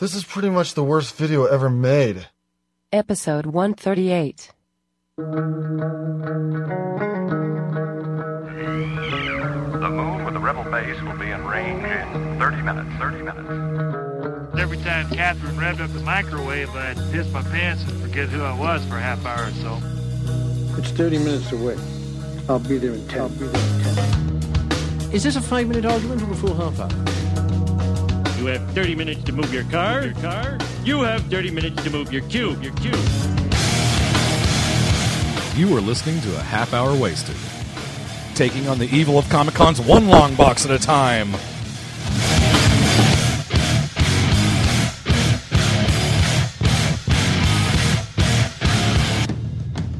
[0.00, 2.26] This is pretty much the worst video ever made.
[2.90, 4.50] Episode 138.
[5.18, 5.22] The
[9.90, 12.88] moon with the rebel base will be in range in 30 minutes.
[12.98, 14.58] 30 minutes.
[14.58, 18.58] Every time Catherine revved up the microwave, I'd piss my pants and forget who I
[18.58, 19.78] was for a half hour or so.
[20.78, 21.76] It's 30 minutes away.
[22.48, 23.20] I'll be there in 10.
[23.20, 25.12] I'll be there in 10.
[25.12, 27.19] Is this a five minute argument or a full half hour?
[28.40, 30.02] You have 30 minutes to move your car.
[30.02, 30.56] Your car.
[30.82, 32.62] You have 30 minutes to move your cube.
[32.62, 32.94] Your cube.
[35.54, 37.36] You are listening to a half hour wasted.
[38.34, 41.34] Taking on the evil of Comic Cons one long box at a time.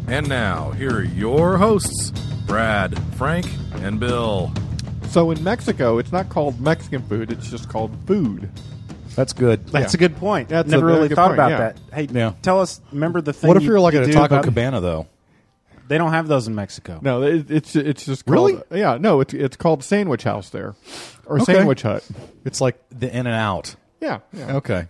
[0.09, 2.11] And now, here are your hosts
[2.47, 3.47] Brad, Frank,
[3.83, 4.51] and Bill.
[5.11, 8.49] So in Mexico, it's not called Mexican food; it's just called food.
[9.17, 9.67] That's good.
[9.67, 9.99] That's Yeah.
[9.99, 10.49] a good point.
[10.49, 11.59] That's a Never very really good thought point, about yeah.
[11.59, 11.77] that.
[11.93, 12.33] Hey, Yeah.
[12.43, 12.81] tell us.
[12.93, 13.49] Remember the thing?
[13.49, 15.07] What if you, you're like you at a do Taco about- Cabana, though?
[15.89, 17.01] They don't have those in Mexico.
[17.03, 18.63] No, it, it's it's just called, Really?
[18.81, 20.77] Yeah, no, it's it's called Sandwich House there,
[21.27, 21.55] or Okay.
[21.55, 22.05] Sandwich Hut.
[22.45, 23.75] It's like the In and Out.
[24.01, 24.55] Yeah, yeah.
[24.59, 24.87] Okay.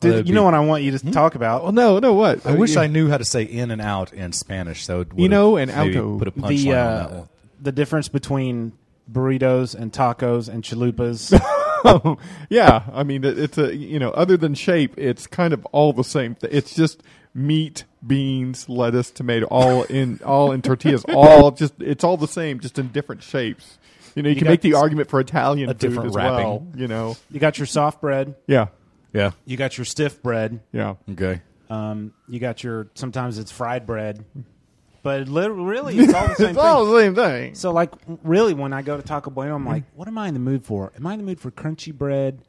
[0.00, 1.62] Dude, that'd you be- know what I want you to talk about?
[1.62, 2.44] Well, no, no, what?
[2.44, 4.84] I wish you, I knew how to say in and out in Spanish.
[4.84, 6.18] So it You know, would've and maybe auto.
[6.18, 7.28] Put a punchline the on uh, that one.
[7.62, 8.72] the difference between
[9.10, 11.32] burritos and tacos and chalupas.
[12.48, 15.92] yeah, I mean, it, it's a you know, other than shape, it's kind of all
[15.92, 16.34] the same.
[16.36, 17.02] Th- It's just
[17.34, 21.04] meat, beans, lettuce, tomato, all in all in tortillas.
[21.08, 23.78] All just it's all the same, just in different shapes.
[24.14, 26.14] You know, you, You can make the s- argument for Italian a food different as
[26.14, 26.36] wrapping.
[26.46, 26.66] well.
[26.76, 28.34] You know, you got your soft bread.
[28.46, 28.66] yeah,
[29.12, 29.30] Yeah.
[29.46, 30.60] You got your stiff bread.
[30.72, 30.94] yeah.
[31.10, 31.40] Okay.
[31.70, 34.24] Um, you got your sometimes it's fried bread,
[35.02, 36.92] but lit- really it's all the same it's all thing.
[36.94, 37.54] the same thing.
[37.54, 37.90] So like
[38.22, 40.64] really, when I go to Taco Bueno, I'm like, what am I in the mood
[40.64, 40.92] for?
[40.96, 42.40] Am I in the mood for crunchy bread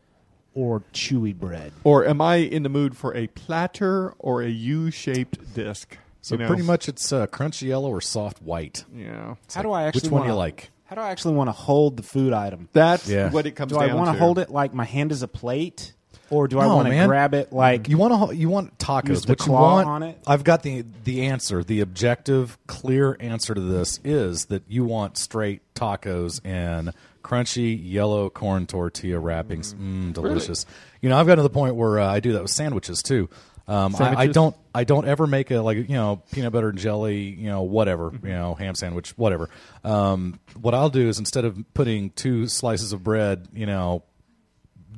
[0.54, 1.72] or chewy bread?
[1.84, 5.98] Or am I in the mood for a platter or a U-shaped disc?
[6.22, 6.48] So You know?
[6.48, 8.86] pretty much it's uh, crunchy yellow or soft white.
[8.96, 10.70] Yeah, How do I actually Which one wanna, do you like?
[10.86, 12.70] How do I actually want to hold the food item?
[12.72, 13.30] that's Yeah.
[13.32, 13.80] what it comes to.
[13.80, 15.94] Do down I want to to hold it like my hand is a plate,
[16.34, 17.08] or do I No, want to man.
[17.08, 19.10] grab it like You want to you want tacos?
[19.10, 19.88] Use the what you claw want?
[19.88, 20.18] on it?
[20.28, 21.64] I've got the the answer.
[21.64, 26.92] The objective, clear answer to this is that you want straight tacos and
[27.24, 29.74] crunchy yellow corn tortilla wrappings.
[29.76, 30.66] Mm, delicious.
[31.02, 33.30] You know, I've gotten to the point where uh, I do that with sandwiches too.
[33.66, 34.34] Um, I, I Sandwiches?
[34.36, 34.56] don't.
[34.76, 38.12] I don't ever make a like you know peanut butter and jelly you know whatever
[38.12, 38.28] Mm-hmm.
[38.28, 39.50] you know ham sandwich whatever.
[39.86, 44.04] Um, what I'll do is instead of putting two slices of bread you know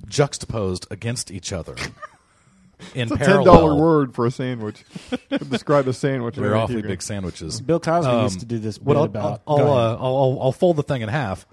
[0.07, 1.75] juxtaposed against each other
[2.93, 3.55] in It's a ten parallel.
[3.55, 4.83] dollar word for a sandwich.
[5.29, 6.35] to describe a sandwich.
[6.35, 7.61] They're awfully big sandwiches.
[7.61, 9.41] Bill Cosby Um, used to do this what bit I'll, about.
[9.47, 9.99] I'll, Go I'll, ahead.
[9.99, 11.45] uh, I'll, I'll, I'll fold the thing in half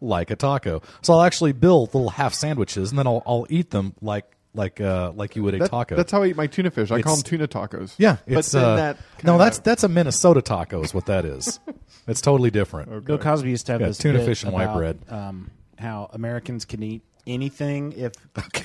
[0.00, 0.82] like a taco.
[1.02, 4.80] So I'll actually build little half sandwiches, and then I'll, I'll eat them like like
[4.80, 5.96] uh, like you would a That- taco.
[5.96, 6.90] That's how I eat my tuna fish.
[6.90, 7.94] I call It's- them tuna tacos.
[7.98, 11.06] yeah, but it's then uh, that no, kinda- that's that's a Minnesota taco is what
[11.06, 11.58] that is.
[12.06, 13.04] it's totally different.
[13.06, 14.98] Bill Cosby used to have Yeah, this tuna bit fish and white about, bread.
[15.08, 18.12] Um, how Americans can eat anything if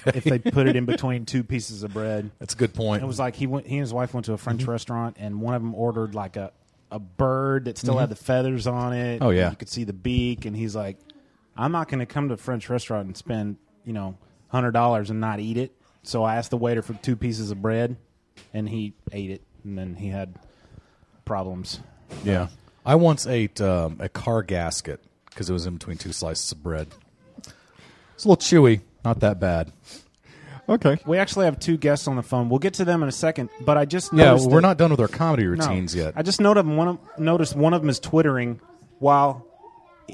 [0.07, 2.31] if they put it in between two pieces of bread.
[2.39, 3.03] That's a good point.
[3.03, 3.67] It was like he went.
[3.67, 6.35] He and his wife went to a French restaurant, and one of them ordered like
[6.35, 6.51] a
[6.91, 9.21] a bird that still had the feathers on it.
[9.21, 9.49] Oh, yeah.
[9.49, 10.97] you could see the beak, and he's like,
[11.55, 14.17] "I'm not going to come to a French restaurant and spend you know
[14.49, 15.71] hundred dollars and not eat it."
[16.03, 17.95] So I asked the waiter for two pieces of bread,
[18.53, 20.35] and he ate it, and then he had
[21.25, 21.79] problems.
[22.23, 22.47] yeah,
[22.85, 24.99] I once ate um, a car gasket
[25.29, 26.87] because it was in between two slices of bread.
[28.21, 29.71] It's a little chewy, not that bad.
[30.69, 30.99] okay.
[31.07, 32.49] We actually have two guests on the phone.
[32.49, 34.77] We'll get to them in a second, but I just Yeah, noticed we're that- not
[34.77, 35.49] done with our comedy no.
[35.49, 36.13] routines yet.
[36.15, 38.59] I just noted one of, noticed one of them is twittering
[38.99, 39.47] while.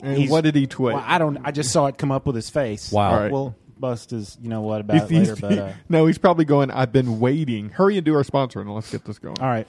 [0.02, 0.96] And he's- what did he tweet?
[0.96, 1.38] Well, I don't.
[1.44, 2.94] I just saw it come up with his face.
[2.94, 3.12] Wow.
[3.12, 3.30] All right.
[3.32, 4.38] We'll bust his.
[4.42, 5.36] You know what about He's- it later?
[5.36, 6.72] he's- But uh, no, he's probably going.
[6.72, 7.72] I've been waiting.
[7.72, 9.38] Hurry and do our sponsor, and let's get this going.
[9.42, 9.68] all right.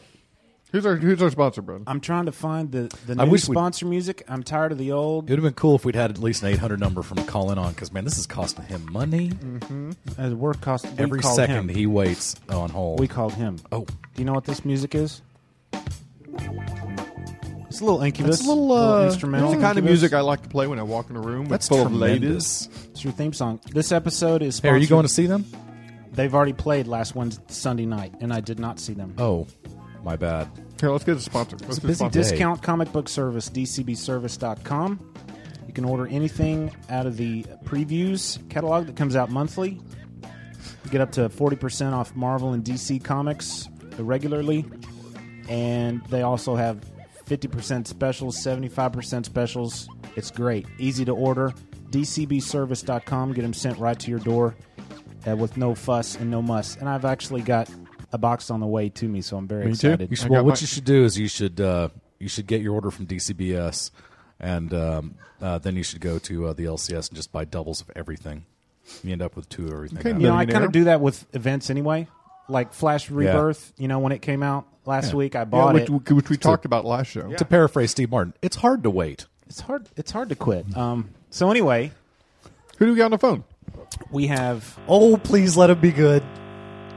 [0.71, 1.83] Who's our Who's our sponsor, bro?
[1.87, 4.23] I'm trying to find the the I new wish we'd- sponsor music.
[4.29, 5.25] I'm tired of the old.
[5.25, 7.51] It would have been cool if we'd had at least an 800 number from call
[7.53, 9.33] in on because, man, this is costing him money.
[10.19, 11.69] Uh, we're cost we Every called second him.
[11.71, 13.01] he waits on hold.
[13.01, 13.57] we called him.
[13.73, 15.23] oh, Do you know what this music is?
[15.73, 18.41] It's a little incubus.
[18.41, 19.49] It's a little, uh, instrumental.
[19.51, 21.47] It's the kind of music I like to play when I walk in a room
[21.47, 22.67] that's full tremendous.
[22.67, 22.89] of ladies.
[22.91, 23.61] It's your theme song.
[23.73, 24.59] This episode is.
[24.59, 25.45] Hey, are you sponsored- going to see them?
[26.13, 29.15] They've already played last Wednesday, Sunday night, and I did not see them.
[29.19, 29.47] Oh,
[30.03, 30.49] my bad.
[30.81, 31.57] Here, let's get a sponsor.
[31.63, 32.19] Let's a busy sponsor.
[32.23, 32.29] day.
[32.31, 35.15] Discount comic book service, dcbservice.com.
[35.67, 39.81] You can order anything out of the previews catalog that comes out monthly.
[40.85, 43.69] You get up to 40% off Marvel and DC comics
[43.99, 44.65] regularly.
[45.49, 46.81] And they also have
[47.27, 49.89] 50% specials, 75% specials.
[50.17, 50.67] It's great.
[50.79, 51.53] Easy to order.
[51.91, 53.33] dcbservice.com.
[53.33, 54.55] Get them sent right to your door.
[55.27, 56.77] uh, with no fuss and no muss.
[56.77, 57.69] And I've actually got
[58.13, 59.89] a box on the way to me, so I'm very Me too.
[59.89, 60.11] excited.
[60.11, 61.89] You should, well, what my- you should do is you should uh,
[62.19, 63.91] you should get your order from DCBS,
[64.41, 67.81] and um, uh, then you should go to uh, the LCS and just buy doubles
[67.81, 68.45] of everything.
[69.05, 69.99] You end up with two of everything.
[69.99, 72.09] Okay, You know, I kind of do that with events anyway.
[72.49, 75.91] Like Flash Rebirth, you know, when it came out last week, I Yeah, bought which,
[75.91, 76.13] it.
[76.13, 77.31] which we talked about last show.
[77.35, 79.27] To paraphrase Steve Martin, it's hard to wait.
[79.47, 79.87] It's hard.
[79.99, 80.75] It's hard to quit.
[80.75, 81.93] Um, so anyway,
[82.79, 83.45] Who do we got on the phone?
[84.11, 84.79] we have.
[84.89, 86.23] Oh, please let it be good.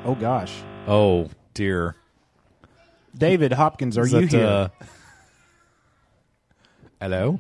[0.06, 0.54] Oh gosh,
[0.88, 1.95] Oh dear.
[3.18, 4.45] David Hopkins, are Is you that, here?
[4.45, 4.68] uh,
[7.01, 7.39] hello.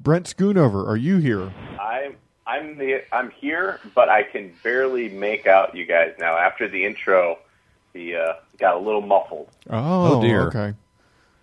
[0.00, 1.50] Brent Schoonover, are you here?
[1.80, 2.16] I'm
[2.46, 6.36] I'm the I'm here, but I can barely make out you guys now.
[6.36, 7.38] After the intro,
[7.94, 9.48] the uh, got a little muffled.
[9.70, 10.42] Oh, Oh, dear.
[10.48, 10.74] Okay.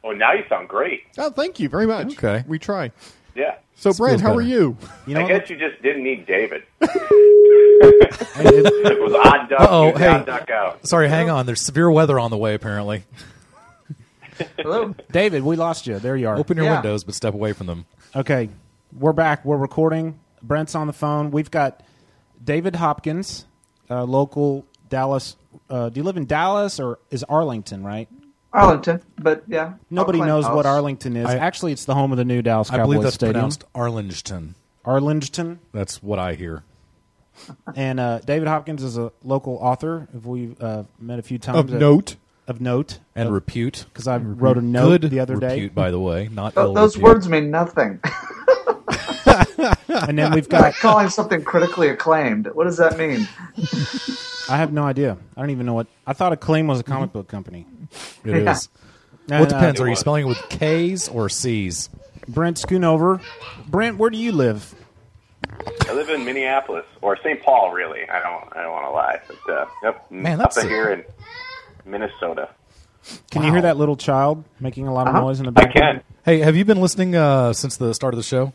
[0.04, 1.04] Oh, now you sound great.
[1.18, 2.14] Oh, thank you very much.
[2.18, 2.44] Okay.
[2.48, 2.92] We try.
[3.36, 4.78] Yeah, So, Brent, feels how are you?
[5.08, 6.64] you know, I guess you just didn't need David.
[6.82, 6.90] it-
[8.44, 9.60] It was odd duck.
[9.62, 10.08] Uh-oh, hey.
[10.08, 10.88] odd duck out.
[10.88, 11.46] Sorry, hang on.
[11.46, 12.54] There's severe weather on the way.
[12.54, 13.04] Apparently,
[14.58, 14.96] Hello.
[15.12, 16.00] David, we lost you.
[16.00, 16.38] There you are.
[16.38, 16.76] open your Yeah.
[16.76, 17.86] windows, but step away from them.
[18.16, 18.50] Okay,
[18.98, 19.46] we're back.
[19.46, 20.20] We're recording.
[20.42, 21.32] Brent's on the phone.
[21.32, 21.84] We've got
[22.44, 23.46] David Hopkins,
[23.90, 25.36] uh, local Dallas.
[25.70, 28.08] Uh, do you live in Dallas or is Arlington right?
[28.54, 29.74] Arlington, but yeah.
[29.90, 30.76] Nobody I'll knows what house.
[30.76, 31.26] Arlington is.
[31.26, 33.34] I- Actually, it's the home of the new Dallas I Cowboys believe that's Stadium.
[33.34, 34.56] pronounced Arlington.
[34.84, 35.60] Arlington.
[35.72, 36.64] That's what I hear.
[37.76, 40.08] And uh, David Hopkins is a local author.
[40.14, 41.58] Have we uh, met a few times?
[41.60, 42.16] Of note.
[42.48, 43.00] Of note.
[43.16, 43.86] And repute.
[43.88, 45.68] Because I wrote a note Good the other day.
[45.70, 47.14] by the way, not Th- ill those repute.
[47.14, 48.00] words mean nothing.
[49.90, 50.80] And then we've got like got.
[50.82, 52.48] calling something critically acclaimed.
[52.54, 53.28] What does that mean?
[54.50, 55.18] I have no idea.
[55.38, 55.88] I don't even know what.
[56.06, 57.66] I thought Acclaim was a comic book company.
[58.26, 58.70] It is.
[59.28, 59.40] Yeah.
[59.40, 59.82] Well, it And, uh, depends.
[59.82, 60.00] Are you was.
[60.00, 61.90] spelling it with K's or C's?
[62.28, 63.22] Brent Schoonover.
[63.68, 64.74] Brent, where do you live?
[65.88, 67.42] I live in Minneapolis or St.
[67.42, 68.08] Paul, really.
[68.10, 71.04] I don't I don't want to lie, but uh, yep, Man, up a- here in
[71.86, 72.50] Minnesota.
[73.32, 75.26] Can you hear that little child making a lot of Uh-huh.
[75.26, 76.02] noise in the I background?
[76.02, 76.18] can.
[76.24, 78.54] Hey, have you been listening uh, since the start of the show,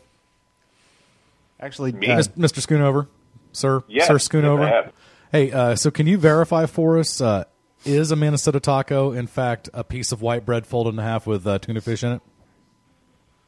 [1.59, 2.07] Actually, Me?
[2.09, 2.59] uh, Mr.
[2.61, 3.07] Schoonover,
[3.51, 4.63] sir, Yes, sir yes, Schoonover?
[4.65, 4.93] I have.
[5.31, 7.19] Hey, uh, so can you verify for us?
[7.19, 7.45] Uh,
[7.85, 11.45] is a Minnesota taco in fact a piece of white bread folded in half with
[11.47, 12.21] uh, tuna fish in it?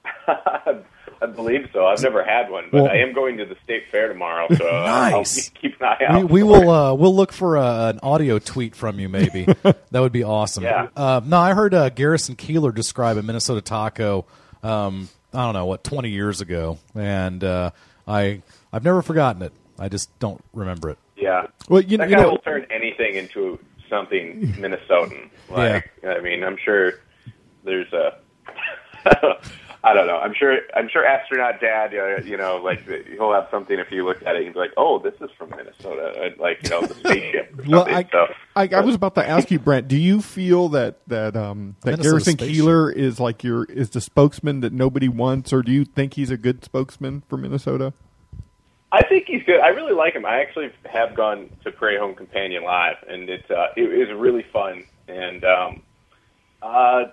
[1.22, 1.86] I believe so.
[1.86, 4.66] I've never had one, but Well- I am going to the state fair tomorrow, so
[4.66, 5.50] uh, I'll Nice.
[5.62, 6.30] keep an eye We, out.
[6.30, 9.10] we will uh, we'll look for uh, an audio tweet from you.
[9.10, 10.64] Maybe that would be awesome.
[10.64, 10.88] Yeah.
[10.96, 14.26] Uh, no, I heard uh, Garrison Keillor describe a Minnesota taco.
[14.64, 17.72] Um, I don't know what twenty years ago, and uh,
[18.08, 18.42] I
[18.74, 19.54] I've never forgotten it.
[19.78, 20.98] I just don't remember it.
[21.16, 21.48] Yeah.
[21.68, 23.60] Well, you, that you guy know, will turn anything into
[23.90, 25.30] something Minnesotan.
[25.50, 27.00] Like, I mean, I'm sure
[27.64, 28.20] there's a.
[29.82, 30.18] I don't know.
[30.18, 30.58] I'm sure.
[30.76, 31.94] I'm sure astronaut dad.
[31.94, 33.80] Uh, you know, like he'll have something.
[33.80, 36.62] If you look at it, he'd be like, "Oh, this is from Minnesota." Uh, Like
[36.64, 37.58] you know, the spaceship.
[37.60, 37.88] Or well.
[37.88, 39.88] I, so, I, I was about to ask you, Brent.
[39.88, 42.66] Do you feel that that um, that Minnesota Garrison spaceship.
[42.66, 46.30] Keillor is like your is the spokesman that nobody wants, or do you think he's
[46.30, 47.94] a good spokesman for Minnesota?
[48.92, 49.60] I think he's good.
[49.60, 50.26] I really like him.
[50.26, 54.44] I actually have gone to Prairie Home Companion live, and it's uh, it is really
[54.52, 54.84] fun.
[55.08, 55.84] And um,
[56.62, 57.04] uh,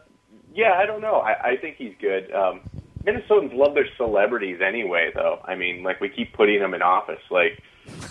[0.57, 1.17] yeah, I don't know.
[1.17, 2.33] I, I think he's good.
[2.33, 2.63] Um,
[3.07, 5.39] Minnesotans love their celebrities anyway, though.
[5.45, 7.21] I mean, like we keep putting them in office.
[7.31, 7.63] Like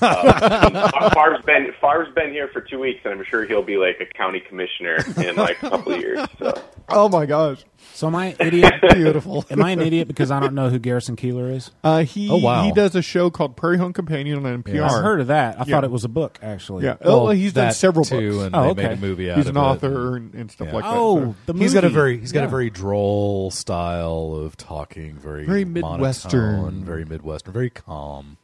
[0.02, 4.00] uh, Favre's been Favre's been here for two weeks, and I'm sure he'll be like
[4.02, 6.28] a county commissioner in like a couple of years.
[6.40, 7.64] So Oh my gosh!
[7.94, 8.74] so am I an idiot?
[8.94, 9.44] Beautiful.
[9.50, 11.72] am I an idiot because I don't know who Garrison Keillor is?
[11.84, 12.64] Uh, he Oh, wow.
[12.64, 14.84] he does a show called Prairie Home Companion on NPR.
[14.84, 15.56] I've heard of that.
[15.60, 15.76] I Yeah.
[15.76, 16.86] thought it was a book, actually.
[16.86, 18.44] Yeah, oh, well, he's done several too, books.
[18.46, 18.84] and Oh, they okay.
[18.90, 19.66] made a movie out He's of an it.
[19.66, 20.74] author and, and stuff Yeah.
[20.76, 20.94] like that.
[20.94, 21.54] Oh, so.
[21.54, 22.46] the He's got a very he's got Yeah.
[22.48, 26.58] a very droll style of talking, very Very Midwestern.
[26.58, 28.38] monotone, very midwestern, very calm,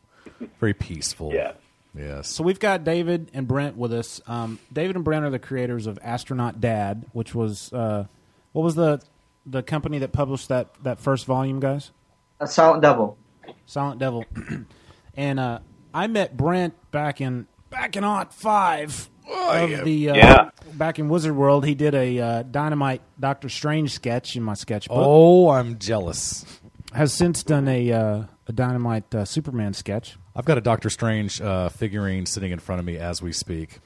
[0.60, 1.34] very peaceful.
[1.34, 1.54] yeah.
[1.94, 2.30] Yes.
[2.30, 4.22] So we've got David and Brent with us.
[4.26, 8.06] Um, David and Brent are the creators of Astronaut Dad, which was uh,
[8.54, 9.02] what was the
[9.46, 11.92] the company that published that that first volume, guys?
[12.40, 13.18] A silent devil.
[13.66, 14.24] Silent Devil.
[15.16, 15.60] and uh,
[15.94, 20.50] I met Brent back in back in Aunt Five of the uh, Yeah.
[20.74, 21.66] back in Wizard World.
[21.66, 24.98] He did a uh, Dynamite Doctor Strange sketch in my sketchbook.
[24.98, 26.46] Oh, I'm jealous.
[26.94, 30.16] Has since done a uh, a Dynamite uh, Superman sketch.
[30.36, 33.80] I've got a Doctor Strange uh, figurine sitting in front of me as we speak.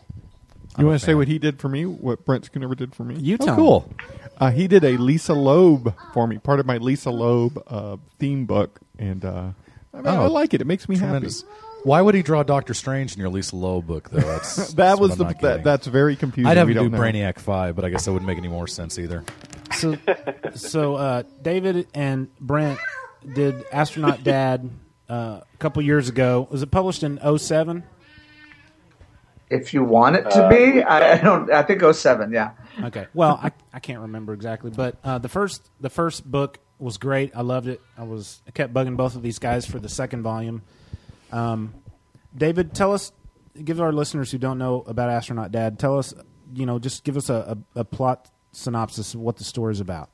[0.77, 1.85] You want to say what he did for me?
[1.85, 3.15] What Brent Schoonover did for me?
[3.15, 3.93] You Oh, tell cool.
[4.37, 8.45] Uh, he did a Lisa Loeb for me, part of my Lisa Loeb uh, theme
[8.45, 9.51] book, and uh,
[9.93, 10.59] I, mean, I Oh, like it.
[10.59, 11.43] It makes me Tremendous.
[11.43, 11.53] happy.
[11.83, 14.19] Why would he draw Doctor Strange in your Lisa Loeb book, though?
[14.19, 16.49] That's, That that's was the that, that's very confusing.
[16.51, 16.97] I'd have we to do know.
[16.99, 19.23] Brainiac Five, but I guess that wouldn't make any more sense either.
[19.77, 19.95] So,
[20.55, 22.79] so uh, David and Brent
[23.33, 24.69] did Astronaut Dad
[25.09, 26.47] uh, a couple years ago.
[26.51, 27.83] Was it published in 07?
[29.49, 31.51] If you want it to Uh, be, I, I don't.
[31.51, 32.51] I think 07, Yeah.
[32.83, 33.05] Okay.
[33.13, 37.31] Well, I, I can't remember exactly, but uh, the first the first book was great.
[37.35, 37.79] I loved it.
[37.97, 40.63] I was I kept bugging both of these guys for the second volume.
[41.31, 41.73] Um,
[42.35, 43.11] David, tell us,
[43.63, 46.13] give our listeners who don't know about Astronaut Dad, tell us,
[46.53, 49.79] you know, just give us a, a, a plot synopsis of what the story is
[49.79, 50.09] about.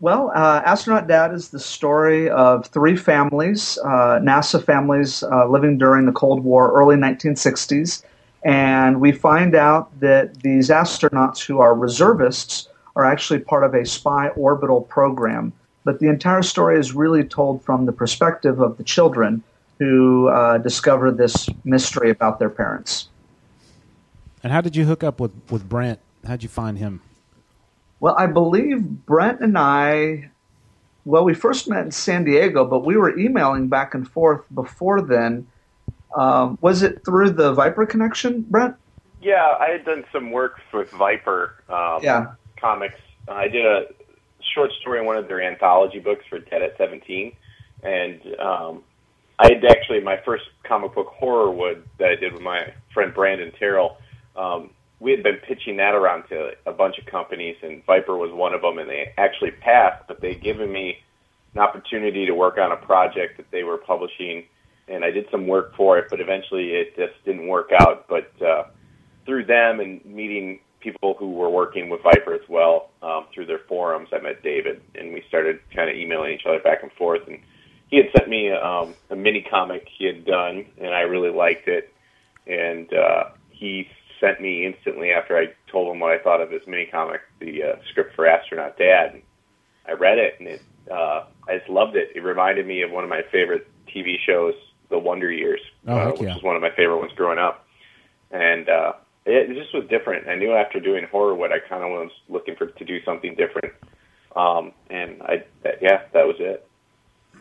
[0.00, 5.78] Well, uh, Astronaut Dad is the story of three families, uh, NASA families uh, living
[5.78, 8.02] during the Cold War, early 1960s.
[8.44, 13.86] And we find out that these astronauts who are reservists are actually part of a
[13.86, 15.52] spy orbital program.
[15.84, 19.42] But the entire story is really told from the perspective of the children
[19.78, 23.08] who uh, discover this mystery about their parents.
[24.42, 26.00] And how did you hook up with, with Brent?
[26.26, 27.00] How'd you find him?
[28.04, 30.28] Well, I believe Brent and I,
[31.06, 35.00] well, we first met in San Diego, but we were emailing back and forth before
[35.00, 35.46] then.
[36.14, 38.76] Um, was it through the Viper connection, Brent?
[39.22, 42.34] Yeah, I had done some work with Viper um, Yeah.
[42.60, 43.00] Comics.
[43.26, 43.86] I did a
[44.52, 47.32] short story in one of their anthology books for Ted at 17.
[47.84, 48.82] And um,
[49.38, 53.50] I had actually, my first comic book, Horrorwood, that I did with my friend Brandon
[53.58, 53.96] Terrell,
[54.36, 54.72] um,
[55.04, 58.54] we had been pitching that around to a bunch of companies, and Viper was one
[58.54, 60.96] of them, and they actually passed, but they'd given me
[61.52, 64.44] an opportunity to work on a project that they were publishing,
[64.88, 68.08] and I did some work for it, but eventually it just didn't work out.
[68.08, 68.64] But uh,
[69.26, 73.60] through them and meeting people who were working with Viper as well um, through their
[73.68, 77.28] forums, I met David, and we started kind of emailing each other back and forth.
[77.28, 77.40] And
[77.90, 81.68] he had sent me um, a mini comic he had done, and I really liked
[81.68, 81.92] it.
[82.46, 83.86] And uh, he
[84.24, 87.62] sent me instantly after I told him what I thought of his mini comic, the
[87.62, 89.20] uh, script for Astronaut Dad.
[89.86, 92.10] I read it, and it uh, I just loved it.
[92.14, 94.54] It reminded me of one of my favorite TV shows,
[94.90, 96.34] The Wonder Years, Oh, uh, which yeah.
[96.34, 97.66] was one of my favorite ones growing up.
[98.30, 98.92] And uh,
[99.24, 100.28] it, it just was different.
[100.28, 103.72] I knew after doing Horrorwood, I kind of was looking for to do something different.
[104.36, 106.66] Um, and I, that, yeah, that was it.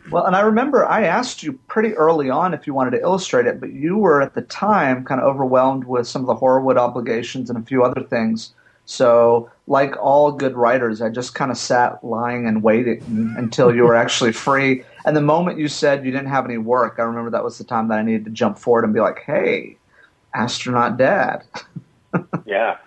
[0.10, 3.46] Well, and I remember I asked you pretty early on if you wanted to illustrate
[3.46, 6.78] it, but you were at the time kind of overwhelmed with some of the Horrorwood
[6.78, 8.54] obligations and a few other things.
[8.86, 13.84] So, like all good writers, I just kind of sat lying and waiting until you
[13.84, 14.84] were actually free.
[15.06, 17.64] And the moment you said you didn't have any work, I remember that was the
[17.64, 19.78] time that I needed to jump forward and be like, "Hey,
[20.34, 21.44] astronaut dad."
[22.46, 22.78] Yeah.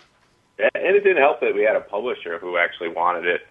[0.59, 3.41] And it didn't help that we had a publisher who actually wanted it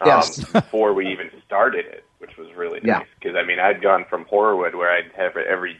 [0.00, 0.38] um, Yes.
[0.52, 3.06] before we even started it, which was really nice.
[3.20, 5.76] Because, I mean, I'd gone from Horrorwood where I'd have every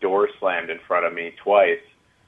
[0.00, 1.80] door slammed in front of me twice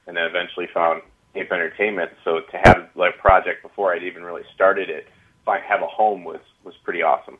[0.07, 1.01] and then eventually found
[1.35, 2.11] Ape Entertainment.
[2.23, 5.07] So to have like a project before I'd even really started it,
[5.45, 7.37] find, have a home was, was pretty awesome.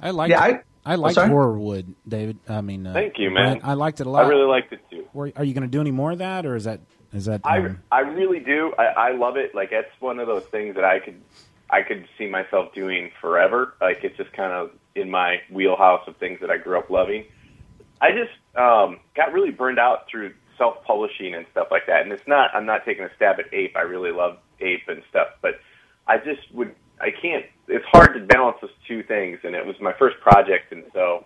[0.00, 1.30] I liked Yeah, I- I liked sorry?
[1.30, 2.38] Horrorwood, David.
[2.48, 3.54] I mean, uh, Thank you, man.
[3.58, 4.24] Brent, I liked it a lot.
[4.24, 5.04] I really liked it too.
[5.12, 6.78] Were- are you going to do any more of that, or is that
[7.12, 7.40] is that?
[7.42, 8.72] I, um, I really do.
[8.78, 9.52] I, I love it.
[9.52, 11.20] Like it's one of those things that I could
[11.70, 13.74] I could see myself doing forever.
[13.80, 17.24] Like it's just kind of in my wheelhouse of things that I grew up loving.
[18.00, 22.02] I just um, got really burned out through self publishing and stuff like that.
[22.02, 23.76] And it's not I'm not taking a stab at Ape.
[23.76, 25.60] I really love Ape and stuff, but
[26.06, 27.44] I just would I can't.
[27.68, 31.24] It's hard to balance those two things, and it was my first project, and so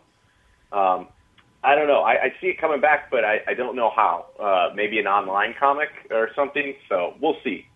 [0.73, 1.09] um,
[1.63, 2.01] I don't know.
[2.01, 4.27] I, I see it coming back, but I, I don't know how.
[4.39, 6.75] Uh, maybe an online comic or something.
[6.89, 7.67] So we'll see.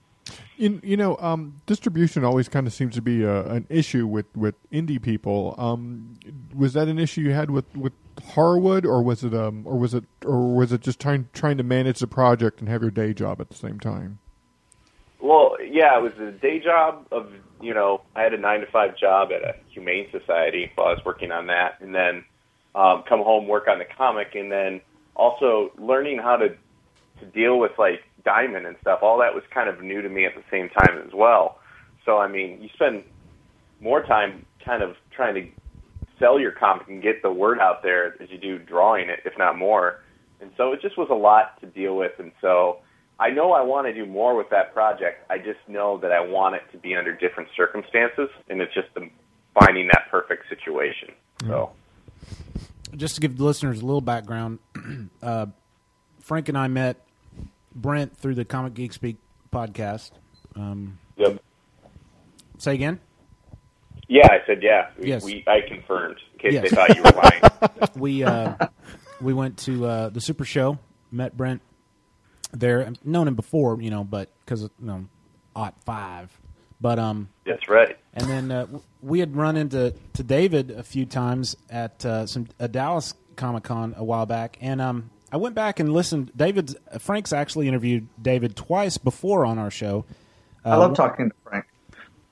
[0.57, 4.27] You, you know, um, distribution always kind of seems to be a, an issue with,
[4.37, 5.55] with indie people.
[5.59, 6.15] Um,
[6.55, 9.95] was that an issue you had with, with Horrorwood, or was it um, or was
[9.95, 13.13] it or was it just trying trying to manage the project and have your day
[13.13, 14.19] job at the same time?
[15.21, 18.67] Well, yeah, it was a day job of you know I had a nine to
[18.67, 22.25] five job at a humane society while I was working on that, and then
[22.75, 24.81] um, come home work on the comic, and then
[25.17, 26.51] also learning how to
[27.21, 29.01] to deal with like Diamond and stuff.
[29.03, 31.59] All that was kind of new to me at the same time as well.
[32.05, 33.05] So I mean, you spend
[33.81, 35.49] more time kind of trying to
[36.19, 39.37] sell your comic and get the word out there as you do drawing it, if
[39.39, 40.01] not more.
[40.41, 42.13] And so it just was a lot to deal with.
[42.19, 42.79] And so
[43.19, 45.25] I know I want to do more with that project.
[45.31, 48.89] I just know that I want it to be under different circumstances, and it's just
[48.95, 49.09] the,
[49.59, 51.11] finding that perfect situation.
[51.47, 51.71] So
[52.97, 54.59] just to give the listeners a little background,
[55.23, 55.47] uh,
[56.21, 57.04] Frank and I met
[57.75, 59.17] Brent through the Comic Geek Speak
[59.53, 60.11] podcast.
[60.57, 61.41] Um, Yep.
[62.59, 63.01] Say again.
[64.09, 64.89] yeah, I said yeah.
[64.99, 65.25] We, Yes.
[65.25, 66.63] we I confirmed in case Yes.
[66.71, 67.43] they thought you were lying.
[67.97, 68.55] we uh,
[69.21, 70.79] we went to uh, the Super Show,
[71.11, 71.63] met Brent
[72.53, 72.87] there.
[72.87, 75.07] I've known him before, you know, but because you know,
[75.57, 76.37] Ot five.
[76.81, 77.97] But um, That's right.
[78.13, 78.67] and then uh,
[79.01, 83.63] we had run into to David a few times at uh, some a Dallas Comic
[83.65, 86.31] Con a while back, and um, I went back and listened.
[86.37, 90.05] David Frank's actually interviewed David twice before on our show.
[90.65, 91.65] I love talking to Frank.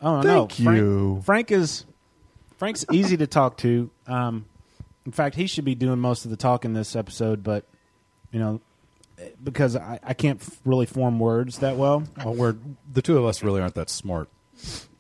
[0.01, 1.23] Oh no, Thank Frank, you.
[1.25, 1.85] Frank is
[2.59, 3.91] Frank's easy to talk to.
[4.07, 4.45] Um,
[5.05, 7.65] in fact, he should be doing most of the talking this episode, but
[8.31, 8.61] you know,
[9.43, 12.05] because I, I can't f- really form words that well.
[12.25, 12.57] Well, we're
[12.93, 14.29] the two of us really aren't that smart.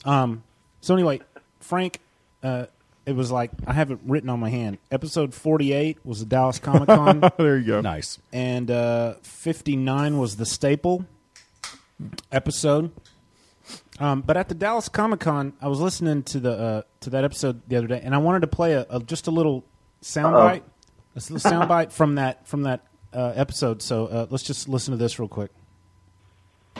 [0.04, 0.42] Um,
[0.80, 1.20] so anyway,
[1.60, 2.00] Frank,
[2.42, 2.66] uh,
[3.06, 4.78] it was like I have it written on my hand.
[4.90, 7.20] Episode forty-eight was the Dallas Comic Con.
[7.38, 7.80] there you go.
[7.80, 8.18] Nice.
[8.32, 11.04] and uh, 59 was the staple
[12.30, 12.90] episode.
[13.98, 17.24] Um, but at the Dallas Comic Con, I was listening to the uh, to that
[17.24, 19.64] episode the other day, and I wanted to play a, a just a little
[20.02, 20.62] soundbite,
[21.14, 23.82] a little soundbite from that from that uh, episode.
[23.82, 25.50] So uh, let's just listen to this real quick.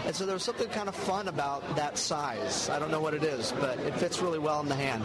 [0.05, 2.69] And so there's something kind of fun about that size.
[2.71, 5.05] I don't know what it is, but it fits really well in the hand.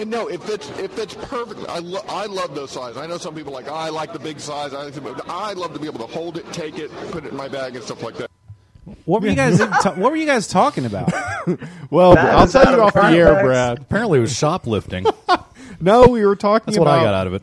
[0.00, 0.70] And no, it fits.
[0.78, 1.66] It fits perfectly.
[1.68, 2.96] I, lo- I love those sizes.
[2.96, 4.72] I know some people like, oh, I like the big size.
[4.72, 7.30] I, like the-" I love to be able to hold it, take it, put it
[7.32, 8.30] in my bag, and stuff like that.
[9.04, 11.12] What were you guys ta- What were you guys talking about?
[11.90, 13.44] Well, That I'll is tell out you of off the air, context.
[13.46, 13.78] Brad.
[13.80, 15.04] Apparently, it was shoplifting.
[15.80, 17.42] No, we were talking That's what about I got out of it.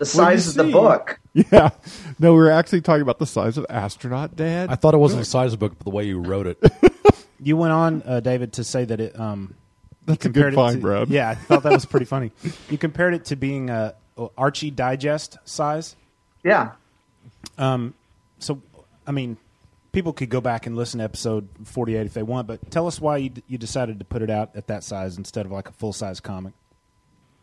[0.00, 1.20] The size of the book.
[1.32, 1.70] Yeah.
[2.18, 4.68] No, we were actually talking about the size of astronaut dad.
[4.68, 6.58] I thought it wasn't the size of the book, but the way you wrote it.
[7.42, 9.18] You went on, uh, David, to say that it.
[9.18, 9.54] Um,
[10.04, 11.08] That's a compared good it find, to- Brad.
[11.10, 12.32] Yeah, I thought that was pretty funny.
[12.68, 13.92] You compared it to being uh,
[14.36, 15.94] Archie Digest size.
[16.44, 16.72] Yeah.
[17.56, 17.94] Um,
[18.40, 18.60] so,
[19.06, 19.36] I mean,
[19.92, 23.00] people could go back and listen to episode 48 if they want, but tell us
[23.00, 25.68] why you, d- you decided to put it out at that size instead of like
[25.68, 26.52] a full size comic.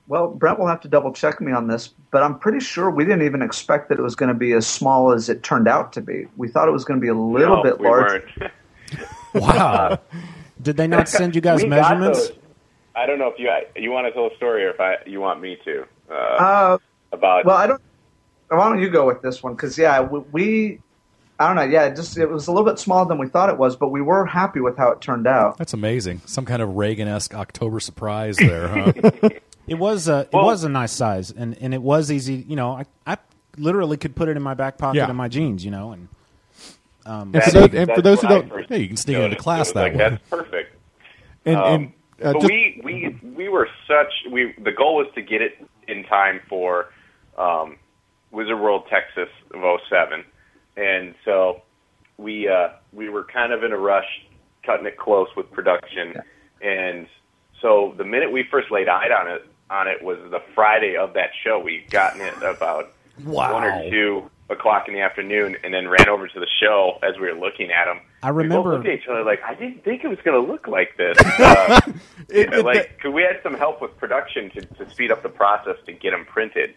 [0.07, 3.03] Well, Brent will have to double check me on this, but I'm pretty sure we
[3.03, 5.91] didn't even expect that it was going to be as small as it turned out
[5.93, 6.27] to be.
[6.37, 8.51] We thought it was going to be a little No, bit we larger.
[9.33, 9.99] Wow.
[10.61, 12.31] Did they not send you guys We measurements?
[12.95, 15.19] I don't know if you you want to tell a story or if I you
[15.19, 16.77] want me to uh, Uh,
[17.11, 17.45] about.
[17.45, 17.81] well, I don't.
[18.49, 19.53] Why don't you go with this one?
[19.55, 20.79] Because yeah, we, we,
[21.37, 21.63] I don't know.
[21.71, 23.89] Yeah, it just it was a little bit smaller than we thought it was, but
[23.89, 25.57] we were happy with how it turned out.
[25.57, 26.21] That's amazing.
[26.25, 28.93] Some kind of Reagan esque October surprise there, huh?
[29.67, 32.45] It was a, it Well- was a nice size, and, and it was easy.
[32.47, 33.17] You know, I, I
[33.57, 35.09] literally could put it in my back pocket Yeah.
[35.09, 36.07] of my jeans, you know, and
[37.05, 39.35] And for those, and for those who I don't, Yeah, you can sneak it into
[39.37, 39.97] class that like, way.
[39.97, 40.75] That's perfect.
[41.45, 45.07] and, Um, and uh, but just, we we we were such we the goal was
[45.15, 46.89] to get it in time for
[47.37, 47.77] um,
[48.31, 50.23] Wizard World Texas of 07.
[50.77, 51.61] and so
[52.17, 54.07] we uh, we were kind of in a rush,
[54.63, 56.15] cutting it close with production,
[56.61, 57.07] and
[57.61, 61.13] so the minute we first laid eyes on it on it was the Friday of
[61.13, 61.59] that show.
[61.59, 63.53] We gotten it about Wow.
[63.53, 67.17] one or two o'clock in the afternoon, and then ran over to the show as
[67.19, 67.99] we were looking at them.
[68.23, 70.41] I We both remember- looked at each other like, I didn't think it was going
[70.45, 71.17] to look like this.
[71.39, 71.81] Uh,
[72.29, 75.29] It- it- like, cause we had some help with production to, to speed up the
[75.29, 76.75] process to get them printed.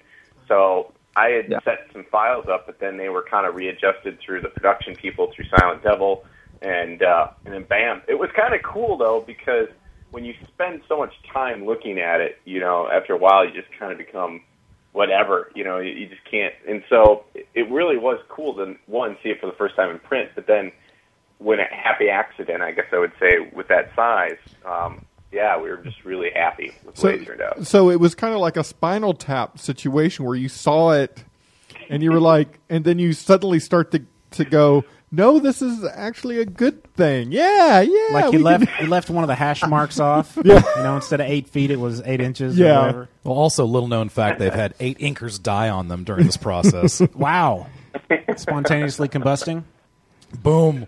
[0.49, 1.61] So I had Yeah.
[1.65, 5.31] set some files up, but then they were kind of readjusted through the production people
[5.35, 6.25] through Silent Devil,
[6.63, 9.69] and uh, and then bam, it was kind of cool though because
[10.11, 13.53] when you spend so much time looking at it, you know, after a while you
[13.53, 14.43] just kind of become
[14.93, 16.55] whatever, you know, you, you just can't.
[16.69, 19.99] And so it, really was cool to one see it for the first time in
[20.01, 20.73] print, but then
[21.39, 25.71] when a happy accident, I guess I would say, with that size, um, yeah, we
[25.71, 27.67] were just really happy with the way it turned out.
[27.67, 31.25] so it was kind of like a spinal tap situation where you saw it
[31.89, 35.85] and you were like, and then you suddenly start to, to go, no, this is
[35.85, 37.33] actually a good thing.
[37.33, 38.09] Yeah, yeah.
[38.13, 40.39] like we you can- left you left one of the hash marks off.
[40.45, 40.63] Yeah.
[40.77, 42.59] You know, instead of eight feet, it was eight inches.
[42.59, 42.79] Or Yeah.
[42.81, 43.09] whatever.
[43.25, 47.01] Well, also, little known fact, they've had eight inkers die on them during this process.
[47.15, 47.67] Wow.
[48.37, 49.65] Spontaneously combusting.
[50.43, 50.87] Boom.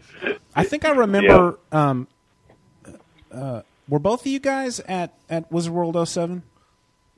[0.55, 1.59] I think I remember.
[1.73, 2.07] Um,
[3.33, 6.43] uh, were both of you guys at at Wizard World 07?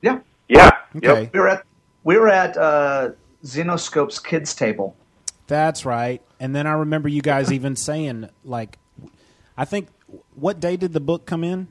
[0.01, 0.71] Yeah, Yeah.
[0.95, 1.23] Okay.
[1.23, 1.33] Yep.
[1.33, 1.63] we were at
[2.03, 3.09] we were at uh,
[3.43, 4.95] Xenoscope's kids table.
[5.47, 6.21] That's right.
[6.39, 8.77] And then I remember you guys even saying like,
[9.57, 9.87] I think
[10.35, 11.67] what day did the book come in?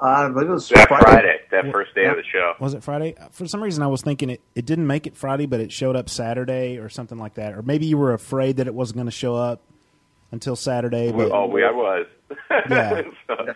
[0.00, 1.04] Uh, I believe it was That Friday.
[1.04, 2.54] Friday, that first day of the show.
[2.60, 3.16] Was it Friday?
[3.32, 5.96] For some reason, I was thinking it, it didn't make it Friday, but it showed
[5.96, 7.54] up Saturday or something like that.
[7.54, 9.60] Or maybe you were afraid that it wasn't going to show up
[10.30, 11.10] until Saturday.
[11.10, 12.06] But, Oh, we, I was.
[12.70, 13.02] Yeah.
[13.26, 13.54] so,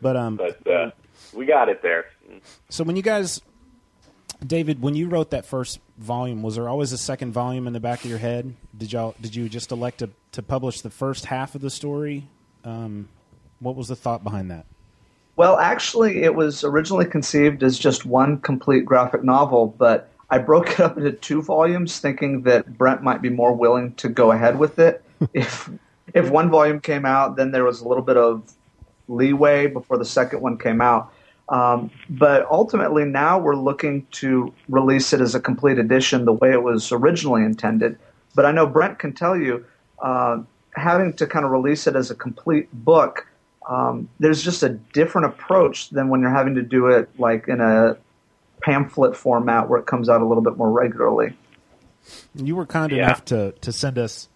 [0.00, 0.90] but um, but uh,
[1.34, 2.06] we got it there.
[2.70, 3.42] so when you guys,
[4.46, 7.80] David, when you wrote that first volume, was there always a second volume in the
[7.80, 8.54] back of your head?
[8.76, 12.26] Did y'all did you just elect to to publish the first half of the story?
[12.64, 13.08] Um,
[13.58, 14.66] what was the thought behind that?
[15.36, 20.70] Well, actually, it was originally conceived as just one complete graphic novel, but I broke
[20.70, 24.58] it up into two volumes, thinking that Brent might be more willing to go ahead
[24.58, 25.04] with it.
[25.34, 25.70] if
[26.14, 28.52] if one volume came out, then there was a little bit of
[29.08, 31.12] leeway before the second one came out.
[31.50, 36.52] Um, but ultimately, now we're looking to release it as a complete edition, the way
[36.52, 37.98] it was originally intended.
[38.36, 39.64] But I know Brent can tell you,
[40.00, 40.42] uh,
[40.74, 43.26] having to kind of release it as a complete book,
[43.68, 47.60] um, there's just a different approach than when you're having to do it like in
[47.60, 47.96] a
[48.62, 51.34] pamphlet format where it comes out a little bit more regularly.
[52.34, 53.06] You were kind Yeah.
[53.06, 54.28] enough to, to send us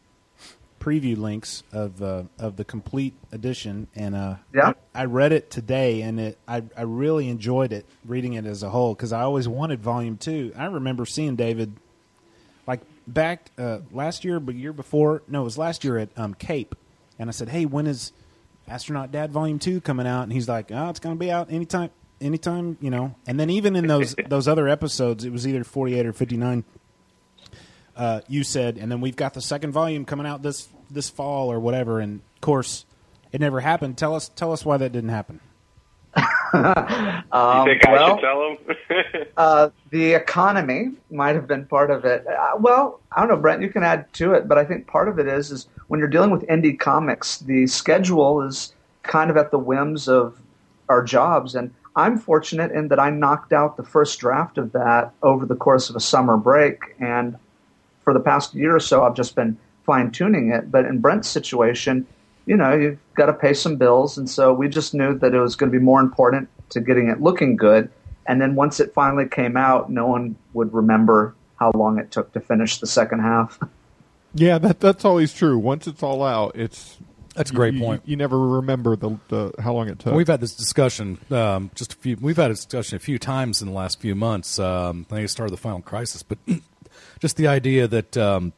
[0.85, 4.75] preview links of uh, of the complete edition, and uh, Yeah.
[4.95, 8.63] I, I read it today, and it I, I really enjoyed it reading it as
[8.63, 10.53] a whole because I always wanted volume two.
[10.57, 11.77] I remember seeing David
[12.67, 15.23] like back uh, last year, but year before.
[15.27, 16.75] No, it was last year at um, Cape,
[17.19, 18.13] and I said, "Hey, when is
[18.69, 21.51] Astronaut Dad Volume Two coming out?" And he's like, "Oh, it's going to be out
[21.51, 25.65] anytime." Anytime, you know, and then even in those those other episodes, it was either
[25.65, 26.65] forty eight or fifty nine
[27.97, 31.51] uh, you said, and then we've got the second volume coming out this this fall
[31.51, 32.01] or whatever.
[32.01, 32.85] And of course,
[33.33, 33.99] it never happened.
[33.99, 35.41] Tell us tell us why that didn't happen.
[37.33, 39.27] Um, you think I well, should tell him?
[39.37, 42.25] uh, the economy might have been part of it.
[42.29, 43.61] Uh, well, I don't know, Brent.
[43.61, 46.09] You can add to it, but I think part of it is is when you're
[46.09, 50.41] dealing with indie comics, the schedule is kind of at the whims of
[50.89, 55.13] our jobs, and I'm fortunate in that I knocked out the first draft of that
[55.23, 57.37] over the course of a summer break, and
[58.03, 60.71] for the past year or so, I've just been fine tuning it.
[60.71, 62.07] But in Brent's situation,
[62.47, 64.19] you know, you've got to pay some bills.
[64.19, 67.09] And so we just knew that it was going to be more important to getting
[67.09, 67.91] it looking good.
[68.27, 72.33] And then once it finally came out, no one would remember how long it took
[72.33, 73.59] to finish the second half.
[74.37, 75.57] Yeah, that that's always true.
[75.57, 76.99] Once it's all out, it's
[77.37, 78.03] That's a great you- point.
[78.05, 80.13] You, you never remember the, the how long it took.
[80.13, 82.17] We've had this discussion um, just a few.
[82.21, 84.59] We've had a discussion a few times in the last few months.
[84.59, 86.39] Um, I think it started the final crisis, but
[87.21, 88.55] just the idea that um,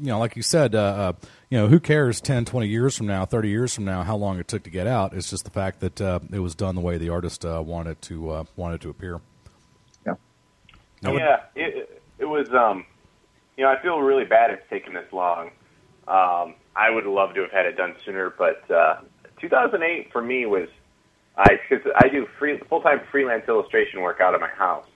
[0.00, 1.12] you know, like you said, uh, uh,
[1.50, 4.38] you know, who cares 10, 20 years from now, thirty years from now, how long
[4.38, 5.12] it took to get out?
[5.12, 8.00] It's just the fact that uh, it was done the way the artist uh, wanted
[8.02, 9.20] to uh, wanted to appear.
[10.06, 10.14] Yeah.
[11.02, 12.48] yeah, it it was.
[12.50, 12.86] Um,
[13.56, 15.50] you know, I feel really bad it's taken this long.
[16.08, 19.00] Um, I would love to have had it done sooner, but uh,
[19.38, 20.68] 2008 for me was
[21.36, 24.86] I because I do free full time freelance illustration work out of my house,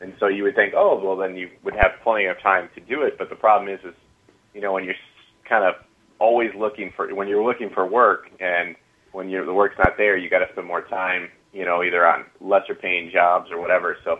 [0.00, 2.80] and so you would think, oh, well, then you would have plenty of time to
[2.80, 3.18] do it.
[3.18, 3.94] But the problem is, is
[4.54, 4.94] you know, when you're
[5.48, 5.74] kind of
[6.18, 8.76] always looking for when you're looking for work and
[9.12, 12.06] when you're, the work's not there, you got to spend more time, you know, either
[12.06, 13.96] on lesser paying jobs or whatever.
[14.04, 14.18] So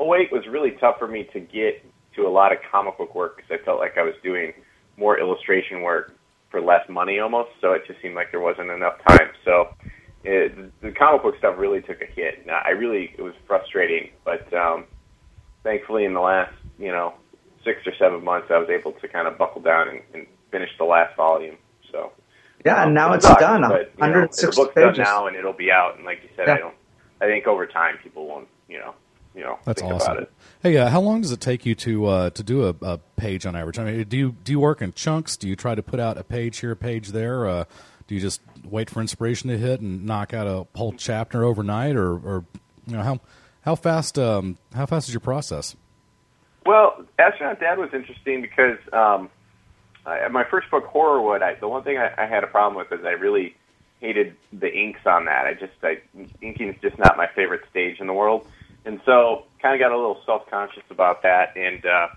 [0.00, 1.82] 08 was really tough for me to get
[2.14, 4.52] to a lot of comic book work because I felt like I was doing
[4.96, 6.12] more illustration work
[6.50, 7.50] for less money almost.
[7.60, 9.30] So it just seemed like there wasn't enough time.
[9.44, 9.68] So
[10.24, 12.46] it, the comic book stuff really took a hit.
[12.48, 14.84] I really it was frustrating, but um,
[15.62, 17.14] thankfully in the last you know
[17.66, 20.70] six or seven months, I was able to kind of buckle down and, and finish
[20.78, 21.56] the last volume.
[21.92, 22.12] So
[22.64, 23.60] Yeah, and now it it's sucks, done.
[23.60, 24.98] But, you know, the 160 book's done pages.
[24.98, 25.96] now, and it'll be out.
[25.96, 26.54] And like you said, Yeah.
[26.54, 26.74] I don't.
[27.20, 28.48] I think over time, people won't.
[28.68, 28.94] You know.
[29.34, 29.58] You know.
[29.66, 30.12] That's think awesome.
[30.12, 30.32] About it.
[30.62, 33.44] Hey, uh, how long does it take you to uh, to do a, a page
[33.44, 33.78] on average?
[33.78, 35.36] I mean, do you do you work in chunks?
[35.36, 37.46] Do you try to put out a page here, a page there?
[37.46, 37.64] Uh,
[38.06, 41.96] do you just wait for inspiration to hit and knock out a whole chapter overnight,
[41.96, 42.44] or, or
[42.86, 43.20] you know how
[43.62, 45.74] how fast um, how fast is your process?
[46.66, 49.30] Well, Astronaut Dad was interesting because um,
[50.04, 52.98] I, my first book, Horrorwood, I, the one thing I, I had a problem with
[52.98, 53.56] is I really
[54.00, 55.46] hated the inks on that.
[55.46, 56.00] I just, I,
[56.42, 58.46] inking is just not my favorite stage in the world.
[58.84, 61.56] And so kind of got a little self-conscious about that.
[61.56, 62.08] And uh,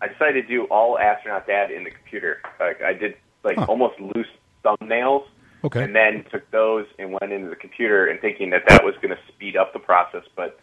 [0.00, 2.40] I decided to do all Astronaut Dad in the computer.
[2.58, 4.28] Like I did like almost loose
[4.64, 5.24] thumbnails.
[5.64, 5.82] Okay.
[5.82, 9.10] And then took those and went into the computer and thinking that that was going
[9.10, 10.60] to speed up the process, but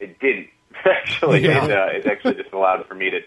[0.00, 0.48] it didn't
[0.84, 1.44] actually.
[1.44, 1.64] Yeah.
[1.64, 3.20] It, uh, it actually just allowed for me to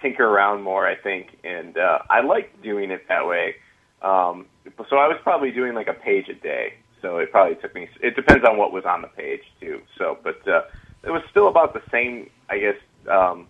[0.00, 3.56] tinker around more, I think, and uh, I liked doing it that way.
[4.02, 4.46] Um,
[4.88, 6.74] so I was probably doing like a page a day.
[7.02, 7.88] So it probably took me.
[8.02, 9.80] It depends on what was on the page too.
[9.96, 10.62] So, but uh,
[11.02, 12.76] it was still about the same, I guess,
[13.10, 13.46] um,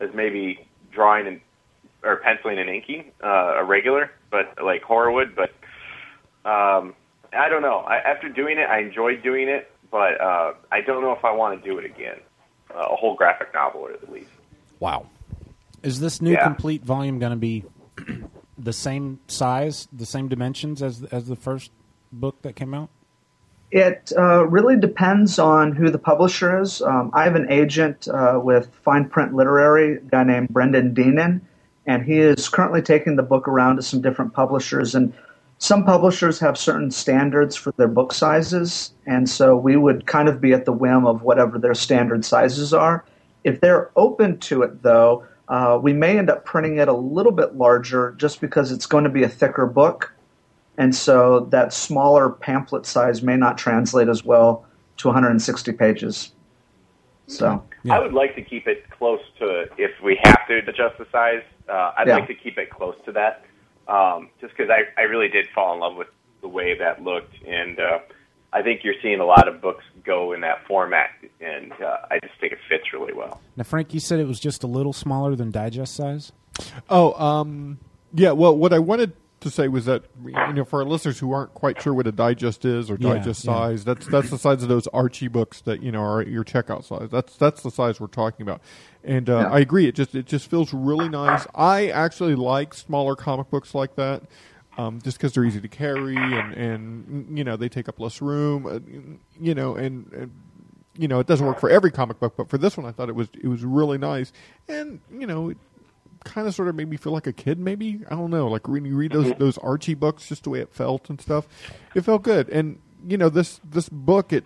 [0.00, 1.40] as maybe drawing and
[2.02, 5.34] or penciling and inking uh, a regular, but like Horrorwood.
[5.34, 5.50] But
[6.48, 6.94] um,
[7.32, 7.78] I don't know.
[7.78, 11.32] I, after doing it, I enjoyed doing it, but uh, I don't know if I
[11.32, 12.20] want to do it again.
[12.74, 14.30] Uh, a whole graphic novel, at the least.
[14.80, 15.06] Wow.
[15.82, 16.44] Is this new Yeah.
[16.44, 17.64] complete volume going to be
[18.58, 21.70] the same size, the same dimensions as as the first
[22.12, 22.88] book that came out?
[23.70, 26.82] It uh, really depends on who the publisher is.
[26.82, 31.40] Um, I have an agent uh, with Fine Print Literary, a guy named Brendan Deneen,
[31.86, 34.94] and he is currently taking the book around to some different publishers.
[34.94, 35.14] And
[35.62, 40.40] some publishers have certain standards for their book sizes, and so we would kind of
[40.40, 43.04] be at the whim of whatever their standard sizes are.
[43.44, 47.30] If they're open to it, though, uh, we may end up printing it a little
[47.30, 50.12] bit larger just because it's going to be a thicker book.
[50.78, 56.32] And so that smaller pamphlet size may not translate as well to 160 pages.
[57.28, 61.06] So I would like to keep it close to if we have to adjust the
[61.12, 61.44] size.
[61.68, 62.16] Uh, I'd Yeah.
[62.16, 63.44] like to keep it close to that,
[63.88, 66.08] um, just because I, I really did fall in love with
[66.40, 67.98] the way that looked, and uh,
[68.52, 72.18] I think you're seeing a lot of books go in that format, and uh, I
[72.20, 73.40] just think it fits really well.
[73.56, 76.32] Now, Frank, you said it was just a little smaller than digest size.
[76.88, 77.78] Oh, um,
[78.12, 78.32] yeah.
[78.32, 81.54] Well, what I wanted to say was that you know, for our listeners who aren't
[81.54, 83.52] quite sure what a digest is or Yeah, digest yeah.
[83.52, 86.84] size, that's that's the size of those Archie books that you know are your checkout
[86.84, 87.08] size.
[87.10, 88.60] That's that's the size we're talking about.
[89.04, 89.50] And uh, Yeah.
[89.50, 89.86] I agree.
[89.86, 91.46] It just it just feels really nice.
[91.54, 94.22] I actually like smaller comic books like that.
[94.78, 98.22] Um, just because they're easy to carry and, and you know they take up less
[98.22, 98.78] room, uh,
[99.38, 100.32] you know, and, and
[100.96, 103.10] you know it doesn't work for every comic book, but for this one I thought
[103.10, 104.32] it was it was really nice,
[104.68, 105.58] and you know it
[106.24, 107.58] kind of sort of made me feel like a kid.
[107.58, 108.48] Maybe I don't know.
[108.48, 111.46] Like when you read those those Archie books, just the way it felt and stuff,
[111.94, 112.48] it felt good.
[112.48, 114.44] And you know this this book it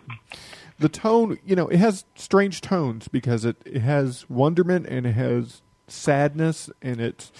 [0.78, 5.12] the tone you know it has strange tones because it it has wonderment and it
[5.12, 7.32] has sadness and it's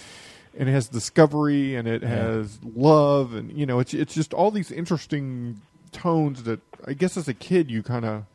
[0.57, 4.49] and it has discovery and it has love and you know it's it's just all
[4.51, 8.25] these interesting tones that I guess as a kid you kind of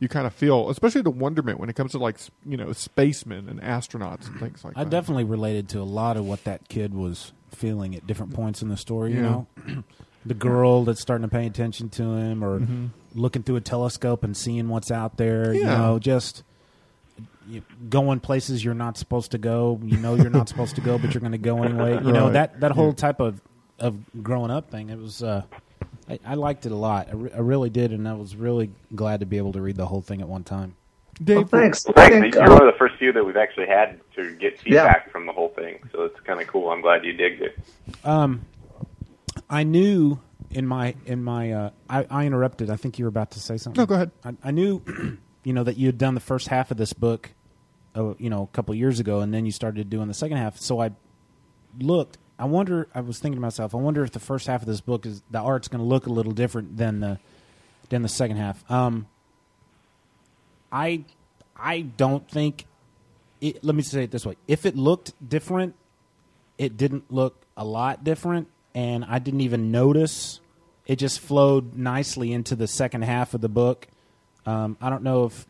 [0.00, 3.48] you kind of feel especially the wonderment when it comes to like you know spacemen
[3.48, 4.88] and astronauts and things like I that.
[4.88, 8.62] I definitely related to a lot of what that kid was feeling at different points
[8.62, 9.12] in the story.
[9.12, 9.46] You know,
[10.28, 12.88] the girl that's starting to pay attention to him, or Mhm.
[13.14, 15.52] looking through a telescope and seeing what's out there.
[15.54, 16.42] You know, just
[17.48, 19.80] you, going places you're not supposed to go.
[19.82, 21.94] You know, you're not supposed to go, but you're going to go anyway.
[22.04, 22.92] You know that that whole Yeah.
[22.94, 23.40] type of
[23.78, 24.90] of growing up thing.
[24.90, 25.22] It was.
[25.22, 25.42] Uh,
[26.10, 27.08] I, I liked it a lot.
[27.10, 29.76] I, re- I really did, and I was really glad to be able to read
[29.76, 30.74] the whole thing at one time.
[31.22, 31.82] Dave, thanks.
[31.84, 32.16] Thanks.
[32.16, 35.10] think, You're uh, one of the first few that we've actually had to get feedback
[35.12, 36.70] from the whole thing, so it's kind of cool.
[36.70, 37.58] I'm glad you digged it.
[38.04, 38.40] Um,
[39.50, 42.70] I knew in my in my uh, I, I interrupted.
[42.70, 43.80] I think you were about to say something.
[43.80, 44.10] No, go ahead.
[44.24, 44.82] I, I knew,
[45.44, 47.30] you know, that you had done the first half of this book,
[47.94, 50.58] uh, you know, a couple years ago, and then you started doing the second half.
[50.58, 50.90] So I
[51.78, 52.18] looked.
[52.38, 52.88] I wonder.
[52.94, 53.74] I was thinking to myself.
[53.74, 56.06] I wonder if the first half of this book is the art's going to look
[56.06, 57.18] a little different than the
[57.88, 58.70] than the second half.
[58.70, 59.06] Um,
[60.70, 61.04] I
[61.56, 62.66] I don't think.
[63.40, 65.74] It, let me say it this way: if it looked different,
[66.58, 70.38] it didn't look a lot different, and I didn't even notice.
[70.86, 73.88] It just flowed nicely into the second half of the book.
[74.46, 75.46] Um, I don't know if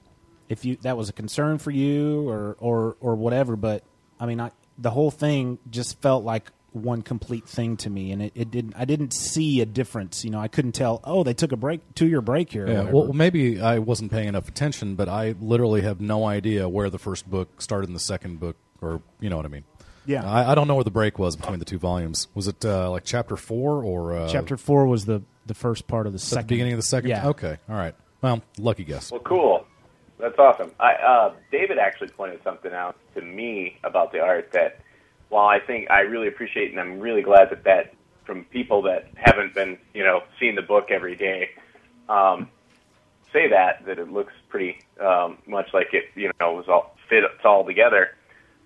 [0.49, 3.85] if you that was a concern for you or or or whatever, but
[4.19, 8.23] I mean, I, the whole thing just felt like one complete thing to me, and
[8.23, 8.73] it, it didn't.
[8.79, 10.25] I didn't see a difference.
[10.25, 11.03] You know, I couldn't tell.
[11.05, 12.67] Oh, they took a break, two year break here.
[12.67, 16.89] Yeah, well, maybe I wasn't paying enough attention, but I literally have no idea where
[16.89, 19.65] the first book started and the second book, or you know what I mean.
[20.09, 20.29] Yeah.
[20.29, 22.29] I, I don't know where the break was between the two volumes.
[22.35, 26.07] Was it uh, like chapter four or uh, Chapter four was the the first part
[26.07, 26.47] of the at the second.
[26.49, 27.11] beginning of the second?
[27.11, 27.29] Yeah.
[27.29, 27.95] Okay, all right.
[28.23, 29.13] Well, lucky guess.
[29.13, 29.67] Well, cool.
[30.19, 30.73] That's awesome.
[30.81, 34.81] I, uh, David actually pointed something out to me about the art that,
[35.29, 37.95] while I think I really appreciate, and I'm really glad that that
[38.25, 41.51] from people that haven't been, you know, seeing the book every day,
[42.09, 42.49] um,
[43.33, 47.25] say that that it looks pretty um, much like it, you know, was all fit
[47.25, 48.17] it's all together.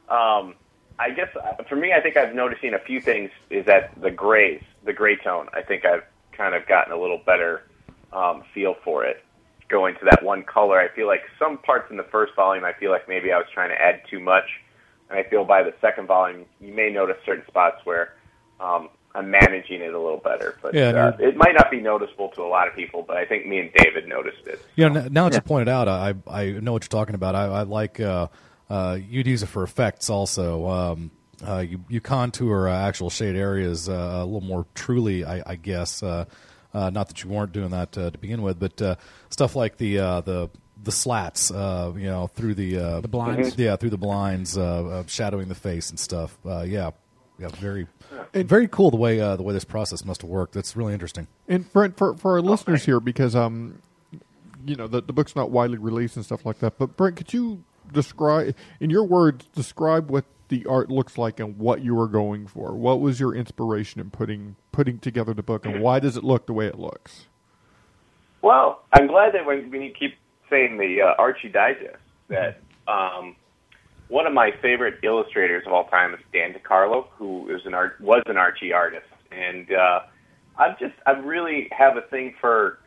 [0.08, 0.54] Um,
[0.98, 3.30] I guess uh, for me, I think I've noticing a few things.
[3.50, 5.48] Is that the grays, the gray tone?
[5.52, 7.62] I think I've kind of gotten a little better
[8.12, 9.24] um, feel for it
[9.68, 10.78] going to that one color.
[10.78, 13.46] I feel like some parts in the first volume, I feel like maybe I was
[13.52, 14.44] trying to add too much,
[15.08, 18.14] and I feel by the second volume, you may notice certain spots where
[18.60, 20.58] um, I'm managing it a little better.
[20.62, 23.24] But Yeah, uh, it might not be noticeable to a lot of people, but I
[23.24, 24.64] think me and David noticed it.
[24.76, 27.34] You know, now that you pointed out, I I know what you're talking about.
[27.34, 28.28] I, I like uh,
[28.70, 30.68] uh, you'd use it for effects also.
[30.68, 31.10] Um,
[31.46, 35.56] uh, you you contour uh, actual shade areas uh, a little more truly, I, I
[35.56, 36.02] guess.
[36.02, 36.24] Uh,
[36.74, 38.94] uh, not that you weren't doing that uh, to begin with, but uh,
[39.28, 40.48] stuff like the uh, the
[40.84, 43.56] the slats, uh, you know, through the uh, The blinds.
[43.58, 46.36] yeah, through the blinds, uh, uh, shadowing the face and stuff.
[46.46, 46.90] Uh, yeah,
[47.38, 47.86] yeah, very
[48.34, 50.54] very cool the way uh, the way this process must have worked.
[50.54, 51.26] That's really interesting.
[51.48, 53.80] And Brent, for for our listeners here, because um,
[54.64, 56.78] you know, the the book's not widely released and stuff like that.
[56.78, 61.58] But Brent, could you describe, in your words, describe what the art looks like and
[61.58, 62.74] what you were going for?
[62.74, 66.46] What was your inspiration in putting putting together the book, and why does it look
[66.46, 67.26] the way it looks?
[68.42, 70.16] Well, I'm glad that when, when you keep
[70.50, 71.96] saying the uh, Archie Digest,
[72.28, 73.36] that um,
[74.08, 78.00] one of my favorite illustrators of all time is Dan DeCarlo, who is an art
[78.00, 80.00] was an Archie artist, and uh,
[80.58, 82.78] I'm just I really have a thing for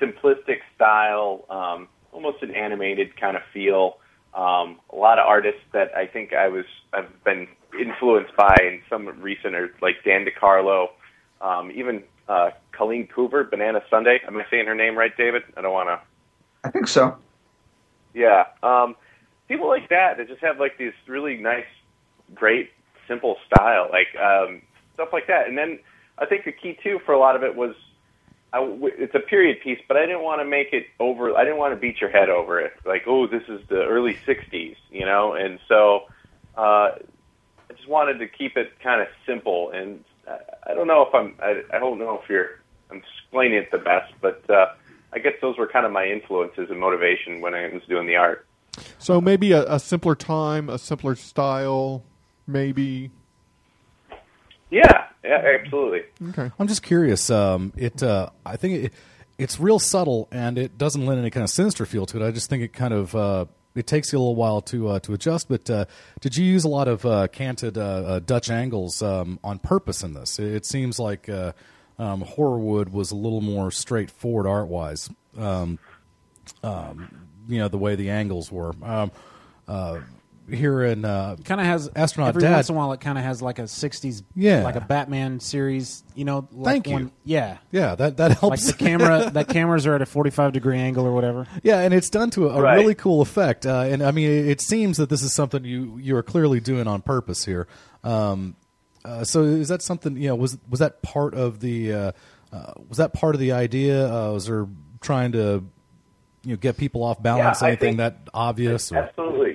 [0.00, 3.98] simplistic style, um, almost an animated kind of feel.
[4.32, 7.46] Um, a lot of artists that I think I was I've been
[7.78, 10.88] influenced by, and some recent are like Dan DeCarlo,
[11.40, 14.20] um, even uh, Colleen Coover, Banana Sunday.
[14.26, 15.42] Am I saying her name right, David?
[15.56, 16.00] I don't want to.
[16.64, 17.16] I think so.
[18.14, 18.44] Yeah.
[18.62, 18.96] Um,
[19.48, 21.66] people like that that just have like these really nice,
[22.34, 22.70] great,
[23.06, 24.62] simple style, like um,
[24.94, 25.48] stuff like that.
[25.48, 25.78] And then
[26.18, 27.74] I think the key too for a lot of it was
[28.54, 28.60] I
[28.96, 31.36] it's a period piece, but I didn't want to make it over.
[31.36, 34.14] I didn't want to beat your head over it, like oh, this is the early
[34.26, 35.34] '60s, you know.
[35.34, 36.04] And so
[36.56, 39.70] uh, I just wanted to keep it kind of simple.
[39.70, 41.34] And I, I don't know if I'm.
[41.42, 42.60] I, I don't know if you're.
[42.92, 44.66] I'm explaining it the best, but uh,
[45.12, 48.14] I guess those were kind of my influences and motivation when I was doing the
[48.14, 48.46] art.
[48.98, 52.04] So maybe a, a simpler time, a simpler style,
[52.46, 53.10] maybe.
[54.70, 56.02] Yeah, yeah, absolutely.
[56.30, 56.50] Okay.
[56.58, 57.30] I'm just curious.
[57.30, 58.92] Um, it, uh, I think it,
[59.38, 62.26] it's real subtle, and it doesn't lend any kind of sinister feel to it.
[62.26, 64.98] I just think it kind of uh, it takes you a little while to uh,
[65.00, 65.48] to adjust.
[65.48, 65.84] But uh,
[66.20, 70.02] did you use a lot of uh, canted uh, uh, Dutch angles um, on purpose
[70.02, 70.38] in this?
[70.38, 71.52] It, it seems like uh,
[71.98, 75.10] um, Horrorwood was a little more straightforward art wise.
[75.36, 75.78] Um,
[76.62, 78.72] um, you know the way the angles were.
[80.50, 82.52] Here in uh, kind of has astronaut every dad.
[82.52, 84.62] once in a while it kind of has like a 60s Yeah.
[84.62, 86.92] like a batman series you know like Thank you.
[86.92, 88.66] one, yeah Yeah, that that helps.
[88.66, 91.94] like the camera that cameras are at a 45 degree angle or whatever Yeah, and
[91.94, 92.74] it's done to a, a Right.
[92.78, 93.64] really cool effect.
[93.64, 96.60] Uh, and I mean, it, it seems that this is something you you are clearly
[96.60, 97.66] doing on purpose here.
[98.02, 98.54] Um,
[99.04, 100.16] uh, so is that something?
[100.16, 102.12] You know, was was that part of the uh,
[102.52, 104.06] uh, was that part of the idea?
[104.12, 104.66] Uh, was there
[105.00, 105.64] trying to
[106.44, 107.60] you know get people off balance?
[107.60, 108.92] Yeah, I anything think- that obvious?
[108.92, 108.96] Or?
[108.98, 109.53] Absolutely.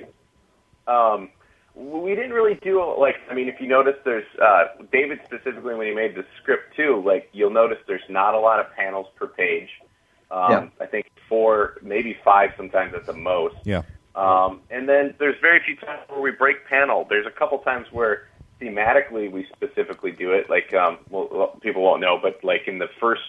[0.90, 1.30] Um,
[1.74, 3.16] we didn't really do like.
[3.30, 7.02] I mean, if you notice, there's uh, David specifically when he made the script too.
[7.04, 9.68] Like you'll notice, there's not a lot of panels per page.
[10.30, 10.68] Um, Yeah.
[10.80, 13.56] I think four, maybe five, sometimes at the most.
[13.64, 13.82] Yeah.
[14.14, 17.06] Um, and then there's very few times where we break panel.
[17.08, 18.26] There's a couple times where
[18.60, 20.50] thematically we specifically do it.
[20.50, 23.22] Like, um, well, people won't know, but like in the first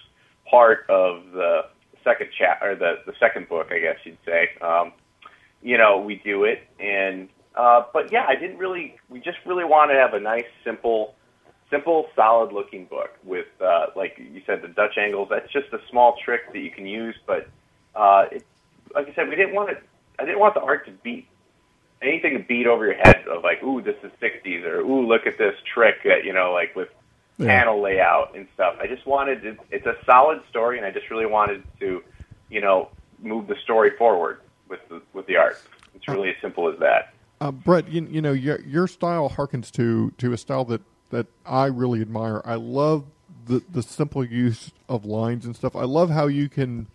[0.50, 1.62] part of the
[2.04, 4.92] second chat or the the second book, I guess you'd say, um,
[5.62, 6.66] you know, we do it.
[6.80, 8.96] And uh, but yeah, I didn't really.
[9.08, 11.14] We just really wanted to have a nice, simple,
[11.70, 15.28] simple, solid looking book with, uh, like you said, the Dutch angles.
[15.30, 17.50] That's just a small trick that you can use, but
[17.94, 18.46] uh, it,
[18.94, 19.82] like I said, we didn't want it.
[20.18, 21.28] I didn't want the art to beat
[22.02, 25.26] anything to beat over your head of like, ooh, this is '60s, or ooh, look
[25.26, 26.88] at this trick that you know, like with
[27.38, 27.46] Yeah.
[27.46, 28.76] panel layout and stuff.
[28.80, 32.02] I just wanted to, it's a solid story, and I just really wanted to,
[32.50, 34.38] you know, move the story forward
[34.68, 35.64] with the with the art.
[35.94, 37.14] It's really as simple as that.
[37.42, 41.26] Uh, Brett, you, you know your your style harkens to to a style that that
[41.44, 42.40] I really admire.
[42.44, 43.04] I love
[43.46, 45.74] the the simple use of lines and stuff.
[45.74, 46.86] I love how you can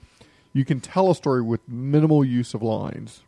[0.54, 3.24] you can tell a story with minimal use of lines.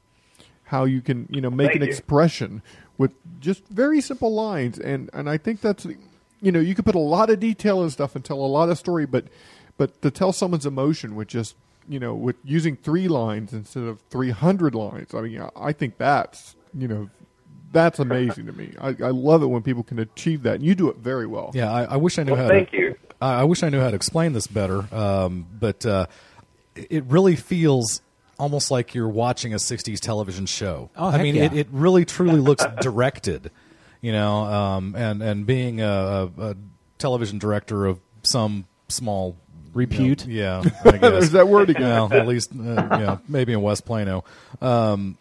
[0.64, 1.90] How you can you know make Thank an you.
[1.90, 2.62] expression
[2.98, 5.86] with just very simple lines, and and I think that's
[6.40, 8.70] you know you can put a lot of detail and stuff and tell a lot
[8.70, 9.26] of story, but
[9.76, 11.58] but to tell someone's emotion with just
[11.90, 15.14] you know with using three lines instead of three hundred lines.
[15.14, 17.10] I mean, I think that's you know
[17.72, 18.74] that's amazing to me.
[18.80, 21.52] I, I love it when people can achieve that, and you do it very well.
[21.54, 22.48] Yeah, I, I wish I knew Well, how.
[22.48, 22.96] thank to, you.
[23.22, 24.84] I, I wish I knew how to explain this better.
[24.94, 26.08] Um, but uh,
[26.76, 28.02] it really feels
[28.38, 30.90] almost like you're watching a '60s television show.
[30.96, 31.46] Oh, I mean, yeah.
[31.46, 33.52] it, it really truly looks directed.
[34.02, 36.56] You know, um, and and being a, a, a
[36.98, 39.36] television director of some small
[39.74, 40.26] Repute?
[40.26, 41.02] you know, yeah, I guess.
[41.02, 41.84] There's that word again.
[42.10, 44.24] Well, at least, uh, you know, maybe in West Plano.
[44.62, 45.18] Um,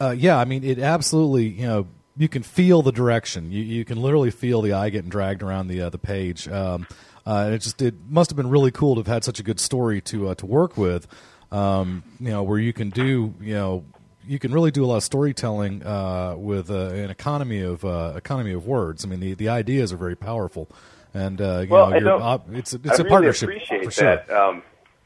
[0.00, 3.52] uh, yeah, I mean, it absolutely, you know, you can feel the direction.
[3.52, 6.48] You, you can literally feel the eye getting dragged around the uh, the page.
[6.48, 6.86] Um,
[7.26, 9.42] uh, and it just it must have been really cool to have had such a
[9.42, 11.06] good story to uh, to work with.
[11.52, 13.84] Um, you know, where you can do, you know,
[14.26, 18.14] you can really do a lot of storytelling uh, with uh, an economy of uh,
[18.16, 19.04] economy of words.
[19.04, 20.68] I mean, the the ideas are very powerful,
[21.14, 23.84] and uh, you well, know, you're don't, op- it's it's I a really partnership Appreciate
[23.84, 24.16] for sure.
[24.16, 24.30] that.
[24.30, 24.62] Um,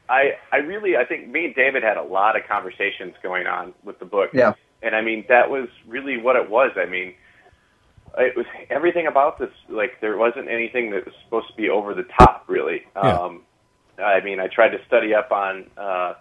[0.09, 3.73] I I really I think me and David had a lot of conversations going on
[3.83, 4.31] with the book.
[4.33, 4.53] Yeah.
[4.81, 6.71] And I mean that was really what it was.
[6.75, 7.13] I mean,
[8.17, 9.51] it was everything about this.
[9.69, 12.83] Like there wasn't anything that was supposed to be over the top, really.
[12.95, 13.01] Yeah.
[13.01, 13.41] Um,
[13.97, 16.13] I mean, I tried to study up on uh,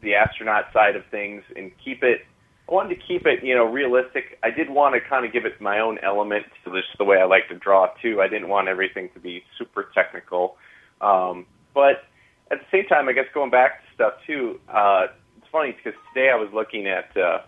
[0.00, 2.20] the astronaut side of things and keep it.
[2.68, 4.38] I wanted to keep it, you know, realistic.
[4.42, 7.18] I did want to kind of give it my own element to this, the way
[7.18, 8.20] I like to draw too.
[8.20, 10.56] I didn't want everything to be super technical,
[11.00, 12.04] um, but
[12.50, 14.60] at the same time, I guess going back to stuff too.
[14.68, 15.06] Uh,
[15.38, 17.40] it's funny because today I was looking at uh,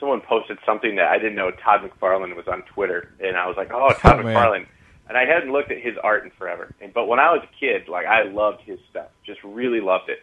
[0.00, 3.56] someone posted something that I didn't know Todd McFarlane was on Twitter, and I was
[3.56, 4.34] like, "Oh, oh Todd Oh, man.
[4.34, 4.66] McFarlane."
[5.08, 6.74] And I hadn't looked at his art in forever.
[6.80, 10.10] And but when I was a kid, like I loved his stuff, just really loved
[10.10, 10.18] it.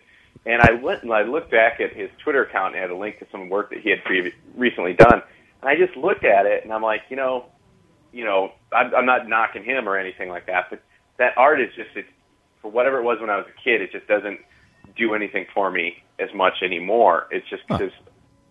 [0.45, 3.17] And I went and I looked back at his Twitter account and had a link
[3.19, 5.23] to some work that he had pre- recently done.
[5.61, 7.45] And I just looked at it and I'm like, you know,
[8.13, 10.84] you know, I'm, I'm not knocking him or anything like that, but
[11.17, 12.07] that art is just it's
[12.61, 14.39] for whatever it was when I was a kid, it just doesn't
[14.95, 17.28] do anything for me as much anymore.
[17.32, 17.91] It's just because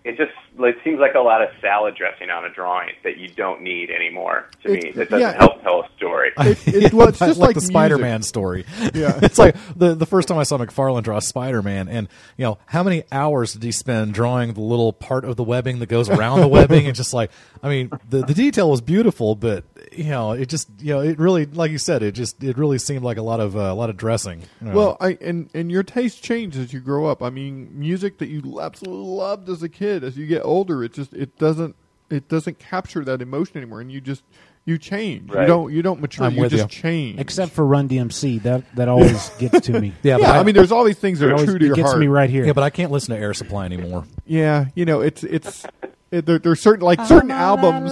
[0.05, 3.29] it just it seems like a lot of salad dressing on a drawing that you
[3.29, 4.49] don't need anymore.
[4.63, 5.37] To me, It- that doesn't yeah.
[5.37, 6.33] help tell a story.
[6.67, 7.61] It, well, it's just like, the.
[7.61, 8.67] Spider-Man story.
[8.95, 9.19] Yeah.
[9.23, 12.83] it's like the the first time I saw McFarlane draw Spider-Man, and you know how
[12.83, 16.41] many hours did he spend drawing the little part of the webbing that goes around
[16.41, 17.31] the webbing, and just like
[17.63, 21.19] I mean, the the detail was beautiful, but you know, it just you know, it
[21.19, 23.75] really, like you said, it just it really seemed like a lot of uh, a
[23.75, 24.41] lot of dressing.
[24.61, 24.75] you know.
[24.75, 27.23] Well, I and and your taste changes as you grow up.
[27.23, 30.93] I mean, music that you absolutely loved as a kid, as you get older, it
[30.93, 31.77] just it doesn't
[32.11, 34.23] it doesn't capture that emotion anymore, and you just
[34.67, 35.31] you change.
[35.31, 36.27] You don't you don't mature.
[36.27, 36.83] I'm you with just you.
[36.83, 37.21] change.
[37.21, 39.93] Except for Run DMC, that that always gets to me.
[40.03, 41.69] Yeah, Yeah, I mean, there's all these things that It are always- true to it
[41.69, 42.01] your gets heart.
[42.01, 42.47] me right here.
[42.47, 44.05] yeah, but I can't listen to Air Supply anymore.
[44.27, 45.67] Yeah, you know, it's it's
[46.11, 47.91] it, there, there's certain like certain albums,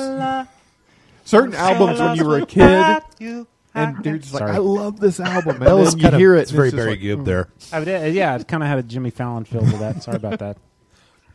[1.25, 3.03] certain albums when you were a kid,
[3.75, 4.53] and you're just like, Sorry.
[4.53, 6.41] I love this album, and That was then you kind of- hear it.
[6.43, 7.25] it's and very just Barry like, Gibb mm.
[7.25, 7.49] there.
[7.73, 10.03] I did- uh, yeah, it kind of had a Jimmy Fallon feel to that.
[10.03, 10.57] Sorry about that.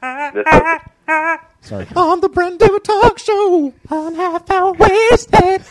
[1.61, 1.87] Sorry.
[1.95, 5.63] On the Brent David Talk Show, on half hour wasted,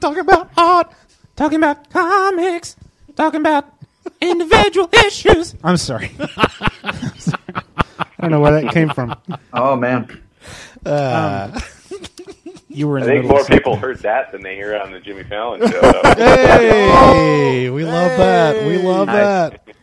[0.00, 0.90] talking about art,
[1.36, 2.76] talking about comics,
[3.14, 3.72] talking about
[4.20, 5.54] individual issues.
[5.62, 6.10] I'm sorry.
[6.18, 6.92] I
[8.20, 9.14] don't know where that came from.
[9.52, 10.22] Oh man.
[10.84, 11.62] Uh, um,
[12.74, 14.80] You were I in the think middle more people heard that than they hear it
[14.82, 16.02] on the Jimmy Fallon show.
[16.16, 18.66] Hey, we love that.
[18.66, 19.16] We love Nice.
[19.16, 19.76] that.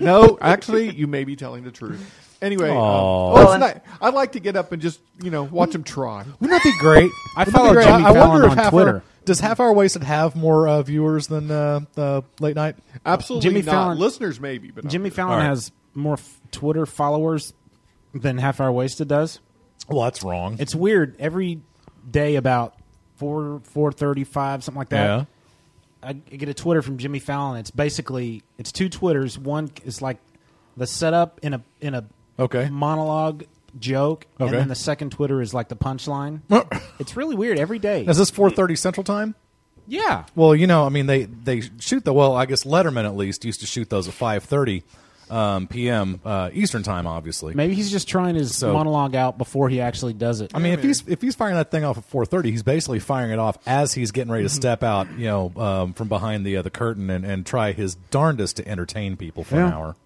[0.00, 2.20] no, actually, you may be telling the truth.
[2.42, 3.32] Anyway, um, Aw.
[3.32, 5.82] well, it's Well, not, I like to get up and just you know watch him
[5.84, 6.18] try.
[6.40, 7.10] Wouldn't that be great?
[7.36, 7.86] I Wouldn't that follow great?
[7.86, 8.90] Jimmy I, I Fallon wonder if on half Twitter.
[8.96, 12.76] Hour, does Half Hour Wasted have more uh, viewers than uh, uh, Late Night?
[13.06, 13.72] Absolutely Jimmy not.
[13.72, 15.10] Fallon- Listeners, maybe, but not Jimmy me.
[15.10, 15.46] Fallon All right.
[15.46, 17.54] has more f- Twitter followers
[18.12, 19.40] than Half Hour Wasted does.
[19.88, 20.56] Well, that's wrong.
[20.58, 21.16] It's weird.
[21.18, 21.60] Every
[22.10, 22.74] day about
[23.16, 25.04] four four thirty five something like that.
[25.06, 25.24] Yeah.
[26.02, 27.58] I get a Twitter from Jimmy Fallon.
[27.58, 29.38] It's basically it's two Twitters.
[29.38, 30.18] One is like
[30.76, 32.04] the setup in a in a
[32.38, 32.68] Okay.
[32.68, 33.44] monologue
[33.78, 36.40] joke, and then the second Twitter is like the punchline.
[36.98, 38.04] it's really weird every day.
[38.04, 39.34] Is this 4:30 Central Time?
[39.86, 42.34] yeah, Well, you know, I mean, they they shoot the well.
[42.36, 44.82] I guess Letterman at least used to shoot those at 5:30
[45.30, 46.20] um, p.m.
[46.24, 47.54] Uh, Eastern Time, obviously.
[47.54, 50.50] maybe he's just trying his So- monologue out before he actually does it.
[50.54, 53.30] I mean, if he's if he's firing that thing off at 4:30, he's basically firing
[53.30, 56.56] it off as he's getting ready to step out, you know, um, from behind the
[56.58, 59.76] uh, the curtain and, and try his darndest to entertain people for an Yeah.
[59.76, 59.96] hour.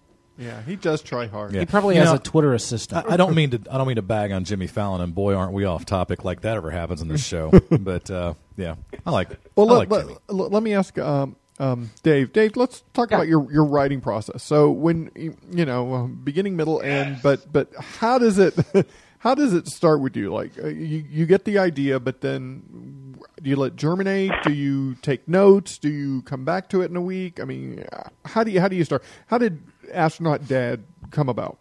[0.40, 1.52] Yeah, he does try hard.
[1.52, 1.58] Yeah.
[1.60, 3.06] he probably You has know, a Twitter assistant.
[3.08, 3.60] I, I don't mean to.
[3.72, 6.42] I don't mean to bag on Jimmy Fallon, and boy, aren't we off topic like
[6.42, 7.50] that ever happens in this show.
[7.70, 9.30] but uh, yeah, I like.
[9.56, 10.16] Well, I let, like let, Jimmy.
[10.28, 12.32] let- let me ask um, um, Dave.
[12.32, 14.42] Dave, let's talk about your, your writing process.
[14.42, 15.10] So when
[15.50, 18.54] you know um, beginning, middle, end, but but how does it
[19.18, 20.32] how does it start with you?
[20.32, 24.32] Like uh, you you get the idea, but then do you let germinate?
[24.44, 25.78] Do you take notes?
[25.78, 27.40] Do you come back to it in a week?
[27.40, 29.02] I mean, uh, how do you how do you start?
[29.26, 31.58] How did astronaut dad come about?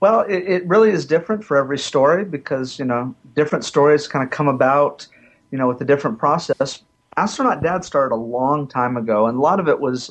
[0.00, 4.24] Well, it, it really is different for every story because you know different stories kind
[4.24, 5.06] of come about,
[5.52, 6.82] you know, with a different process.
[7.18, 10.10] Astronaut Dad started a long time ago, and a lot of it was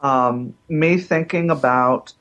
[0.00, 2.14] um, me thinking about.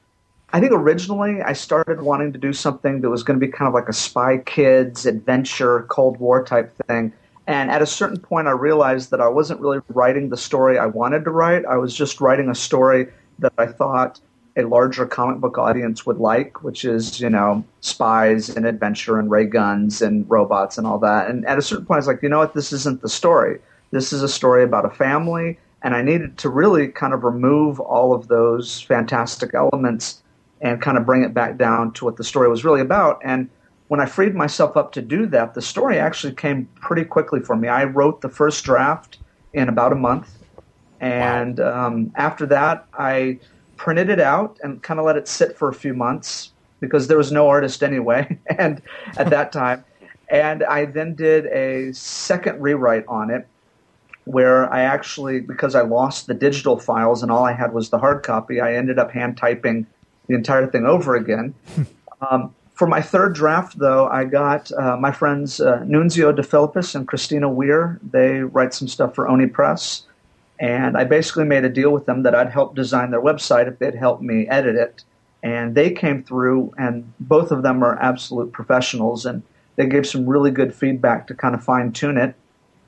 [0.51, 3.67] I think originally I started wanting to do something that was going to be kind
[3.67, 7.13] of like a Spy Kids adventure, Cold War type thing.
[7.47, 10.85] And at a certain point, I realized that I wasn't really writing the story I
[10.85, 11.65] wanted to write.
[11.65, 13.07] I was just writing a story
[13.39, 14.19] that I thought
[14.57, 19.31] a larger comic book audience would like, which is, you know, spies and adventure and
[19.31, 21.29] ray guns and robots and all that.
[21.29, 22.53] And at a certain point, I was like, you know what?
[22.53, 23.59] This isn't the story.
[23.91, 25.59] This is a story about a family.
[25.83, 30.23] And I needed to really kind of remove all of those fantastic elements
[30.59, 33.21] and kind of bring it back down to what the story was really about.
[33.23, 33.49] And
[33.87, 37.55] when I freed myself up to do that, the story actually came pretty quickly for
[37.55, 37.67] me.
[37.67, 39.19] I wrote the first draft
[39.53, 40.37] in about a month.
[40.99, 43.39] And um, after that, I
[43.77, 47.17] printed it out and kind of let it sit for a few months because there
[47.17, 48.37] was no artist anyway.
[48.57, 48.81] and
[49.17, 49.85] at that time,
[50.29, 53.47] and I then did a second rewrite on it
[54.27, 57.97] where I actually, because I lost the digital files and all I had was the
[57.97, 59.87] hard copy, I ended up hand typing
[60.27, 61.53] the entire thing over again.
[62.29, 67.07] um, for my third draft, though, I got uh, my friends uh, Nunzio DeFilippis and
[67.07, 67.99] Christina Weir.
[68.03, 70.03] They write some stuff for Oni Press.
[70.59, 73.79] And I basically made a deal with them that I'd help design their website if
[73.79, 75.03] they'd help me edit it.
[75.41, 79.43] And they came through, and both of them are absolute professionals, and
[79.75, 82.35] they gave some really good feedback to kind of fine tune it.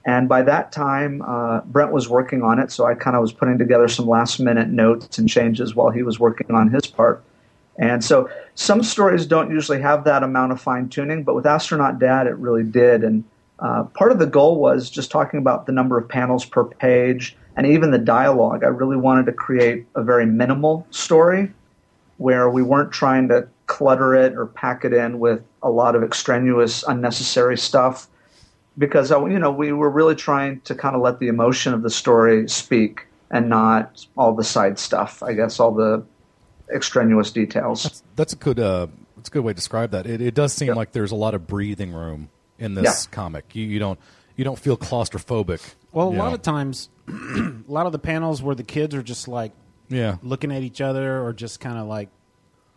[0.09, 3.31] And by that time, uh, Brent was working on it, so I kind of was
[3.31, 7.23] putting together some last minute notes and changes while he was working on his part.
[7.77, 11.99] And so some stories don't usually have that amount of fine tuning, but with Astronaut
[11.99, 13.03] Dad, it really did.
[13.03, 13.23] And
[13.59, 17.37] uh, part of the goal was just talking about the number of panels per page
[17.55, 18.63] and even the dialogue.
[18.63, 21.51] I really wanted to create a very minimal story
[22.17, 26.01] where we weren't trying to clutter it or pack it in with a lot of
[26.01, 28.07] extraneous, unnecessary stuff.
[28.79, 31.83] Because uh, you know we were really trying to kind of let the emotion of
[31.83, 35.21] the story speak and not all the side stuff.
[35.21, 36.03] I guess all the
[36.73, 37.83] extraneous details.
[37.83, 38.59] That's, that's a good.
[38.59, 40.07] Uh, that's a good way to describe that.
[40.07, 43.11] It, it does seem like there's a lot of breathing room in this Yeah.
[43.15, 43.53] comic.
[43.53, 43.99] You, you don't
[44.37, 45.61] you don't feel claustrophobic.
[45.91, 46.35] Well, a lot know.
[46.35, 49.51] of times, a lot of the panels where the kids are just like,
[49.89, 50.15] Yeah.
[50.23, 52.07] looking at each other or just kind of like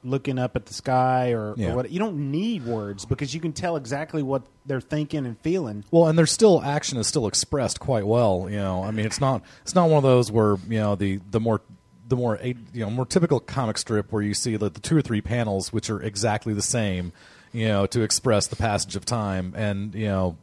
[0.05, 1.73] looking up at the sky or, Yeah.
[1.73, 1.91] or what.
[1.91, 5.85] You don't need words because you can tell exactly what they're thinking and feeling.
[5.91, 8.49] Well, and there's still action is still expressed quite well.
[8.51, 11.21] You know, I mean, it's not it's not one of those where you know the
[11.31, 11.61] the more
[12.09, 15.03] the more you know more typical comic strip where you see like the two or
[15.03, 17.13] three panels which are exactly the same,
[17.53, 20.37] you know, to express the passage of time, and you know,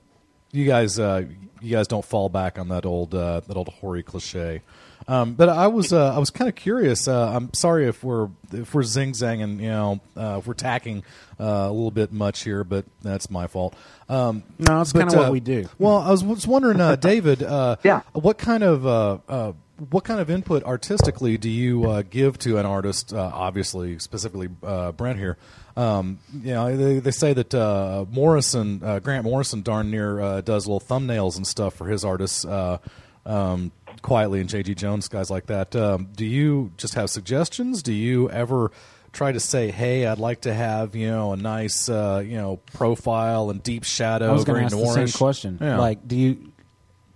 [0.51, 1.24] you guys uh,
[1.62, 4.62] you guys don't fall back on that old uh, that old hoary cliche.
[5.10, 7.07] Um, but I was uh, I was kind of curious.
[7.07, 11.03] Uh, I'm sorry if we're if we're zing zanging, you know, uh, if we're tacking
[11.39, 13.76] uh, a little bit much here, but that's my fault.
[14.07, 15.68] Um, No, it's kinda what uh, we do.
[15.80, 19.53] Well, I was, was wondering, uh, David, uh, yeah, what kind of uh, uh,
[19.89, 23.12] what kind of input artistically do you uh, give to an artist?
[23.12, 25.38] Uh, obviously, specifically uh, Brent here.
[25.76, 30.41] Um, you know, they, they say that uh, Morrison, uh, Grant Morrison, darn near uh,
[30.41, 32.45] does little thumbnails and stuff for his artists.
[32.45, 32.78] Uh,
[33.26, 34.76] um, quietly and J.G.
[34.76, 35.76] Jones, guys like that.
[35.76, 37.84] Um, do you just have suggestions?
[37.84, 38.72] Do you ever
[39.12, 42.58] try to say, "Hey, I'd like to have you know a nice uh, you know
[42.74, 44.30] profile and deep shadow"?
[44.30, 45.58] I was going to ask the same question.
[45.62, 45.78] Yeah.
[45.78, 46.52] Like, do you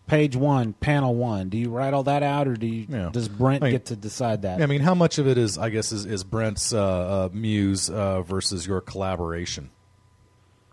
[0.07, 1.49] page one, panel one?
[1.49, 3.95] Do you write all that out, or do you does Brent I mean- get to
[3.95, 4.61] decide that?
[4.61, 7.89] I mean, how much of it is, I guess, is, is Brent's uh, uh, muse
[7.89, 9.69] uh, versus your collaboration?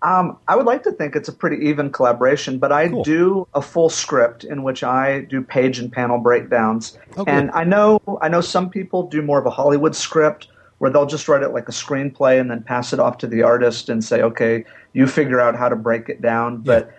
[0.02, 3.60] Um, I would like to think it's a pretty even collaboration, but I do a
[3.60, 6.96] full script in which I do page and panel breakdowns.
[7.16, 10.48] Oh, and I know I know some people do more of a Hollywood script
[10.78, 13.42] where they'll just write it like a screenplay and then pass it off to the
[13.42, 16.90] artist and say, "Okay, you figure out how to break it down." But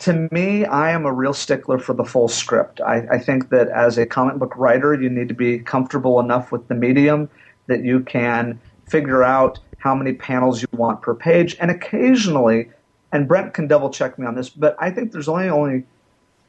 [0.00, 2.80] to me, I am a real stickler for the full script.
[2.82, 6.52] I, I think that as a comic book writer, you need to be comfortable enough
[6.52, 7.30] with the medium
[7.68, 11.56] that you can figure out how many panels you want per page.
[11.58, 12.70] And occasionally,
[13.12, 15.84] and Brent can double check me on this, but I think there's only only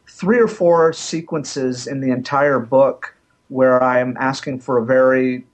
[0.08, 3.16] three or four sequences in the entire book
[3.48, 5.46] where I'm asking for a very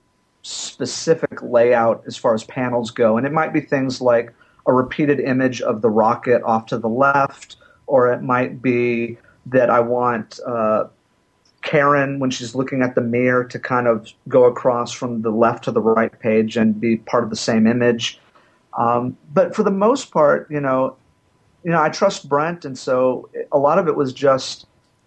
[0.42, 3.16] specific layout as far as panels go.
[3.16, 4.34] And it might be things like
[4.66, 7.56] a repeated image of the rocket off to the left,
[7.86, 10.84] or it might be that I want uh,
[11.62, 15.64] Karen, when she's looking at the mirror, to kind of go across from the left
[15.64, 18.18] to the right page and be part of the same image.
[18.76, 20.96] Um, but for the most part, you know,
[21.64, 24.66] you know, I trust Brent, and so a lot of it was just.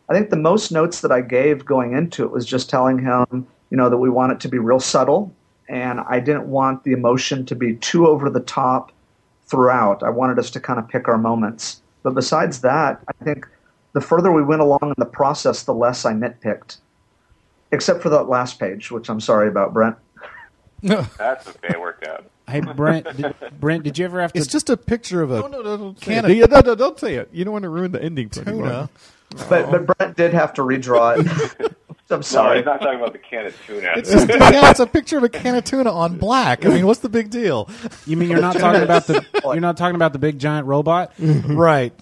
[0.10, 3.48] I think the most notes that I gave going into it was just telling him,
[3.70, 5.34] you know, that we want it to be real subtle,
[5.70, 8.92] and I didn't want the emotion to be too over the top
[9.46, 10.04] throughout.
[10.04, 11.82] I wanted us to kind of pick our moments.
[12.04, 13.48] But besides that, I think
[13.94, 16.78] the further we went along in the process, the less I nitpicked,
[17.72, 19.96] except for that last page, which I'm sorry about, Brent.
[20.84, 21.70] That's okay.
[21.72, 22.26] It worked out.
[22.48, 24.40] Hey Brent, did, Brent, did you ever have to?
[24.40, 26.42] It's just a picture of a No, no, no, don't say can it.
[26.44, 27.30] of no, no, don't say it.
[27.32, 28.52] You don't want to ruin the ending for Tuna.
[28.52, 28.90] anyone.
[29.48, 31.76] But but Brent did have to redraw it.
[32.12, 32.58] I'm No, sorry.
[32.58, 33.94] he's not talking about the can of tuna.
[33.96, 36.66] It's just yeah, it's a picture of a can of tuna on black.
[36.66, 37.70] I mean, what's the big deal?
[38.06, 41.14] You mean you're not talking about the you're not talking about the big giant robot?
[41.20, 41.94] right.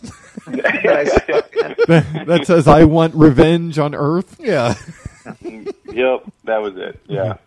[1.89, 4.75] That, that says, "I want revenge on Earth." Yeah.
[5.41, 6.99] yep, that was it.
[7.07, 7.37] Yeah.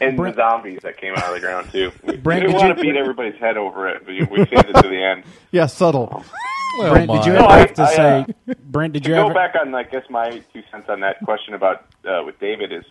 [0.00, 1.92] And the zombies that came out of the ground too.
[2.02, 4.36] We, Brent, we didn't did want you- to beat everybody's head over it, but we
[4.46, 5.24] saved it to the end.
[5.52, 6.24] Yeah, subtle.
[6.80, 8.26] Brent, did you No, ever I- have to I, say?
[8.50, 9.34] uh, Brent, did to you go ever?
[9.34, 12.84] back on, I guess my two cents on that question about uh, with David is,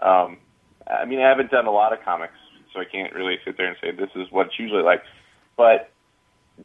[0.00, 0.38] um,
[0.86, 2.34] I mean, I haven't done a lot of comics,
[2.72, 5.02] so I can't really sit there and say this is what it's usually like.
[5.56, 5.90] But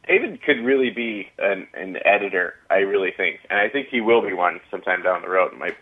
[0.06, 4.22] David could really be an, an editor, I really think, and I think he will
[4.22, 5.52] be one sometime down the road.
[5.58, 5.74] My,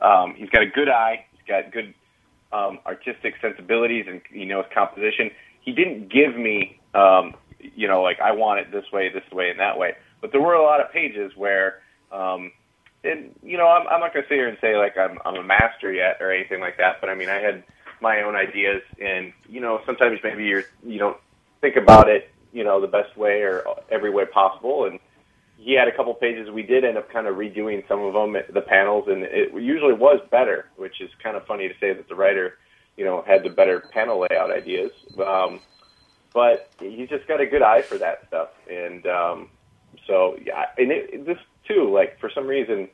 [0.00, 1.94] um, he's got a good eye, he's got good
[2.52, 5.30] um, artistic sensibilities, and he knows composition.
[5.60, 9.50] He didn't give me, um, you know, like I want it this way, this way,
[9.50, 9.94] and that way.
[10.20, 11.80] But there were a lot of pages where,
[12.12, 12.52] um,
[13.04, 15.36] and you know, I'm, I'm not going to sit here and say like I'm, I'm
[15.36, 17.00] a master yet or anything like that.
[17.00, 17.64] But I mean, I had
[18.00, 21.16] my own ideas, and you know, sometimes maybe you're you don't
[21.60, 24.84] think about it, you know, the best way or every way possible.
[24.84, 24.98] And
[25.56, 26.50] he had a couple pages.
[26.50, 29.94] We did end up kind of redoing some of them, the panels, and it usually
[29.94, 32.58] was better, which is kind of funny to say that the writer,
[32.96, 34.90] you know, had the better panel layout ideas.
[35.24, 35.60] Um,
[36.34, 39.48] but he's just got a good eye for that stuff, and um,
[40.06, 42.88] so yeah, and it, this too, like for some reason,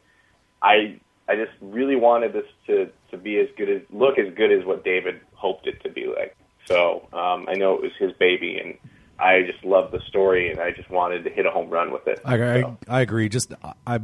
[0.62, 4.52] I I just really wanted this to to be as good as look as good
[4.52, 6.36] as what David hoped it to be like.
[6.66, 8.78] So um, I know it was his baby, and
[9.18, 12.06] I just loved the story, and I just wanted to hit a home run with
[12.06, 12.20] it.
[12.24, 13.28] I, I, I agree.
[13.28, 13.52] Just
[13.86, 14.00] I,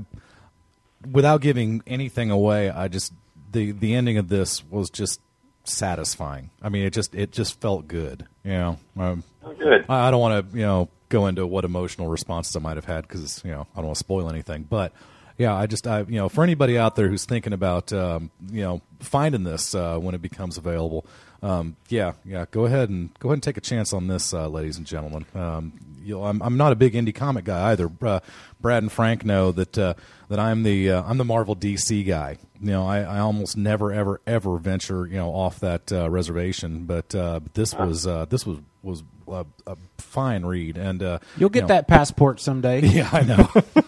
[1.10, 3.12] without giving anything away, I just
[3.52, 5.20] the the ending of this was just
[5.64, 6.50] satisfying.
[6.62, 8.26] I mean, it just it just felt good.
[8.44, 9.24] You know, um,
[9.58, 9.84] good.
[9.88, 12.84] I, I don't want to you know go into what emotional responses I might have
[12.84, 14.92] had because you know I don't want to spoil anything, but.
[15.40, 18.62] Yeah, I just I you know for anybody out there who's thinking about um, you
[18.62, 21.06] know finding this uh, when it becomes available,
[21.42, 24.48] um, yeah, yeah, go ahead and go ahead and take a chance on this, uh,
[24.48, 25.24] ladies and gentlemen.
[25.34, 25.72] Um,
[26.02, 27.90] you know, I'm I'm not a big indie comic guy either.
[28.00, 28.20] Uh,
[28.60, 29.94] Brad and Frank know that uh,
[30.28, 32.38] that I'm the uh, I'm the Marvel DC guy.
[32.60, 36.84] You know, I, I almost never ever ever venture you know off that uh, reservation,
[36.86, 41.50] but uh, this was uh, this was was a, a fine read, and uh, You'll
[41.50, 42.80] get you know- that passport someday.
[42.88, 43.48] Yeah, I know.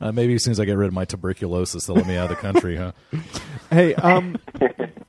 [0.00, 2.30] uh, maybe as soon as I get rid of my tuberculosis, they'll let me out
[2.30, 2.92] of the country, huh?
[3.70, 4.36] Hey, um,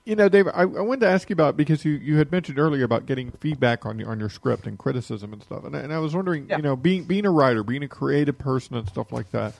[0.05, 2.59] you know, David, I, I wanted to ask you about because you, you had mentioned
[2.59, 5.79] earlier about getting feedback on your on your script and criticism and stuff, and I,
[5.79, 8.87] and I was wondering, you know, being being a writer, being a creative person and
[8.87, 9.55] stuff like that,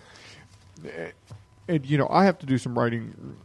[0.85, 1.11] eh,
[1.67, 3.37] and you know, I have to do some writing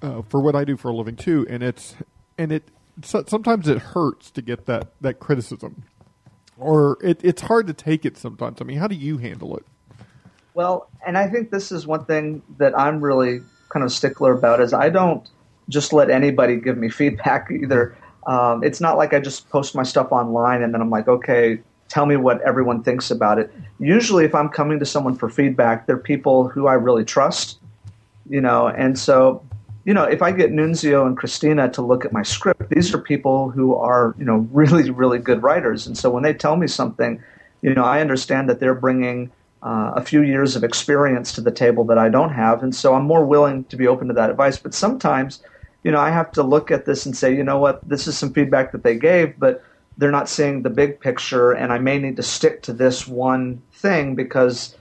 [0.00, 1.94] uh, for what I do for a living too, and it's
[2.38, 2.62] and it
[3.02, 5.82] so, sometimes it hurts to get that that criticism,
[6.56, 8.62] or it, it's hard to take it sometimes.
[8.62, 9.66] I mean, how do you handle it?
[10.54, 14.60] Well, and I think this is one thing that I'm really kind of stickler about
[14.60, 15.28] is I don't
[15.68, 17.96] just let anybody give me feedback either.
[18.26, 21.58] Um, it's not like I just post my stuff online and then I'm like, okay,
[21.88, 23.52] tell me what everyone thinks about it.
[23.78, 27.58] Usually, if I'm coming to someone for feedback, they're people who I really trust,
[28.28, 29.44] you know, and so.
[29.86, 32.98] You know, if I get Nunzio and Christina to look at my script, these are
[32.98, 35.86] people who are, you know, really, really good writers.
[35.86, 37.22] And so when they tell me something,
[37.60, 39.30] you know, I understand that they're bringing
[39.64, 42.94] uh, a few years of experience to the table that I don't have, and so
[42.94, 44.58] I'm more willing to be open to that advice.
[44.58, 45.42] But sometimes,
[45.82, 48.16] you know, I have to look at this and say, you know what, this is
[48.16, 49.64] some feedback that they gave, but
[49.96, 53.62] they're not seeing the big picture, and I may need to stick to this one
[53.72, 54.76] thing because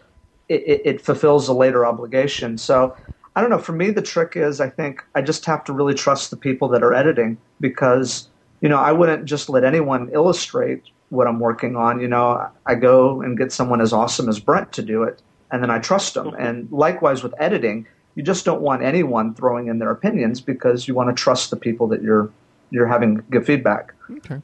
[0.50, 2.58] it, it, it fulfills a later obligation.
[2.58, 2.96] So
[3.36, 3.60] I don't know.
[3.60, 6.68] For me, the trick is I think I just have to really trust the people
[6.70, 8.28] that are editing because
[8.62, 12.02] you know I wouldn't just let anyone illustrate what I'm working on.
[12.02, 15.62] You know, I go and get someone as awesome as Brent to do it, and
[15.64, 16.34] then I trust them.
[16.38, 20.94] And likewise with editing, you just don't want anyone throwing in their opinions because you
[20.96, 22.30] want to trust the people that you're
[22.72, 23.94] you're having give feedback.
[24.12, 24.40] Okay.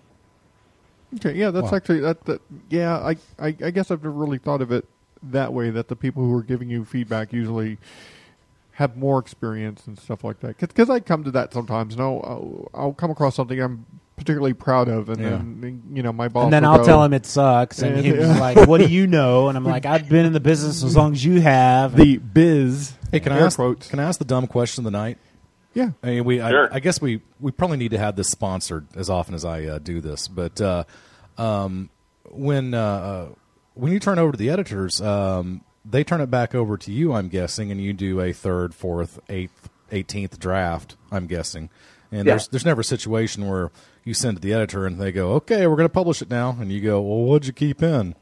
[1.16, 1.78] Okay, yeah, that's Wow.
[1.78, 2.26] actually that.
[2.26, 4.86] that yeah, I, I I guess I've never really thought of it
[5.24, 5.72] that way.
[5.72, 7.80] That the people who are giving you feedback usually
[8.74, 10.58] have more experience and stuff like that.
[10.58, 11.94] Because I come to that sometimes.
[11.96, 13.86] and I'll, I'll I'll come across something I'm
[14.20, 15.30] particularly proud of, and Yeah.
[15.30, 16.44] then you know my boss.
[16.46, 19.08] And then I'll go- tell him it sucks, and he was like, "What do you
[19.08, 22.18] know?" And I'm like, "I've been in the business as long as you have." The
[22.18, 22.94] biz.
[23.12, 23.58] Hey, can I air ask?
[23.90, 25.18] Can I ask the dumb question of the night?
[25.74, 25.92] Yeah.
[26.04, 26.38] I mean, we.
[26.38, 26.72] Sure.
[26.72, 29.66] I, I guess we we probably need to have this sponsored as often as I
[29.66, 30.28] uh, do this.
[30.28, 30.84] But uh,
[31.38, 31.90] um,
[32.30, 33.28] when uh, uh,
[33.76, 37.14] when you turn over to the editors, um, they turn it back over to you.
[37.14, 40.96] I'm guessing, and you do a third, fourth, eighth, eighteenth draft.
[41.12, 41.70] I'm guessing,
[42.12, 42.34] and Yeah.
[42.34, 43.72] there's there's never a situation where
[44.04, 46.58] you send to the editor and they go, "Okay, we're going to publish it now,"
[46.60, 48.16] and you go, "Well, what'd you keep in?"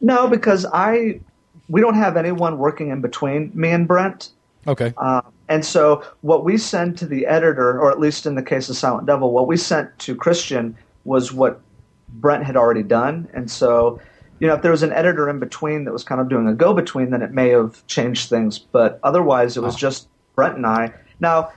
[0.00, 1.20] No, because I
[1.68, 4.30] we don't have anyone working in between me and Brent.
[4.66, 4.92] Okay.
[4.96, 8.68] Uh, and so what we send to the editor, or at least in the case
[8.68, 11.60] of Silent Devil, what we sent to Christian was what
[12.08, 13.28] Brent had already done.
[13.32, 14.00] And so,
[14.38, 16.54] you know, if there was an editor in between that was kind of doing a
[16.54, 18.58] go between, then it may have changed things.
[18.58, 20.92] But otherwise, it was just Brent and I.
[21.20, 21.50] Now,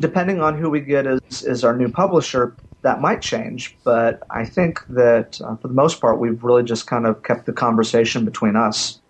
[0.00, 3.76] depending on who we get as, as our new publisher, that might change.
[3.84, 7.46] But I think that uh, for the most part, we've really just kind of kept
[7.46, 9.00] the conversation between us.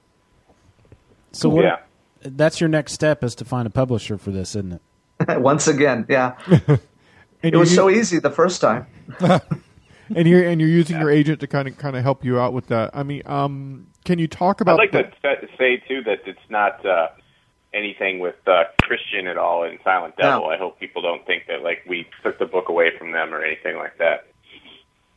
[1.33, 1.65] So what?
[1.65, 1.79] Yeah.
[2.23, 4.81] That's your next step is to find a publisher for this, isn't
[5.29, 5.41] it?
[5.41, 6.37] Once again, yeah.
[7.43, 8.87] It was you- so easy the first time.
[9.21, 12.53] and you're and you're using your agent to kind of kind of help you out
[12.53, 12.91] with that.
[12.93, 14.79] I mean, um, can you talk about?
[14.79, 17.09] I'd like the- to say too that it's not uh,
[17.73, 20.49] anything with uh, Christian at all in Silent Devil.
[20.49, 23.43] I hope people don't think that like we took the book away from them or
[23.45, 24.27] anything like that.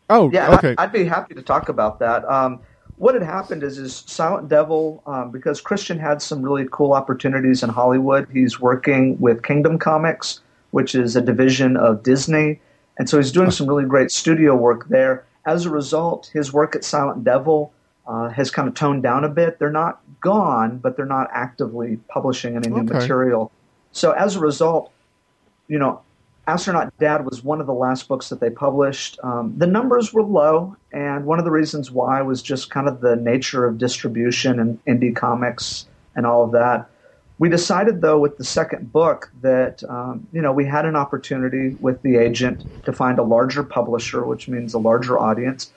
[0.09, 0.75] Oh, yeah, okay.
[0.77, 2.25] I, I'd be happy to talk about that.
[2.25, 2.59] Um,
[2.97, 7.63] what had happened is, is Silent Devil, um, because Christian had some really cool opportunities
[7.63, 8.27] in Hollywood.
[8.31, 10.41] He's working with Kingdom Comics,
[10.71, 12.59] which is a division of Disney,
[12.97, 15.25] and so he's doing some really great studio work there.
[15.45, 17.73] As a result, his work at Silent Devil
[18.07, 19.59] uh, has kind of toned down a bit.
[19.59, 23.51] They're not gone, but they're not actively publishing any new material.
[23.91, 24.91] So as a result,
[25.67, 26.01] you know,
[26.45, 29.17] Astronaut Dad was one of the last books that they published.
[29.23, 32.99] Um, the numbers were low, and one of the reasons why was just kind of
[32.99, 35.85] the nature of distribution and indie comics
[36.15, 36.89] and all of that.
[37.39, 41.75] we decided, though, with the second book that um, you know we had an opportunity
[41.79, 45.71] with the agent to find a larger publisher, which means a larger audience.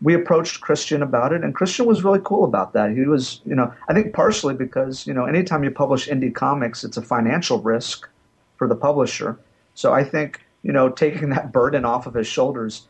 [0.00, 2.92] We approached Christian about it, and Christian was really cool about that.
[2.92, 6.84] He was, you know, I think partially because you know anytime you publish indie comics,
[6.84, 8.08] it's a financial risk
[8.56, 9.38] for the publisher.
[9.74, 12.88] So I think you know taking that burden off of his shoulders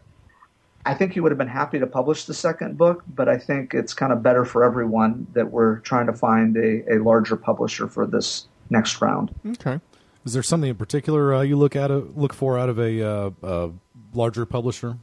[0.89, 3.75] I think he would have been happy to publish the second book, but I think
[3.75, 7.89] it's kind of better for everyone that we're trying to find a, a larger publisher
[7.89, 9.35] for this next round.
[9.47, 9.81] Okay.
[10.25, 13.03] Is there something in particular uh, you look at a, look for out of a
[13.03, 13.69] uh, uh,
[14.15, 14.97] larger publisher?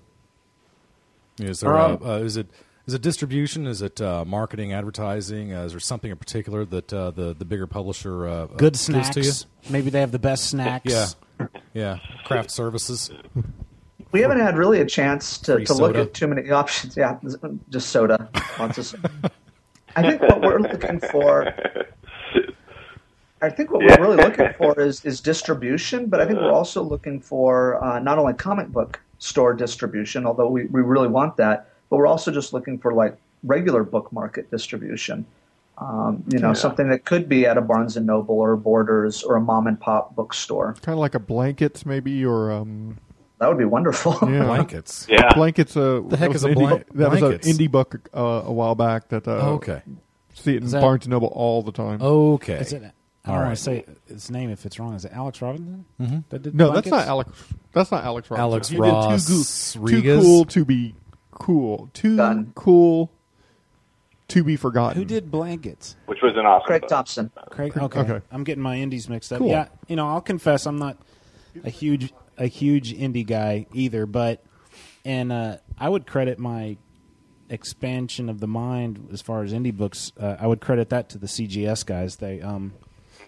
[1.40, 2.48] Is there Um, uh, uh, is it
[2.88, 3.66] is it distribution?
[3.66, 5.54] Is it uh, marketing, advertising?
[5.54, 8.82] Uh, is there something in particular that uh, the the bigger publisher uh, Good gives
[8.82, 9.10] snacks.
[9.16, 9.32] to you?
[9.70, 10.92] Maybe they have the best snacks.
[10.92, 12.00] Yeah, yeah.
[12.26, 13.12] Craft services.
[14.12, 16.96] We haven't had really a chance to, Free to look at too many options.
[16.96, 17.18] Yeah,
[17.70, 18.30] just soda.
[18.58, 19.12] Lots of soda.
[19.98, 21.54] I think what we're looking for.
[23.42, 24.00] I think what Yeah.
[24.00, 28.00] we're really looking for is, is distribution, but I think we're also looking for uh,
[28.00, 32.32] not only comic book store distribution, although we, we really want that, but we're also
[32.32, 35.26] just looking for like regular book market distribution.
[35.78, 36.54] Um, you know, Yeah.
[36.54, 39.80] something that could be at a Barnes and Noble or Borders or a mom and
[39.80, 40.74] pop bookstore.
[40.82, 42.98] Kind of like a blankets, maybe, or um.
[43.40, 44.18] That would be wonderful.
[44.32, 44.44] Yeah.
[44.46, 45.06] Blankets.
[45.10, 45.34] Yeah.
[45.34, 45.76] blankets.
[45.76, 48.44] Uh, The heck is a an indie blan- book- That was an indie book uh,
[48.46, 49.10] a while back.
[49.10, 49.82] That uh, Oh, okay.
[50.34, 52.02] See it in that- Barnes and Noble all the time.
[52.02, 52.54] Okay.
[52.54, 52.94] Is it,
[53.26, 53.46] I don't right.
[53.48, 54.94] want to say his name if it's wrong.
[54.94, 55.86] Is it Alex Robinson?
[56.00, 56.24] Mhm.
[56.30, 57.32] That did No, that's not Alex.
[57.74, 58.42] That's not Alex Robinson.
[58.52, 60.24] Alex He did Ross too, goo- too Rodriguez?
[60.24, 60.96] cool to be
[61.32, 61.90] cool.
[61.94, 62.52] Too Done.
[62.56, 63.12] cool
[64.28, 64.98] to be forgotten.
[65.02, 65.96] Who did Blankets?
[66.06, 66.90] Which was an awesome Craig book.
[66.90, 67.32] Thompson.
[67.50, 67.78] Craig.
[67.78, 68.00] Okay.
[68.00, 68.26] okay.
[68.32, 69.40] I'm getting my indies mixed up.
[69.40, 69.50] Cool.
[69.50, 70.98] Yeah, you know, I'll confess I'm not
[71.64, 74.44] a huge a huge indie guy either, but
[75.04, 76.78] and uh, I would credit my
[77.50, 80.12] expansion of the mind as far as indie books.
[80.20, 82.18] Uh, I would credit that to the CGS guys.
[82.18, 82.74] They um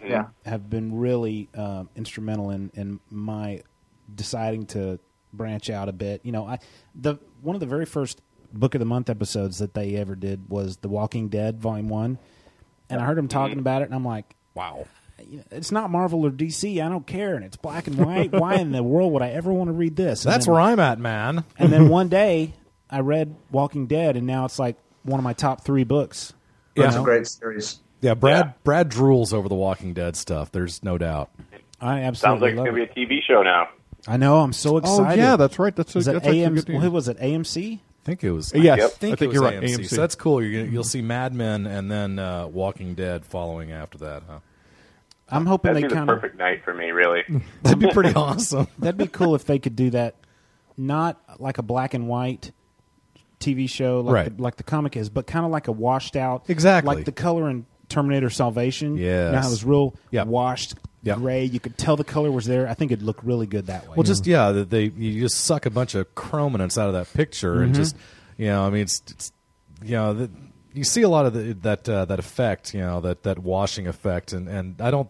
[0.09, 0.27] Yeah.
[0.45, 3.61] have been really um instrumental in in my
[4.13, 4.99] deciding to
[5.33, 6.21] branch out a bit.
[6.23, 6.59] You know, I
[6.95, 8.21] the one of the very first
[8.53, 12.17] book of the month episodes that they ever did was The Walking Dead Volume One,
[12.89, 14.85] and I heard them talking about it, and I'm like, wow.
[15.51, 16.81] it's not Marvel or DC.
[16.83, 18.31] I don't care, and it's black and white.
[18.31, 20.23] Why in the world would I ever want to read this?
[20.25, 21.43] And That's then- where I'm at, man.
[21.57, 22.53] And then one day,
[22.89, 26.33] I read Walking Dead, and now it's like one of my top three books.
[26.75, 27.01] you That's know?
[27.01, 27.81] a great series.
[28.01, 28.51] Yeah, Brad Yeah.
[28.63, 30.51] Brad drools over the Walking Dead stuff.
[30.51, 31.29] There's no doubt.
[31.81, 32.95] I absolutely Sounds absolutely like it's going to it.
[32.95, 33.69] be a TV show now.
[34.07, 34.39] I know.
[34.39, 35.19] I'm so Oh excited.
[35.19, 35.75] yeah, that's right.
[35.75, 36.55] That's a, Is that that's actually AM?
[36.55, 36.69] good.
[36.69, 37.17] What was it?
[37.19, 37.79] AMC?
[37.79, 38.53] I think it was.
[38.55, 39.61] Yes, I think, I think it you're was right.
[39.63, 39.77] AMC.
[39.79, 39.89] AMC.
[39.89, 40.41] So that's cool.
[40.41, 44.23] You're gonna, you'll see Mad Men and then uh, Walking Dead following after that.
[44.29, 44.39] Huh?
[45.29, 46.15] I'm hoping That'd they kind of.
[46.21, 47.23] perfect night for me, really.
[47.63, 48.67] That'd be pretty awesome.
[48.79, 50.15] That'd be cool if they could do that,
[50.77, 52.51] not like a black and white
[53.41, 54.37] TV show like Right.
[54.37, 56.95] the, like the comic is, but kind of like a washed out, Exactly.
[56.95, 58.97] like the color in Terminator Salvation.
[58.97, 59.43] Yeah, know Yes.
[59.43, 60.27] how it was real Yep.
[60.27, 61.17] washed Yep.
[61.19, 61.45] gray.
[61.45, 62.67] You could tell the color was there.
[62.67, 63.93] I think it'd look really good that way.
[63.97, 67.61] Well, just yeah, they you just suck a bunch of chrominance out of that picture
[67.61, 67.95] and just
[68.37, 69.31] you know, I mean, it's, it's
[69.83, 70.29] you know, the,
[70.73, 73.87] you see a lot of the, that uh, that effect, you know, that that washing
[73.87, 75.09] effect, and and I don't,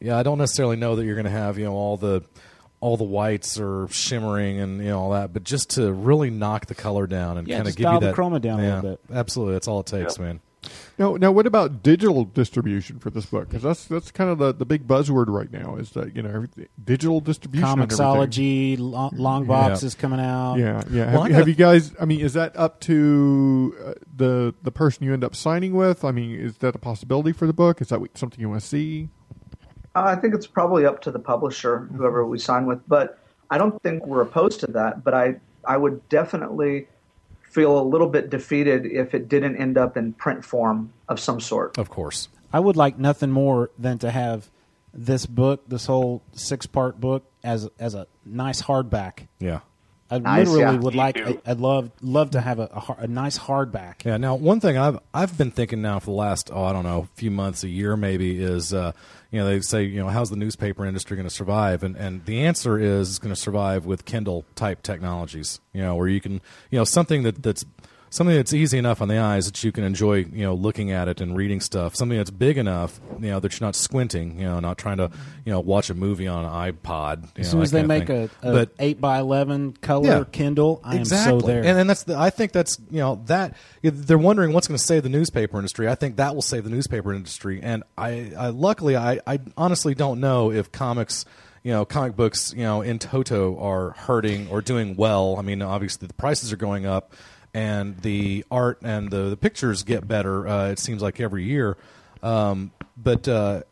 [0.00, 2.22] yeah, I don't necessarily know that you're going to have you know all the
[2.80, 6.66] all the whites are shimmering and you know all that, but just to really knock
[6.66, 8.62] the color down and Yeah, kind of give dial you the that chroma down a
[8.62, 9.00] little bit.
[9.12, 10.40] Absolutely, that's all it takes, man.
[10.98, 13.48] Now, now, what about digital distribution for this book?
[13.48, 15.76] Because that's that's kind of the, the big buzzword right now.
[15.76, 17.66] Is that you know everything, digital distribution?
[17.80, 18.78] and everything.
[18.80, 19.86] Long, long box Yeah.
[19.86, 20.56] is coming out.
[20.56, 21.10] Yeah, yeah.
[21.10, 21.92] Have, I have you guys?
[21.98, 26.04] I mean, is that up to uh, the the person you end up signing with?
[26.04, 27.80] I mean, is that a possibility for the book?
[27.80, 29.08] Is that something you want to see?
[29.94, 32.86] Uh, I think it's probably up to the publisher, whoever we sign with.
[32.86, 33.18] But
[33.50, 35.02] I don't think we're opposed to that.
[35.02, 36.86] But I, I would definitely
[37.50, 41.40] feel a little bit defeated if it didn't end up in print form of some
[41.40, 41.76] sort.
[41.76, 44.50] Of course, I would like nothing more than to have
[44.94, 49.26] this book, this whole six part book, as as a nice hardback.
[49.38, 49.60] yeah.
[50.10, 50.80] I Nice, literally yeah.
[50.80, 51.16] would like.
[51.18, 54.04] I, I'd love love to have a, a, a nice hardback.
[54.04, 54.16] Yeah.
[54.16, 57.08] Now, one thing I've I've been thinking now for the last oh I don't know
[57.14, 58.92] few months a year maybe is uh,
[59.30, 62.24] you know they say you know how's the newspaper industry going to survive and and
[62.24, 65.60] the answer is it's going to survive with Kindle type technologies.
[65.72, 66.40] You know where you can
[66.70, 67.64] you know something that that's
[68.10, 71.08] something that's easy enough on the eyes that you can enjoy you know looking at
[71.08, 71.94] it and reading stuff.
[71.96, 74.38] Something that's big enough you know that you're not squinting.
[74.38, 75.10] You know not trying to
[75.44, 77.22] you know watch a movie on an iPod.
[77.22, 78.30] You As know, soon as they make thing.
[78.42, 80.24] a, a but eight by eleven color Yeah.
[80.30, 81.34] Kindle, I exactly.
[81.34, 81.58] am so there.
[81.64, 84.84] And, and that's the, I think that's you know that they're wondering what's going to
[84.84, 85.88] save the newspaper industry.
[85.88, 87.60] I think that will save the newspaper industry.
[87.62, 91.24] And I, I luckily I, I honestly don't know if comics
[91.62, 95.36] you know comic books you know in toto are hurting or doing well.
[95.38, 97.12] I mean obviously the prices are going up
[97.54, 100.46] and the art and the, the pictures get better.
[100.46, 101.76] Uh, it seems like every year.
[102.22, 103.62] Um, but uh,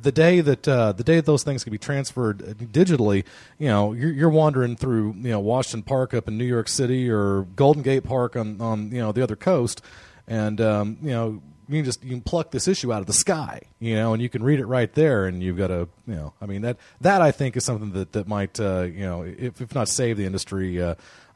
[0.00, 3.24] the day that uh, the day that those things can be transferred digitally,
[3.58, 7.10] you know, you're, you're wandering through you know Washington Park up in New York City
[7.10, 9.82] or Golden Gate Park on on you know the other coast,
[10.28, 13.12] and um, you know you can just you can pluck this issue out of the
[13.12, 16.14] sky, you know, and you can read it right there, and you've got a you
[16.14, 19.22] know, I mean that that I think is something that that might uh, you know
[19.22, 20.80] if if not save the industry.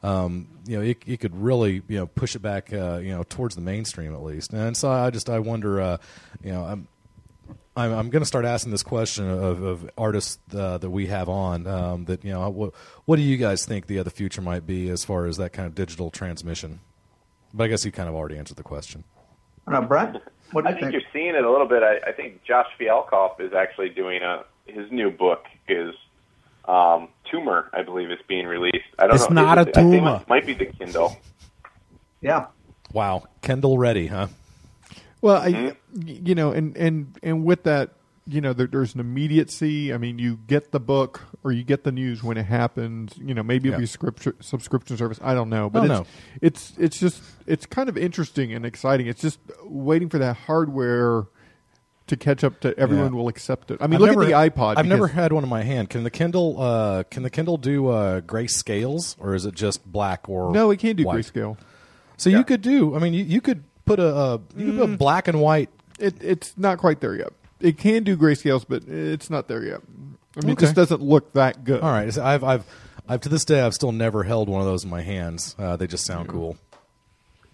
[0.03, 3.09] Uh, um, you know, it, it could really, you know, push it back, uh, you
[3.09, 4.53] know, towards the mainstream at least.
[4.53, 5.97] And so I just, I wonder, uh,
[6.43, 6.87] you know, I'm,
[7.75, 11.29] I'm, I'm going to start asking this question of, of artists uh, that we have
[11.29, 11.67] on.
[11.67, 12.73] Um, that you know, what
[13.05, 15.67] what do you guys think the other future might be as far as that kind
[15.67, 16.81] of digital transmission?
[17.53, 19.05] But I guess you kind of already answered the question.
[19.67, 20.17] I don't know, Brent.
[20.51, 20.93] What do I think, think?
[20.93, 21.81] you're seeing it a little bit.
[21.81, 25.93] I, I think Josh Fialkov is actually doing a his new book is
[26.65, 28.77] um, Tumor, I believe, is being released.
[28.99, 29.41] I don't It's know.
[29.41, 30.19] not Is a it- I think tumor.
[30.21, 31.17] It might be the Kindle.
[32.21, 32.47] Yeah.
[32.93, 34.27] Wow, Kindle ready, huh?
[35.21, 36.07] Well, I, Mm-hmm.
[36.07, 37.91] y- you know, and and and with that,
[38.27, 39.93] you know, there, there's an immediacy.
[39.93, 43.13] I mean, you get the book or you get the news when it happens.
[43.17, 43.83] You know, maybe it'll Yeah.
[43.83, 45.19] be subscription subscription service.
[45.23, 46.05] I don't know, but Oh, it's, no.
[46.41, 49.07] it's it's just it's kind of interesting and exciting.
[49.07, 51.23] It's just waiting for that hardware
[52.11, 53.19] to catch up to everyone Yeah.
[53.19, 53.79] will accept it.
[53.81, 54.77] I mean, I've look never- at the iPod.
[54.77, 55.89] I've never had one in my hand.
[55.89, 59.85] Can the Kindle uh, can the Kindle do uh, gray scales or is it just
[59.91, 61.25] black or No, it can't do white?
[61.25, 61.57] grayscale.
[62.17, 62.95] So you could do.
[62.95, 65.69] I mean, you, you could put a uh, you could put black and white.
[65.99, 67.33] It, it's not quite there yet.
[67.59, 69.81] It can do grayscales, but it's not there yet.
[70.37, 71.81] I mean, it just doesn't look that good.
[71.81, 72.65] All right, so I've I've
[73.07, 75.55] I've to this day I've still never held one of those in my hands.
[75.59, 76.57] Uh, they just sound cool.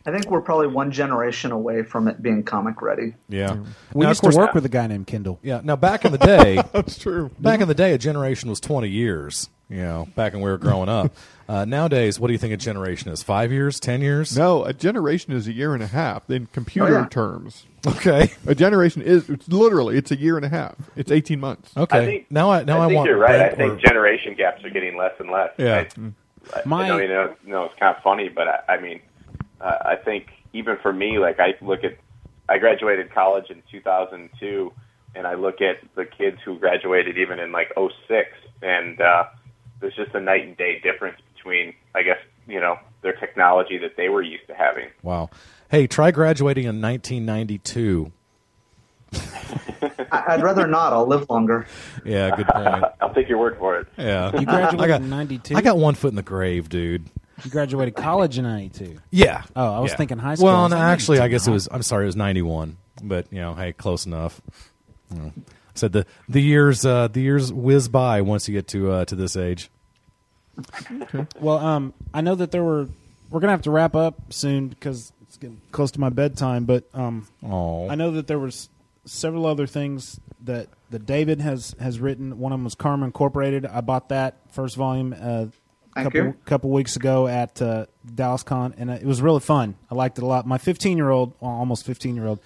[0.08, 3.14] I think we're probably one generation away from it being comic ready.
[3.28, 3.58] Yeah,
[3.94, 5.38] We Now, used course- to work with a guy named Kindle.
[5.44, 5.60] Yeah.
[5.64, 7.30] Now back in the day, That's true.
[7.40, 9.50] back in the day, a generation was twenty years.
[9.70, 11.12] You know, back when we were growing up.
[11.50, 13.24] Uh, nowadays, what do you think a generation is?
[13.24, 13.80] Five years?
[13.80, 14.38] Ten years?
[14.38, 17.08] No, a generation is a year and a half in computer Oh, yeah.
[17.08, 17.66] terms.
[17.88, 18.34] Okay.
[18.46, 20.76] A generation is it's literally it's a year and a half.
[20.98, 21.72] It's eighteen months.
[21.78, 22.00] Okay.
[22.00, 23.08] I think, now I now I, think want.
[23.10, 23.36] you're right.
[23.36, 25.52] I Brent think or- generation gaps are getting less and less.
[25.58, 25.86] Yeah.
[25.98, 28.82] I, I, My- I know you know, know it's kind of funny, but I, I
[28.82, 29.00] mean,
[29.62, 31.98] uh, I think even for me, like I look at,
[32.50, 34.72] I graduated college in 2002,
[35.16, 38.30] and I look at the kids who graduated even in like '06,
[38.62, 39.26] and uh,
[39.80, 43.96] there's just a night and day difference between, I guess, you know, their technology that
[43.98, 44.90] they were used to having.
[45.04, 45.30] Wow.
[45.70, 48.12] Hey, try graduating in 1992.
[50.12, 50.94] I, I'd rather not.
[50.94, 51.68] I'll live longer.
[52.06, 52.68] Yeah, good point.
[53.02, 53.88] I'll take your word for it.
[53.98, 54.38] Yeah.
[54.38, 55.56] You graduated I got, in 92?
[55.56, 57.10] I got one foot in the grave, dude.
[57.44, 59.00] You graduated college in 92.
[59.12, 59.44] Yeah.
[59.56, 59.98] Oh, I was Yeah.
[59.98, 60.48] thinking high school.
[60.48, 61.68] I Well, was no, like, actually, I guess it was.
[61.72, 62.78] I'm sorry, it was 91.
[63.04, 64.42] But you know, hey, close enough.
[65.14, 65.32] You know,
[65.76, 69.16] said the the years uh, the years whiz by once you get to uh, to
[69.16, 69.70] this age.
[71.40, 72.88] Well, um, I know that there were.
[73.30, 76.66] We're gonna have to wrap up soon because it's getting close to my bedtime.
[76.66, 78.70] But um, Oh, I know that there was
[79.06, 82.40] several other things that that David has has written.
[82.40, 83.66] One of them was Karma Incorporated.
[83.66, 85.50] I bought that first volume uh, a
[85.98, 86.36] Thank couple you.
[86.46, 89.76] couple weeks ago at uh, Dallas Con, and uh, it was really fun.
[89.92, 90.46] I liked it a lot.
[90.46, 92.40] My 15 year old, well, almost 15 year old.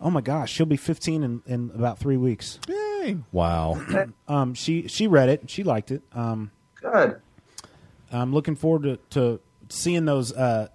[0.00, 2.58] Oh my gosh, she'll be 15 in, in about three weeks.
[2.68, 3.18] Yay.
[3.32, 3.80] wow.
[4.28, 5.48] Um, she she read it.
[5.48, 6.02] She liked it.
[6.12, 7.20] Um, Good.
[8.12, 10.68] I'm looking forward to, to seeing those uh,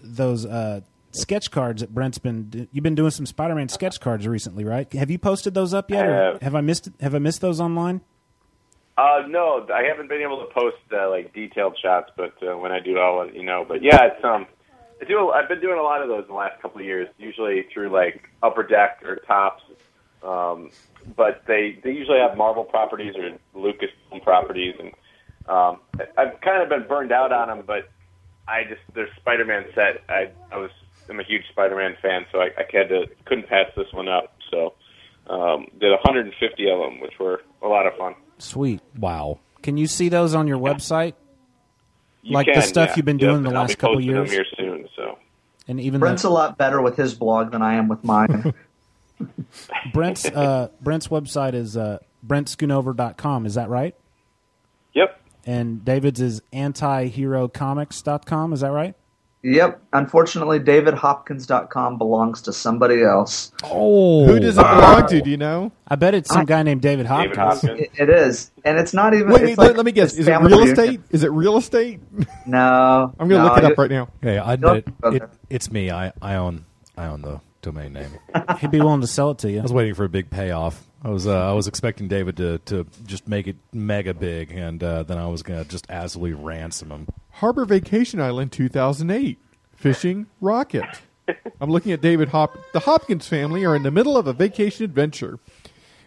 [0.00, 0.80] those uh,
[1.12, 2.68] sketch cards that Brent's been.
[2.72, 4.92] You've been doing some Spider-Man sketch cards recently, right?
[4.92, 6.04] Have you posted those up yet?
[6.04, 6.42] I or have.
[6.42, 8.00] have I missed Have I missed those online?
[8.98, 12.72] Uh, no, I haven't been able to post uh, like detailed shots, but uh, when
[12.72, 13.64] I do, I'll let you know.
[13.66, 14.46] But yeah, it's um,
[15.00, 15.30] I do.
[15.30, 17.90] I've been doing a lot of those in the last couple of years, usually through
[17.90, 19.62] like Upper Deck or Topps.
[20.22, 20.70] Um,
[21.14, 24.92] but they they usually have Marvel properties or Lucasfilm properties, and
[25.46, 25.80] um,
[26.16, 27.64] I've kind of been burned out on them.
[27.66, 27.90] But
[28.48, 30.02] I just their Spider-Man set.
[30.08, 30.70] I I was
[31.10, 34.34] I'm a huge Spider-Man fan, so I, I had to couldn't pass this one up.
[34.50, 34.72] So
[35.28, 38.14] um, did 150 of them, which were a lot of fun.
[38.38, 38.80] Sweet.
[38.98, 39.40] Wow.
[39.62, 41.14] Can you see those on your website?
[42.22, 42.96] You Like the stuff yeah.
[42.96, 44.30] you've been Yep, doing the and I'll last be couple posting years?
[44.30, 45.18] Them here soon, so
[45.68, 48.52] And even Brent's the, a lot better with his blog than I am with mine.
[49.92, 53.46] Brent's uh, Brent's website is uh, brentschoonover.com.
[53.46, 53.94] Is that right?
[54.92, 55.20] yep.
[55.44, 58.52] And David's is antiherocomics.com.
[58.52, 58.94] Is that right?
[59.50, 59.80] Yep.
[59.92, 63.52] Unfortunately, DavidHopkins.com belongs to somebody else.
[63.64, 65.20] Oh, Who does it belong to?
[65.22, 65.72] Do you know?
[65.88, 67.36] I bet it's some guy named David Hopkins.
[67.36, 67.80] David Hopkins.
[67.80, 69.28] It, it is, and it's not even.
[69.28, 70.14] Wait, it's wait, like- let, let me guess.
[70.14, 70.78] Is it family real reunion.
[70.84, 71.00] estate?
[71.10, 72.00] Is it real estate?
[72.48, 74.08] No, I'm going to no, look it you- up right now.
[74.22, 75.22] Hey, I admit it, it.
[75.50, 75.90] It's me.
[75.90, 76.64] I, I own
[76.96, 78.10] I own the domain name.
[78.60, 79.58] He'd be willing to sell it to you.
[79.58, 80.85] I was waiting for a big payoff.
[81.02, 84.82] I was uh, I was expecting David to, to just make it mega big, and
[84.82, 87.06] uh, then I was gonna just absolutely ransom him.
[87.32, 89.38] Harbor Vacation Island 2008.
[89.74, 90.84] Fishing Rocket.
[91.60, 92.56] I'm looking at David Hop.
[92.72, 95.38] The Hopkins family are in the middle of a vacation adventure.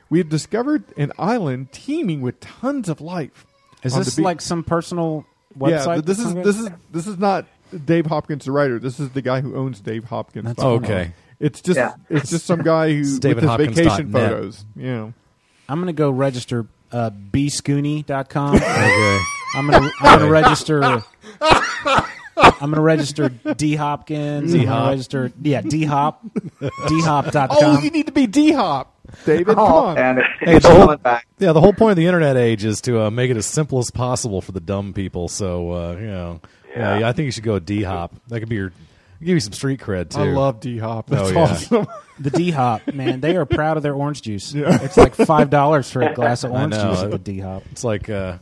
[0.09, 3.45] We have discovered an island teeming with tons of life.
[3.83, 5.25] Is this be- like some personal
[5.55, 5.95] Yeah, website?
[5.97, 7.45] but this that is some this is this is not
[7.85, 8.79] Dave Hopkins, the writer.
[8.79, 10.47] This is the guy who owns Dave Hopkins.
[10.47, 11.11] That's Okay.
[11.39, 11.93] It's just Yeah.
[12.09, 14.31] it's just some guy who It's with David his Hopkins vacation dot net.
[14.31, 14.65] photos.
[14.75, 15.11] Yeah.
[15.69, 18.55] I'm going to go register uh, bscooney.com.
[18.61, 19.19] Okay.
[19.55, 20.83] I'm going to I'm going to register.
[21.41, 24.53] I'm going to register D Hopkins.
[24.53, 24.83] I'm going D-Hop.
[24.85, 26.21] to register yeah D Hop
[26.59, 26.69] D
[27.01, 27.47] dhop.com.
[27.51, 29.47] Oh, you need to be D Hop, David.
[29.55, 29.97] Come Oh, on.
[29.97, 31.27] and it, Hey, it's the whole- coming back.
[31.39, 33.79] Yeah, the whole point of the internet age is to uh, make it as simple
[33.79, 35.27] as possible for the dumb people.
[35.27, 36.41] So, uh, you know,
[36.75, 37.07] yeah.
[37.07, 38.13] I think you should go with D Hop.
[38.27, 38.71] That could be your
[39.19, 40.19] give you some street cred too.
[40.19, 41.07] I love D Hop.
[41.07, 41.39] That's Oh, yeah.
[41.39, 41.87] awesome.
[42.21, 44.53] The D Hop, man, they are proud of their orange juice.
[44.53, 46.89] It's like five dollars for a glass of orange know.
[46.91, 47.63] juice at the D Hop.
[47.71, 48.39] It's like uh,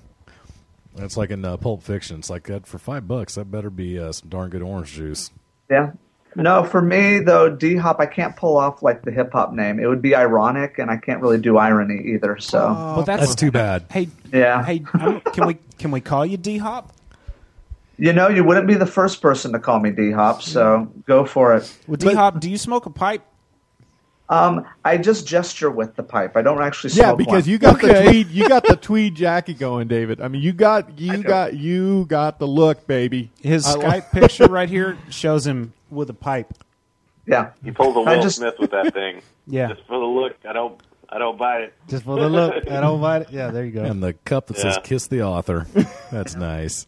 [0.95, 2.17] it's like in uh, Pulp Fiction.
[2.17, 3.35] It's like that for five bucks.
[3.35, 5.29] That better be uh, some darn good orange juice.
[5.69, 5.91] Yeah.
[6.35, 9.79] No, for me though, D Hop, I can't pull off like the hip hop name.
[9.79, 12.39] It would be ironic, and I can't really do irony either.
[12.39, 13.85] So But that's, That's too bad.
[13.91, 16.93] Hey, yeah, hey, I'm- can we can we call you D Hop?
[17.97, 21.25] You know, you wouldn't be the first person to call me D Hop, so go
[21.25, 21.75] for it.
[21.87, 23.23] Well, D Hop, do you smoke a pipe?
[24.29, 26.35] Um, I just gesture with the pipe.
[26.35, 27.49] I don't actually Yeah, because one.
[27.49, 30.19] you got the tweed, you got the tweed jacket going, David.
[30.19, 33.31] I mean, you got you got you got the look, baby.
[33.41, 36.53] His I Skype like- picture right here shows him with a pipe.
[37.25, 37.51] yeah.
[37.63, 39.21] He pulls a I Will just- Smith with that thing.
[39.49, 40.77] Yeah, Just for the look, I don't,
[41.07, 41.73] I don't buy it.
[41.87, 42.69] just for the look.
[42.69, 43.31] I don't mind it.
[43.31, 43.85] Yeah, there you go.
[43.85, 45.65] And the cup that says "Kiss the author."
[46.11, 46.85] That's nice.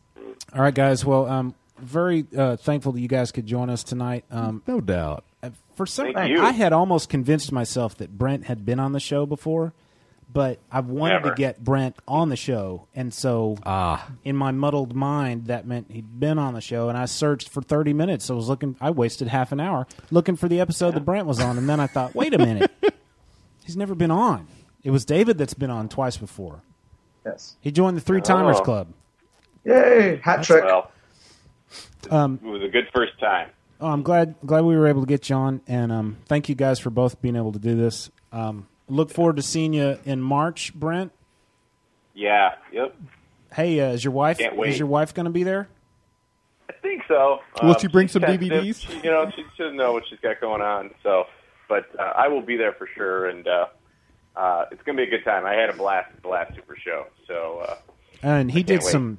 [0.53, 1.05] All right, guys.
[1.05, 4.25] Well, um, very uh, thankful that you guys could join us tonight.
[4.31, 5.23] Um, No doubt.
[5.43, 6.37] uh, for some, Thank.
[6.39, 9.73] I had almost convinced myself that Brent had been on the show before,
[10.31, 11.29] but I wanted Never.
[11.29, 15.89] to get Brent on the show, and so Ah, in my muddled mind, that meant
[15.91, 18.29] he'd been on the show, and I searched for 30 minutes.
[18.29, 21.39] I was looking, I wasted half an hour looking for the episode that Brent was
[21.39, 22.71] on, and then I thought, wait a minute,
[23.65, 24.47] he's never been on.
[24.83, 26.61] It was David that's been on twice before.
[27.25, 27.55] Yes.
[27.61, 28.63] He joined the Three Timers Oh.
[28.63, 28.87] Club.
[29.65, 30.17] Yay!
[30.23, 30.63] Hat trick.
[30.63, 30.91] Well,
[32.09, 33.49] Um, it was a good first time.
[33.81, 36.55] oh, I'm glad glad we were able to get you on, and um, thank you
[36.55, 38.09] guys for both being able to do this.
[38.31, 41.11] Um, look forward to seeing you in March, Brent.
[42.13, 42.53] Yeah.
[42.71, 42.95] Yep.
[43.53, 45.67] Hey, uh, is your wife is your wife going to be there?
[46.69, 47.39] I think so.
[47.61, 48.21] Will Um, she bring some.
[48.21, 48.79] DVDs?
[48.87, 50.91] She, you know, she should know what she's got going on.
[51.03, 51.25] So,
[51.67, 53.65] but uh, I will be there for sure, and uh,
[54.35, 55.45] uh, it's going to be a good time.
[55.45, 57.07] I had a blast at the last Super Show.
[57.27, 57.75] So, uh,
[58.21, 58.91] And he I did wait.
[58.91, 59.17] some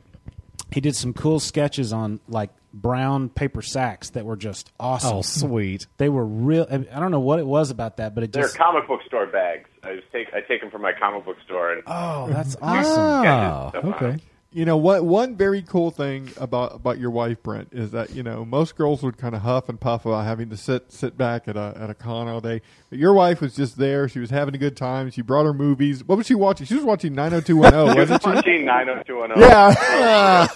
[0.72, 5.16] he did some cool sketches on like brown paper sacks that were just awesome.
[5.16, 5.86] oh, sweet.
[5.96, 6.66] They were real.
[6.70, 9.26] I don't know what it was about that, but it they're just comic book store
[9.26, 9.68] bags.
[9.82, 12.94] I just take I take them from my comic book store, and oh, that's awesome.
[12.98, 14.22] Ah, Sketches, on okay.
[14.52, 14.58] It.
[14.58, 15.04] You know what?
[15.04, 19.02] One very cool thing about about your wife, Brent, is that you know most girls
[19.02, 21.88] would kind of huff and puff about having to sit sit back at a at
[21.90, 22.60] a con all day.
[22.90, 24.08] But your wife was just there.
[24.08, 25.10] She was having a good time.
[25.10, 26.02] She brought her movies.
[26.04, 26.66] What was she watching?
[26.66, 28.28] She was watching 90210, She was wasn't she?
[28.28, 29.40] watching 90210.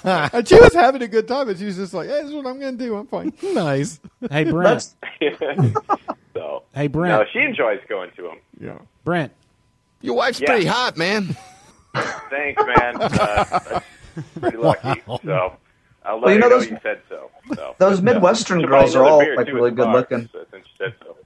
[0.05, 1.49] Yeah, and she was having a good time.
[1.49, 2.97] And she was just like, "Hey, this is what I'm going to do.
[2.97, 4.01] I'm fine." Nice.
[4.31, 4.95] Hey Brent,
[6.35, 7.13] so, hey Brent.
[7.21, 8.39] no, she enjoys going to them.
[8.61, 8.79] Yeah.
[9.05, 9.33] Brent.
[10.01, 10.51] Your wife's Yeah.
[10.51, 11.37] pretty hot, man.
[11.95, 12.97] Thanks, man.
[13.01, 13.45] Uh,
[14.15, 15.03] that's pretty lucky.
[15.25, 15.57] So,
[16.05, 17.31] I'll let Well, you her know know you said so.
[17.55, 17.75] so.
[17.79, 20.29] Those But, uh, Midwestern she'll girls are all beer, like too, really good bar, looking.
[20.33, 21.17] so- Since she said so.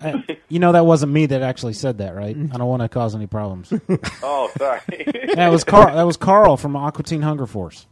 [0.00, 2.36] Hey, you know that wasn't me that actually said that, right?
[2.36, 3.72] I don't want to cause any problems.
[4.22, 4.80] Oh, sorry.
[5.34, 5.94] that was Carl.
[5.94, 7.86] That was Carl from Aqua Teen Hunger Force.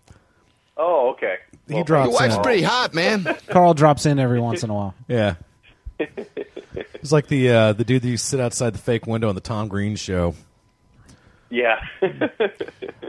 [0.77, 1.37] oh, okay.
[1.67, 2.43] He Well, drops Your wife's in.
[2.43, 3.25] pretty hot, man.
[3.49, 4.95] Carl drops in every once in a while.
[5.09, 5.37] Yeah.
[5.99, 9.35] It's like the uh, the dude that used to sit outside the fake window on
[9.35, 10.35] the Tom Green show.
[11.51, 11.81] Yeah.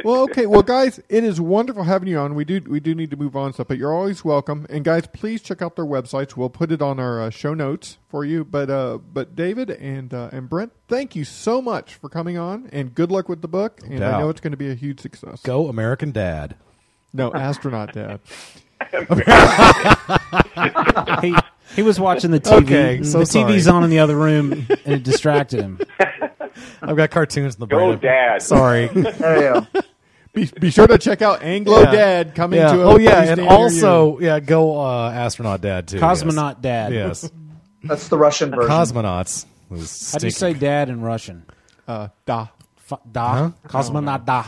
[0.03, 0.45] Well, okay.
[0.45, 2.35] Well, guys, it is wonderful having you on.
[2.35, 4.67] We do we do need to move on stuff, but you're always welcome.
[4.69, 6.37] And guys, please check out their websites.
[6.37, 8.45] We'll put it on our uh, show notes for you.
[8.45, 12.69] But uh, but David and uh, and Brent, thank you so much for coming on,
[12.71, 13.79] and good luck with the book.
[13.89, 15.41] And I know it's going to be a huge success.
[15.41, 16.55] Go American Dad.
[17.11, 18.19] No, astronaut dad.
[21.21, 21.35] He
[21.75, 22.63] he was watching the TV.
[22.63, 24.51] Okay, so the TV's on in the other room,
[24.85, 25.79] and it distracted him.
[26.81, 27.99] I've got cartoons in the Go, brain.
[27.99, 28.41] Dad.
[28.41, 28.87] Sorry.
[28.93, 29.81] There you go.
[30.33, 31.91] Be, be sure to check out Anglo Yeah.
[31.91, 32.73] Dad coming yeah.
[32.73, 33.55] to a Oh yeah, place and near you.
[33.55, 35.97] also yeah, go uh, astronaut dad too.
[35.97, 36.91] Cosmonaut Dad.
[36.91, 37.23] Yes.
[37.23, 37.31] yes.
[37.85, 38.69] That's the Russian version.
[38.69, 39.45] Cosmonauts.
[39.69, 40.59] was How do you say stinky.
[40.59, 41.45] dad in Russian?
[41.87, 42.47] uh, da.
[42.91, 43.51] F- da.
[43.69, 44.47] Cosmonaut da.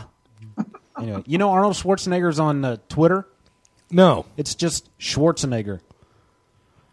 [1.00, 3.26] Anyway, you know Arnold Schwarzenegger's on uh, Twitter.
[3.90, 4.26] No.
[4.36, 5.80] It's just Schwarzenegger.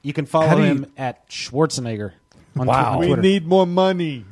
[0.04, 2.14] You can follow How do you- him at Schwarzenegger
[2.58, 2.96] on Wow.
[2.96, 3.22] Tw- We Twitter.
[3.22, 4.24] need more money.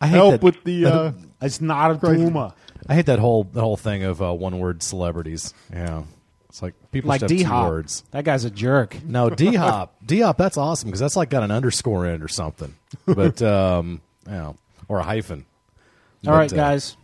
[0.00, 0.86] I hate Help that, with the.
[0.86, 2.24] Uh, it's not a Crazy.
[2.24, 2.54] Puma.
[2.88, 5.52] I hate that whole the whole thing of uh, one word celebrities.
[5.72, 6.04] Yeah.
[6.48, 7.68] It's like people like should have D two Hop.
[7.68, 8.04] words.
[8.12, 9.04] That guy's a jerk.
[9.04, 9.96] No, D Hop.
[10.06, 12.74] D Hop, that's awesome because that's like got an underscore in it or something.
[13.04, 14.56] But, um, you know,
[14.88, 15.44] or a hyphen.
[16.26, 16.96] All right, But, uh, guys.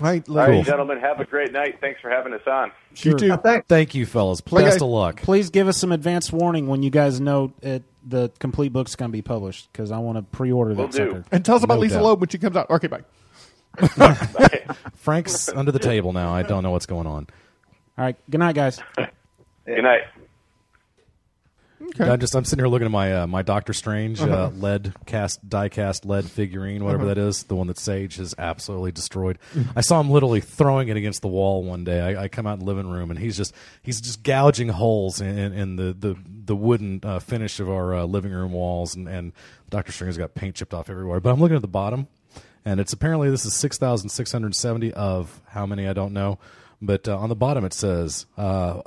[0.00, 0.62] All right, All right, Cool.
[0.62, 1.78] gentlemen, have a great night.
[1.82, 2.72] Thanks for having us on.
[2.96, 3.36] You too.
[3.68, 4.40] Thank you, fellas.
[4.40, 5.20] Please- Best of luck.
[5.20, 9.10] Please give us some advance warning when you guys know it, the complete book's going
[9.10, 11.10] to be published because I want to pre-order that do.
[11.10, 11.24] sucker.
[11.32, 12.04] And tell us about No Lisa doubt.
[12.04, 12.70] Loeb when she comes out.
[12.70, 13.02] Okay, bye.
[14.94, 16.34] Frank's under the table now.
[16.34, 17.26] I don't know what's going on.
[17.98, 18.16] All right.
[18.28, 18.80] Good night, guys.
[19.66, 20.02] Good night.
[21.98, 24.50] I'm just I'm sitting here looking at my uh, my Doctor Strange uh, Uh-huh.
[24.54, 27.14] lead cast die cast lead figurine, whatever Uh-huh.
[27.14, 29.38] that is, the one that Sage has absolutely destroyed.
[29.74, 32.00] I saw him literally throwing it against the wall one day.
[32.00, 35.20] I, I come out in the living room and he's just he's just gouging holes
[35.20, 38.94] in, in, in the the the wooden uh, finish of our uh, living room walls,
[38.94, 39.32] and and
[39.70, 41.20] Doctor Strange's got paint chipped off everywhere.
[41.20, 42.08] But I'm looking at the bottom,
[42.64, 46.12] and it's apparently this is six thousand six hundred seventy of how many I don't
[46.12, 46.38] know.
[46.82, 48.82] But uh, on the bottom it says uh,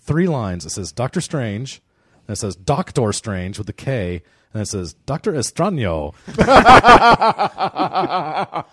[0.00, 0.64] three lines.
[0.66, 1.80] It says Doctor Strange.
[2.28, 4.22] And it says Doctor Strange with the K,
[4.52, 6.14] and it says Doctor Estraño.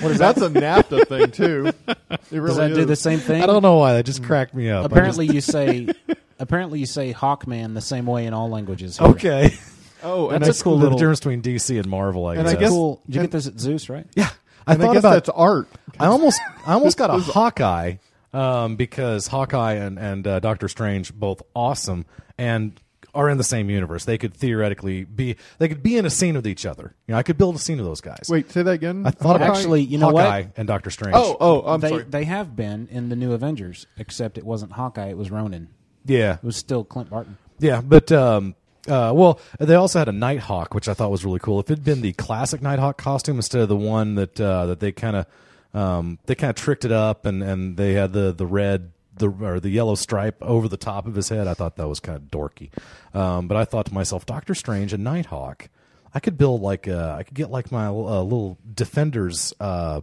[0.00, 0.34] What is that?
[0.36, 1.72] That's a NAFTA thing too.
[1.86, 1.96] It
[2.32, 2.78] really Does that is.
[2.78, 3.42] do the same thing?
[3.42, 4.84] I don't know why that just cracked me up.
[4.86, 5.88] Apparently, just- you say
[6.38, 8.98] apparently you say Hawkman the same way in all languages.
[8.98, 9.08] here.
[9.08, 9.54] okay.
[10.06, 10.98] Oh, and that's I- a cool the little.
[10.98, 12.26] difference between DC and Marvel.
[12.26, 12.54] I And guess.
[12.54, 13.00] I guess- cool.
[13.06, 14.06] Did you and- get this at Zeus, right?
[14.14, 14.28] yeah,
[14.66, 15.68] I and I thought guess about that's art.
[15.98, 17.94] I almost I almost got a Hawkeye
[18.34, 22.04] um, because Hawkeye and and uh, Doctor Strange both awesome
[22.36, 22.78] and
[23.14, 24.04] are in the same universe.
[24.04, 26.94] They could theoretically be they could be in a scene with each other.
[27.06, 28.26] You know, I could build a scene of those guys.
[28.28, 29.06] Wait, say that again.
[29.06, 30.50] I thought about Actually, you know Hawkeye what?
[30.56, 31.14] and Doctor Strange.
[31.16, 32.02] Oh, oh, I'm they sorry.
[32.04, 35.68] they have been in the new Avengers, except it wasn't Hawkeye; it was Ronin.
[36.04, 37.38] yeah, It was still Clint Barton.
[37.58, 38.56] Yeah, but um,
[38.88, 41.60] uh, well, they also had a Nighthawk, which I thought was really cool.
[41.60, 44.80] If it had been the classic Nighthawk costume instead of the one that uh, that
[44.80, 45.26] they kind of
[45.72, 49.28] um, they kind of tricked it up and, and they had the the red the
[49.30, 52.16] or the yellow stripe over the top of his head, I thought that was kind
[52.16, 52.70] of dorky.
[53.14, 55.68] Um, but I thought to myself, Doctor Strange and Nighthawk,
[56.12, 59.52] I could build like uh, I could get like my uh, little defenders.
[59.60, 60.00] Uh,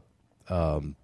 [0.49, 0.95] um,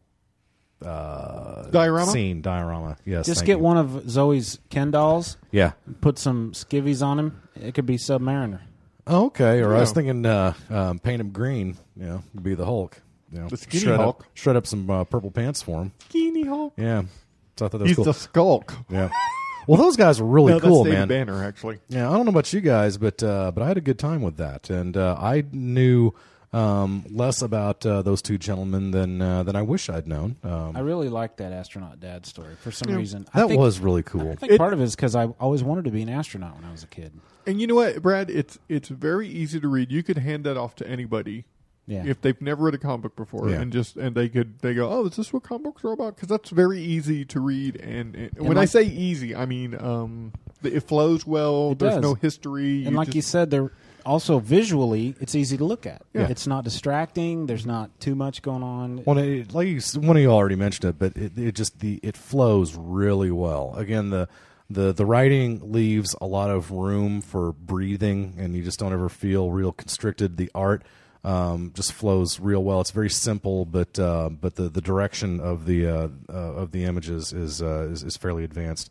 [0.86, 2.12] uh, Diorama?
[2.12, 2.98] scene diorama.
[3.04, 3.64] Yes, Just get you.
[3.64, 5.38] one of Zoe's Ken dolls.
[5.52, 5.72] Yeah.
[6.02, 7.42] Put some skivvies on him.
[7.56, 8.60] It could be Submariner.
[9.08, 9.62] Oh, okay.
[9.64, 11.78] Or I was thinking, uh, um, paint him green.
[11.96, 13.02] You know, be the Hulk.
[13.32, 14.20] You know, The skinny shred Hulk.
[14.22, 15.94] Up, shred up some uh, purple pants for him.
[16.10, 16.74] Skinny Hulk.
[16.78, 17.04] Yeah.
[17.58, 18.06] So I thought that was He's cool.
[18.06, 18.74] the skulk.
[18.90, 19.10] yeah.
[19.68, 21.08] Well, those guys were really No, that's cool, David man.
[21.10, 21.80] Banner, actually.
[21.90, 24.22] Yeah, I don't know about you guys, but uh, but I had a good time
[24.22, 26.14] with that, and uh, I knew
[26.54, 30.38] um, less about uh, those two gentlemen than uh, than I wish I'd known.
[30.42, 32.96] Um, I really like that astronaut dad story for some Yeah.
[32.96, 33.28] reason.
[33.34, 34.32] I that think- was really cool.
[34.32, 36.64] I think part of it is because I always wanted to be an astronaut when
[36.64, 37.12] I was a kid.
[37.46, 38.30] And you know what, Brad?
[38.30, 39.92] It's it's very easy to read.
[39.92, 41.44] You could hand that off to anybody.
[41.88, 42.04] Yeah.
[42.06, 43.62] If they've never read a comic book before, Yeah.
[43.62, 46.16] and just and they could they go, oh, is this what comic books are about?
[46.16, 47.78] Because that's very easy to read.
[47.78, 50.34] And, and when I like- say easy, I mean um,
[50.64, 51.72] it flows well.
[51.72, 52.02] It There's does.
[52.04, 52.86] no history.
[52.86, 53.72] And like you said, they're
[54.06, 56.02] also visually, it's easy to look at.
[56.14, 56.28] Yeah.
[56.30, 57.46] It's not distracting.
[57.46, 59.04] There's not too much going on.
[59.06, 61.80] Well, it, like you, s- one of you already mentioned it, but it, it just
[61.80, 63.74] the it flows really well.
[63.78, 64.28] Again, the
[64.70, 69.08] the the writing leaves a lot of room for breathing, and you just don't ever
[69.08, 70.36] feel real constricted.
[70.38, 70.84] The art
[71.28, 72.80] um, just flows real well.
[72.82, 76.86] It's very simple, but uh, but the, the direction of the uh, uh, of the
[76.86, 78.90] images is, uh, is is fairly advanced,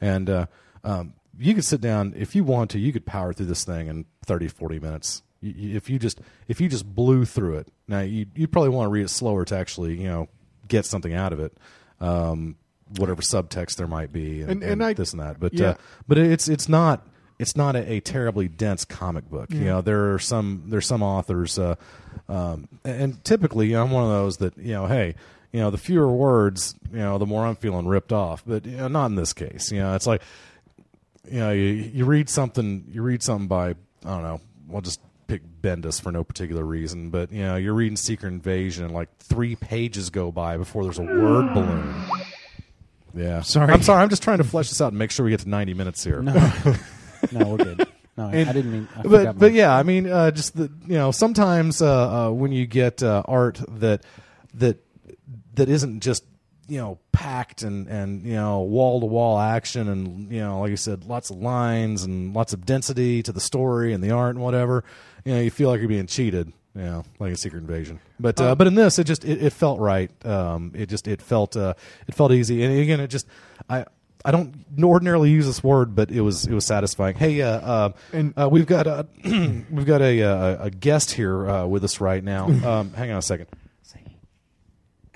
[0.00, 0.46] and uh,
[0.82, 2.78] um, you could sit down if you want to.
[2.78, 5.22] You could power through this thing in 30, 40 minutes.
[5.42, 8.90] If you just if you just blew through it, now you you probably want to
[8.90, 10.28] read it slower to actually you know
[10.68, 11.54] get something out of it,
[12.00, 12.56] um,
[12.96, 15.38] whatever subtext there might be, and, And- and and I- this and that.
[15.38, 15.70] But yeah.
[15.70, 15.74] uh,
[16.08, 17.06] but it's it's not
[17.44, 19.50] it's not a, a terribly dense comic book.
[19.50, 21.74] You know, there are some there's some authors, uh,
[22.26, 25.14] um, and typically you know, I'm one of those that you know, hey,
[25.52, 28.42] you know, the fewer words, you know, the more I'm feeling ripped off.
[28.46, 29.70] But you know, not in this case.
[29.70, 30.22] You know, it's like
[31.30, 35.00] you know, you, you read something, you read something by I don't know, we'll just
[35.26, 39.14] pick Bendis for no particular reason, but you know, you're reading Secret Invasion, and like
[39.18, 41.94] three pages go by before there's a word balloon.
[43.16, 43.72] Yeah, Sorry.
[43.72, 44.02] I'm sorry.
[44.02, 46.02] I'm just trying to flesh this out and make sure we get to 90 minutes
[46.02, 46.20] here.
[46.20, 46.32] No,
[47.32, 47.86] no, we're good.
[48.16, 48.88] No, And- I didn't mean.
[48.96, 52.30] I but forgot but yeah, I mean, uh, just the you know, sometimes uh, uh,
[52.30, 54.04] when you get uh, art that
[54.54, 54.78] that
[55.54, 56.24] that isn't just
[56.68, 60.70] you know packed and and you know wall to wall action and you know like
[60.70, 64.34] you said, lots of lines and lots of density to the story and the art
[64.36, 64.84] and whatever,
[65.24, 66.52] you know, you feel like you're being cheated.
[66.76, 69.40] You know, like a Secret Invasion, but uh, Uh, but in this, it just it,
[69.40, 70.10] it felt right.
[70.26, 71.74] Um, it just it felt uh,
[72.08, 73.28] it felt easy, and again, it just
[73.68, 73.84] I
[74.24, 77.14] I don't ordinarily use this word, but it was it was satisfying.
[77.16, 81.10] Hey, uh, uh, and uh, we've got a we've got a, uh, a, a guest
[81.12, 82.48] here uh, with us right now.
[82.64, 83.46] Um, hang on a second.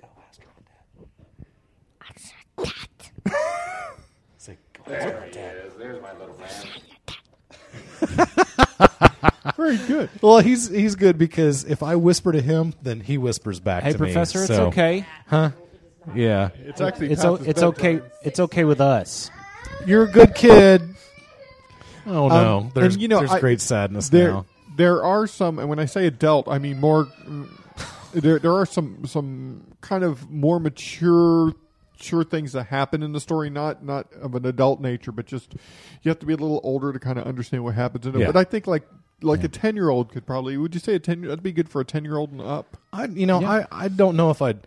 [0.01, 0.47] Go ask her
[2.59, 2.75] dad.
[4.37, 5.57] Say, go ask her dad.
[5.79, 6.51] There's my little man.
[9.57, 10.11] Very good.
[10.21, 13.93] Well, he's he's good because if I whisper to him, then he whispers back Hey,
[13.93, 14.13] to me.
[14.13, 15.05] professor, it's okay.
[15.27, 15.51] Huh?
[16.15, 16.51] Yeah.
[16.65, 17.97] It's actually It's o- his it's bedtime.
[17.97, 18.01] okay.
[18.25, 19.31] It's okay with us.
[19.87, 20.83] You're a good kid.
[22.07, 24.47] Oh no, Um, there's and, you know, there's I- great sadness there, now.
[24.77, 27.07] There are some, and when I say adult, I mean more.
[27.27, 27.49] mm,
[28.15, 31.53] There, there are some some kind of more mature,
[32.01, 35.53] sure things that happen in the story, not not of an adult nature, but just
[36.03, 38.21] you have to be a little older to kind of understand what happens in it.
[38.21, 38.27] Yeah.
[38.29, 38.85] But I think like
[39.21, 40.57] like a ten year old could probably.
[40.57, 41.21] Would you say a ten?
[41.21, 42.79] That'd be good for a ten year old and up.
[42.95, 44.67] I you know I I don't know if I'd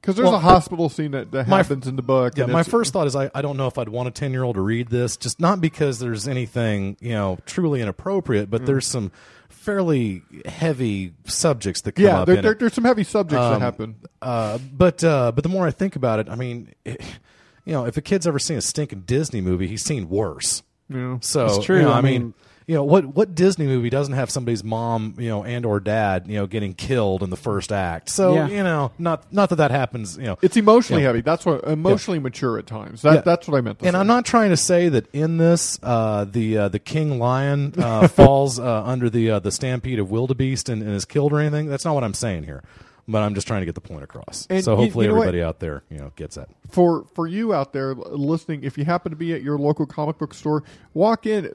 [0.00, 2.36] Because there's Well, a hospital scene that, that my- happens in the book.
[2.36, 4.30] Yeah, and my first thought is I, I don't know if I'd want a ten
[4.32, 8.62] year old to read this, just not because there's anything you know truly inappropriate, but
[8.62, 8.66] Mm.
[8.66, 9.10] there's some
[9.48, 12.26] fairly heavy subjects that come Yeah, up.
[12.26, 13.96] there, there, there's some heavy subjects that Um, happen.
[14.22, 17.00] Uh, but uh, but the more I think about it, I mean, it,
[17.64, 20.62] you know, if a kid's ever seen a stinking Disney movie, he's seen worse.
[20.88, 21.18] Yeah.
[21.20, 21.78] So It's true.
[21.78, 22.34] you know, I I mean, mean-
[22.68, 26.26] you know, what what Disney movie doesn't have somebody's mom, you know, and or dad,
[26.28, 28.10] you know, getting killed in the first act?
[28.10, 28.48] So Yeah.
[28.48, 30.18] you know, not not that that happens.
[30.18, 31.08] You know, It's emotionally Yeah.
[31.08, 31.22] heavy.
[31.22, 33.00] That's what emotionally mature at times.
[33.02, 33.20] That, Yeah.
[33.22, 33.78] That's what I meant.
[33.80, 33.98] To and say.
[33.98, 38.06] I'm not trying to say that in this, uh, the uh, the king lion uh,
[38.18, 41.68] falls uh, under the uh, the stampede of wildebeest and, and is killed or anything.
[41.68, 42.62] That's not what I'm saying here.
[43.10, 44.46] But I'm just trying to get the point across.
[44.50, 45.22] And so hopefully you know what?
[45.28, 46.50] everybody out there, you know, gets that.
[46.68, 50.18] for for you out there listening, if you happen to be at your local comic
[50.18, 50.62] book store,
[50.92, 51.48] walk in.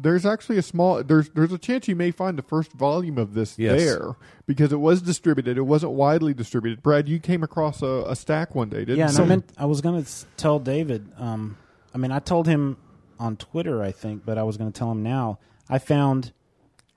[0.00, 3.34] There's actually a small there's there's a chance you may find the first volume of
[3.34, 3.80] this Yes.
[3.80, 4.14] there
[4.46, 5.58] because it was distributed.
[5.58, 6.82] It wasn't widely distributed.
[6.82, 9.14] Brad, you came across a, a stack one day, didn't Yeah, you?
[9.16, 11.10] and I meant I was going to tell David.
[11.18, 11.56] Um,
[11.92, 12.76] I mean, I told him
[13.18, 15.40] on Twitter, I think, but I was going to tell him now.
[15.68, 16.32] I found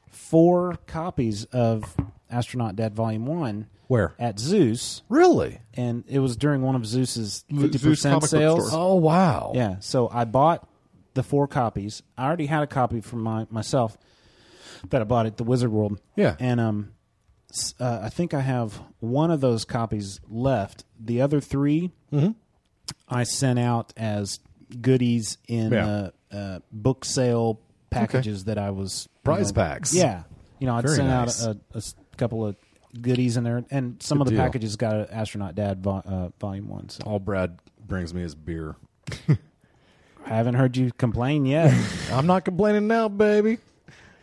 [0.09, 1.95] four copies of
[2.29, 3.67] Astronaut Dad Volume One.
[3.87, 4.13] Where?
[4.19, 5.01] At Zeus.
[5.09, 5.59] Really?
[5.73, 8.69] And it was during one of Zeus's fifty percent sales.
[8.71, 9.51] Oh wow!
[9.53, 10.65] Yeah, so I bought
[11.13, 12.01] the four copies.
[12.17, 13.97] I already had a copy for my myself
[14.89, 15.99] that I bought at the Wizard World.
[16.15, 16.35] Yeah.
[16.39, 16.91] and um,
[17.79, 20.85] uh, I think I have one of those copies left.
[20.99, 22.35] The other 3 Mhm.
[23.07, 24.39] I sent out as
[24.81, 25.85] goodies in Yeah.
[26.31, 27.59] uh, uh, book sale
[27.89, 29.93] packages that I was Prize you know, packs.
[29.93, 30.23] Yeah,
[30.59, 31.45] you know, I'd Very sent nice.
[31.45, 31.83] out a
[32.17, 32.55] couple of
[33.01, 34.43] goodies in there, and some Good of the deal.
[34.45, 36.87] packages got astronaut dad vo- uh, volume one.
[36.89, 38.75] So All Brad brings me is beer.
[40.25, 41.73] I haven't heard you complain yet.
[42.11, 43.57] I'm not complaining now, baby.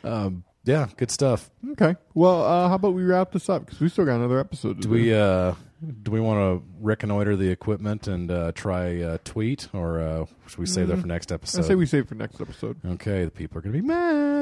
[0.04, 1.50] Um, yeah, good stuff.
[1.72, 1.96] Okay.
[2.14, 4.82] Well, uh, how about we wrap this up because we still got another episode.
[4.82, 5.54] To Do we uh,
[6.02, 10.58] do we want to reconnoiter the equipment and uh, try uh, tweet, or uh, should
[10.58, 11.64] we save that for next episode?
[11.64, 12.76] I say we save it for next episode.
[12.84, 14.37] Okay, the people are going to be mad.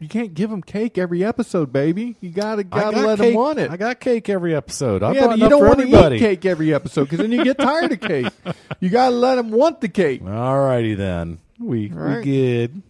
[0.00, 2.16] You can't give them cake every episode, baby.
[2.20, 3.70] You gotta gotta got let cake- them want it.
[3.70, 5.02] I got cake every episode.
[5.02, 6.16] I yeah, but you don't want to everybody.
[6.16, 8.26] eat cake every episode because then you get tired of cake.
[8.80, 10.20] You gotta let them want the cake.
[10.26, 11.38] All righty then.
[11.58, 12.82] We All we good.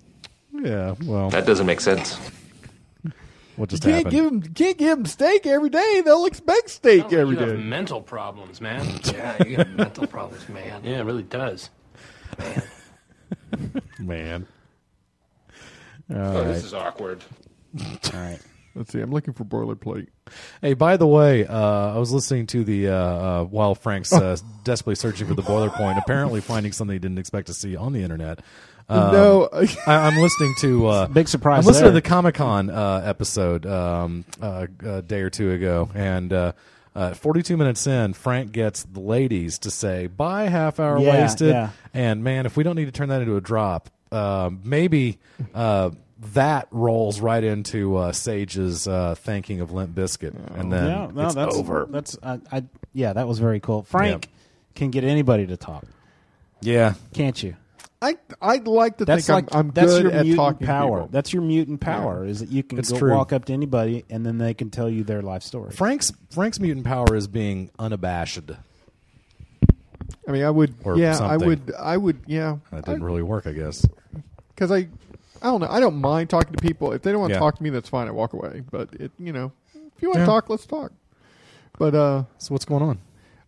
[0.52, 0.94] Yeah.
[1.04, 2.18] Well, That doesn't make sense.
[3.56, 4.12] what You just can't happened?
[4.12, 6.02] give them can't give them steak every day.
[6.04, 8.84] They'll expect steak oh, every you have mental problems, man.
[9.04, 10.80] Yeah, you got mental problems, man.
[10.84, 11.70] Yeah, it really does.
[12.38, 12.62] Man.
[14.00, 14.46] Man.
[16.10, 16.46] All Oh, right.
[16.48, 17.22] this is awkward.
[17.80, 18.38] All right.
[18.74, 19.00] Let's see.
[19.00, 20.08] I'm looking for boilerplate.
[20.60, 24.36] Hey, by the way, uh, I was listening to the uh, uh, while Frank's uh,
[24.64, 27.92] desperately searching for the boiler point, apparently finding something he didn't expect to see on
[27.92, 28.40] the internet.
[28.88, 29.48] Um, No.
[29.52, 31.92] I, I'm listening to uh, Big surprise I'm listening there.
[31.92, 36.52] to the Comic Con uh, episode um, uh, a day or two ago, and uh,
[36.96, 41.50] uh, 42 minutes in, Frank gets the ladies to say "Bye, half hour Yeah, wasted,"
[41.50, 41.70] yeah.
[41.94, 45.18] and man, if we don't need to turn that into a drop, um, maybe.
[45.54, 45.90] Uh,
[46.32, 51.26] that rolls right into uh, Sage's uh, thanking of Limp Bizkit, and then yeah, no,
[51.26, 51.86] it's that's over.
[51.90, 52.64] That's I, I
[52.94, 53.82] yeah, that was very cool.
[53.82, 54.30] Frank
[54.74, 55.84] can get anybody to talk,
[56.62, 57.56] Yeah, can't you?
[58.00, 60.66] I I'd like to That's think like I'm, I'm that's good your at mutant talking
[60.66, 60.98] power.
[60.98, 61.08] people.
[61.10, 64.24] That's your mutant power is that you can It's go walk up to anybody and
[64.24, 65.72] then they can tell you their life story.
[65.72, 68.50] Frank's Frank's mutant power is being unabashed.
[70.28, 70.74] I mean, I would.
[70.84, 71.72] Or yeah, I would.
[71.78, 72.20] I would.
[72.26, 73.86] Yeah, That didn't really work, I guess.
[74.48, 74.88] because I,
[75.42, 75.68] I don't know.
[75.68, 76.92] I don't mind talking to people.
[76.92, 77.40] If they don't want to Yeah.
[77.40, 78.08] talk to me, that's fine.
[78.08, 78.62] I walk away.
[78.70, 80.24] But it, you know, if you want Yeah.
[80.26, 80.92] to talk, let's talk.
[81.78, 82.98] But uh, So what's going on?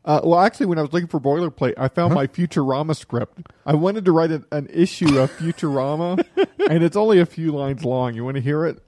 [0.05, 3.39] uh, well, actually, when I was looking for boilerplate, I found my Futurama script.
[3.65, 6.25] I wanted to write an, an issue of Futurama,
[6.69, 8.15] and it's only a few lines long.
[8.15, 8.83] You want to hear it?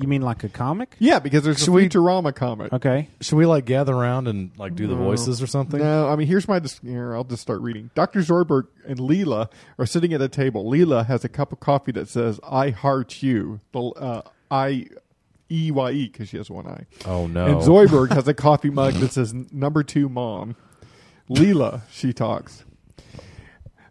[0.00, 0.94] You mean like a comic?
[0.98, 2.72] Yeah, because there's Should a we- Futurama comic.
[2.72, 3.08] Okay.
[3.20, 5.80] Should we like gather around and like do the voices or something?
[5.80, 7.14] No, I mean here's my dis- here.
[7.14, 7.90] I'll just start reading.
[7.94, 10.64] Doctor Zoidberg and Leela are sitting at a table.
[10.70, 14.86] Leela has a cup of coffee that says "I heart you." The uh, I
[15.50, 16.86] E Y E because she has one eye.
[17.06, 17.46] Oh no.
[17.46, 20.56] And Zoidberg has a coffee mug that says "Number Two Mom."
[21.30, 22.64] Leela, she talks.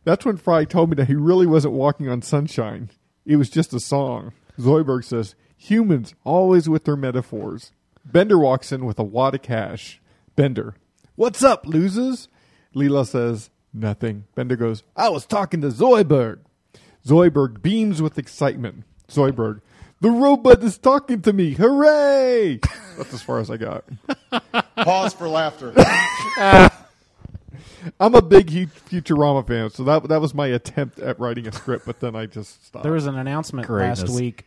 [0.03, 2.89] That's when Fry told me that he really wasn't walking on sunshine.
[3.25, 4.31] It was just a song.
[4.57, 7.71] Zoidberg says, Humans always with their metaphors.
[8.05, 9.99] Bender walks in with a wad of cash.
[10.35, 10.75] Bender,
[11.15, 12.29] what's up, losers?
[12.75, 14.25] Leela says, nothing.
[14.35, 16.39] Bender goes, I was talking to Zoidberg.
[17.05, 18.83] Zoidberg beams with excitement.
[19.09, 19.61] Zoidberg,
[19.99, 21.53] the robot is talking to me.
[21.53, 22.59] Hooray!
[22.97, 23.83] That's as far as I got.
[24.75, 25.73] Pause for laughter.
[27.99, 31.51] I'm a big Hu- Futurama fan, so that that was my attempt at writing a
[31.51, 32.83] script, but then I just stopped.
[32.83, 34.01] There was an announcement Greatness.
[34.03, 34.45] last week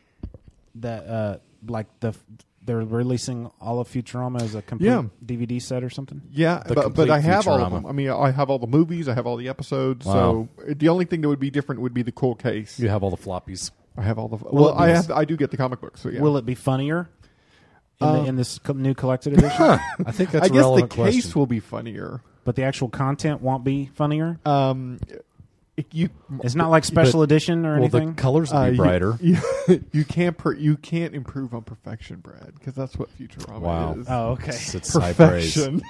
[0.80, 2.14] that uh, like the
[2.62, 5.04] they're releasing all of Futurama as a complete Yeah.
[5.24, 6.20] DVD set or something.
[6.30, 7.86] Yeah, but, but I have all of them.
[7.86, 9.08] I mean, I have all the movies.
[9.08, 10.04] I have all the episodes.
[10.04, 10.48] Wow.
[10.58, 12.78] So the only thing that would be different would be the cool case.
[12.78, 13.70] You have all the floppies.
[13.96, 14.36] I have all the.
[14.36, 15.10] Will Well, be- I have.
[15.10, 16.02] I do get the comic books.
[16.02, 16.20] So yeah.
[16.20, 17.08] Will it be funnier
[18.00, 19.62] in, Uh, the, in this co- new collected edition?
[20.06, 21.38] I think that's I a guess the case question.
[21.40, 22.20] will be funnier.
[22.44, 24.38] but the actual content won't be funnier.
[24.44, 25.00] Um,
[25.92, 26.10] you.
[26.42, 28.14] It's not like special but- edition or well, the anything.
[28.14, 29.18] colors will Uh, be you- brighter.
[29.20, 29.38] You,
[29.92, 30.36] you can't.
[30.36, 33.94] Per, you can't improve on perfection, Brad, because that's what Futurama Wow.
[33.94, 34.06] is.
[34.08, 34.48] Oh, okay.
[34.48, 35.54] It's- it's high praise.
[35.54, 35.82] perfection.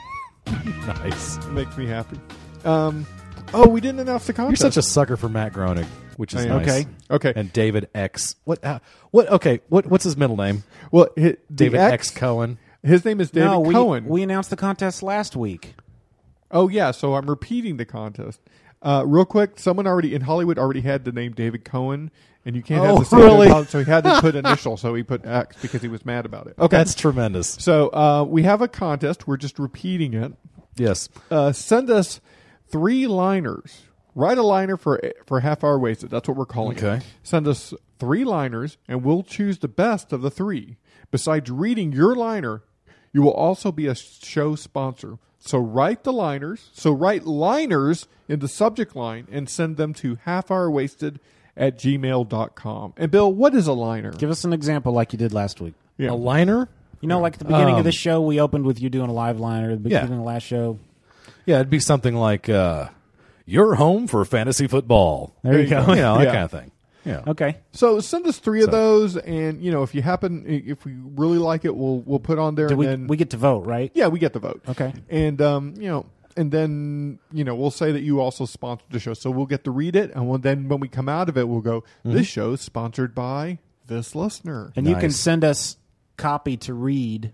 [0.86, 1.44] nice.
[1.48, 2.19] makes me happy.
[2.65, 3.07] Um,
[3.55, 4.61] oh, we didn't announce the contest.
[4.61, 4.74] You're contest.
[4.74, 5.86] such a sucker for Matt Groening,
[6.16, 6.62] which is I am.
[6.62, 6.69] nice.
[6.69, 6.86] Okay.
[7.11, 7.32] Okay.
[7.36, 8.36] And David X.
[8.44, 8.65] What?
[8.65, 8.78] Uh,
[9.11, 9.28] what?
[9.28, 9.61] Okay.
[9.69, 9.86] What?
[9.86, 10.62] What's his middle name?
[10.90, 12.59] well, hi- the David X, Cohen.
[12.82, 14.07] His name is David no, we, Cohen.
[14.07, 15.74] we announced the contest last week.
[16.51, 18.40] Oh yeah, so I'm repeating the contest.
[18.82, 22.11] Uh, real quick, someone already in Hollywood already had the name David Cohen,
[22.47, 23.48] and you can't Oh, have the same really?
[23.48, 26.24] name, so he had to put initial, so he put X because he was mad
[26.24, 26.55] about it.
[26.59, 27.48] Okay, That's tremendous.
[27.48, 29.27] so uh, we have a contest.
[29.27, 30.32] We're just repeating it.
[30.77, 31.09] Yes.
[31.31, 32.20] Uh, send us
[32.69, 33.82] three liners.
[34.15, 36.11] Write a liner for for half hour wasted.
[36.11, 36.82] That's what we're calling it.
[36.82, 37.05] Okay.
[37.23, 40.78] Send us three liners, and we'll choose the best of the three.
[41.11, 42.62] Besides reading your liner,
[43.12, 45.19] you will also be a show sponsor.
[45.39, 46.69] So write the liners.
[46.73, 51.16] So write liners in the subject line and send them to halfhourwasted
[51.57, 52.95] at gmail.com.
[52.97, 54.12] And Bill, what is a liner?
[54.12, 55.74] Give us an example like you did last week.
[55.97, 56.11] Yeah.
[56.11, 56.69] A liner?
[57.01, 59.09] You know, like at the beginning Um, of this show, we opened with you doing
[59.09, 59.70] a live liner.
[59.73, 60.01] At the Yeah.
[60.01, 60.78] beginning of the last show.
[61.47, 62.89] Yeah, it'd be something like uh,
[63.47, 65.81] "You're home for fantasy football." There you go.
[65.89, 66.32] You know that Yeah.
[66.32, 66.70] kind of thing.
[67.05, 67.22] Yeah.
[67.27, 67.56] Okay.
[67.72, 71.39] So send us three of those, and you know if you happen, if we really
[71.39, 72.68] like it, we'll we'll put on there.
[72.68, 73.90] Do and we then, we get to vote, right?
[73.94, 74.62] Yeah, we get the vote.
[74.68, 74.93] Okay.
[75.09, 76.06] And um, you know,
[76.36, 79.64] and then you know, we'll say that you also sponsored the show, so we'll get
[79.64, 82.27] to read it, and we'll, then when we come out of it, we'll go, "This
[82.27, 85.77] show is sponsored by this listener." And you can send us
[86.16, 87.32] copy to read.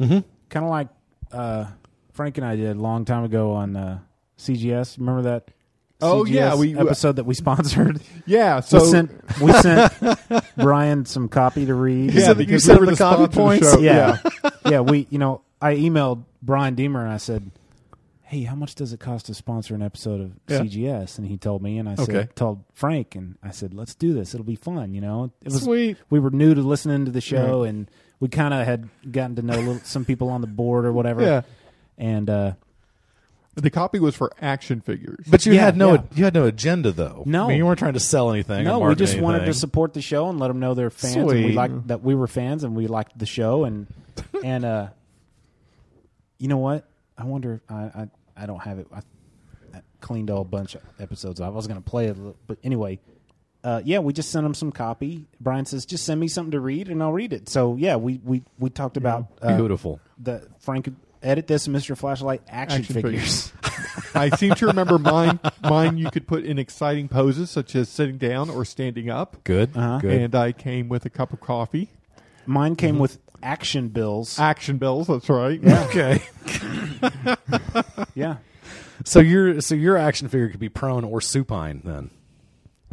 [0.00, 0.18] Mm-hmm.
[0.48, 0.88] Kind of like
[1.32, 1.66] uh,
[2.12, 4.00] Frank and I did a long time ago on uh,
[4.38, 4.98] CGS.
[4.98, 5.50] Remember that?
[6.00, 8.00] Oh, CGS yeah, we- episode that we sponsored.
[8.26, 9.92] Yeah, so we sent we sent
[10.56, 12.12] Brian some copy to read.
[12.12, 13.72] Yeah, because you sent we were the copy of the points?
[13.72, 13.78] show.
[13.78, 14.18] yeah,
[14.68, 14.80] yeah.
[14.80, 17.50] We, you know, I emailed Brian Deemer and I said,
[18.22, 20.60] "Hey, how much does it cost to sponsor an episode of Yeah.
[20.60, 22.28] CGS?" And he told me, and I said, Okay.
[22.34, 24.34] told Frank, and I said, "Let's do this.
[24.34, 25.96] It'll be fun." You know, it was Sweet.
[26.10, 29.42] We were new to listening to the show, and we kind of had gotten to
[29.42, 31.22] know little, some people on the board or whatever.
[31.22, 31.42] Yeah.
[31.96, 32.52] and uh,
[33.56, 35.26] The copy was for action figures.
[35.28, 36.02] But you Yeah, had no yeah.
[36.14, 37.22] you had no agenda though.
[37.26, 37.46] No.
[37.46, 38.64] I mean, you weren't trying to sell anything.
[38.64, 39.58] no, we market just wanted to anything.
[39.60, 41.54] support the show and let them know they're fans, and we Sweet.
[41.54, 43.86] liked that we were fans, and we liked the show, and
[44.44, 44.88] and uh,
[46.38, 46.86] you know what?
[47.16, 47.62] I wonder.
[47.68, 48.86] I I, I don't have it.
[48.94, 48.98] I,
[49.74, 51.40] I cleaned a bunch of episodes.
[51.40, 51.46] off.
[51.46, 52.16] I was going to play it,
[52.46, 52.98] but anyway.
[53.64, 55.26] Uh, yeah, we just sent them some copy.
[55.40, 58.20] Brian says, "Just send me something to read, and I'll read it." So yeah, we
[58.22, 59.98] we, we talked about uh, Beautiful.
[60.18, 60.88] The Frank
[61.22, 63.52] edit this, Mister Flashlight action, Action figures.
[64.14, 65.40] I seem to remember mine.
[65.62, 69.42] Mine you could put in exciting poses such as sitting down or standing up.
[69.44, 69.76] Good.
[69.76, 69.98] Uh-huh.
[69.98, 70.20] Good.
[70.20, 71.90] And I came with a cup of coffee.
[72.46, 74.38] Mine came with action bills.
[74.38, 75.06] Action bills.
[75.08, 75.60] That's right.
[75.66, 76.22] okay.
[78.14, 78.36] yeah,
[79.04, 82.10] So your so your action figure could be prone or supine then.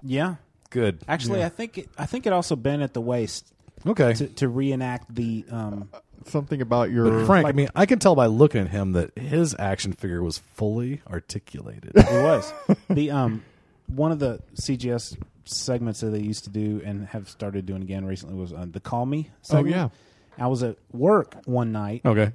[0.04, 0.36] yeah.
[0.70, 1.04] Good.
[1.08, 3.54] Actually, I think it, I think it also bent at the waist
[3.86, 4.14] Okay.
[4.14, 5.46] to, to reenact the.
[5.52, 5.88] Um,
[6.28, 9.18] Something about your But Frank, I mean, I can tell by looking at him that
[9.18, 11.92] his action figure was fully articulated.
[11.96, 12.54] it was
[12.90, 13.44] the um
[13.88, 18.06] one of the CGS segments that they used to do and have started doing again
[18.06, 19.30] recently was uh, the Call Me.
[19.42, 19.76] Segment.
[19.76, 19.90] yeah.
[20.38, 22.32] I was at work one night, okay.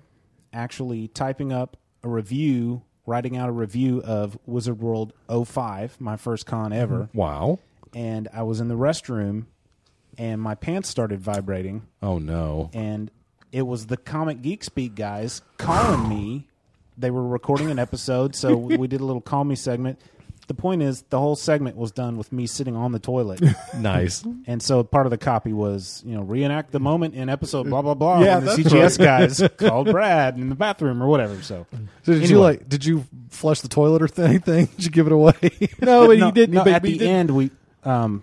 [0.52, 6.46] actually typing up a review, writing out a review of Wizard World 05, my first
[6.46, 7.58] con ever, Wow.
[7.94, 9.46] and I was in the restroom,
[10.16, 11.86] and my pants started vibrating.
[12.02, 12.70] Oh no.
[12.72, 13.10] and
[13.52, 16.46] it was the Comic Geek Speak guys calling me.
[16.96, 20.00] They were recording an episode, so we did a little call me segment.
[20.48, 23.42] The point is, the whole segment was done with me sitting on the toilet,
[23.78, 24.24] Nice.
[24.46, 27.82] and so part of the copy was, you know, reenact the moment in episode blah
[27.82, 28.20] blah blah.
[28.20, 29.04] Yeah, when the that's CGS right.
[29.28, 31.42] guys called Brad in the bathroom or whatever.
[31.42, 31.66] So,
[32.02, 32.40] So did you Anyway.
[32.40, 32.66] like?
[32.68, 34.66] Did you flush the toilet or th- anything?
[34.76, 35.34] Did you give it away?
[35.82, 36.54] no, but no, he didn't.
[36.54, 37.50] no, but at he the didn't- end, we,
[37.84, 38.22] um,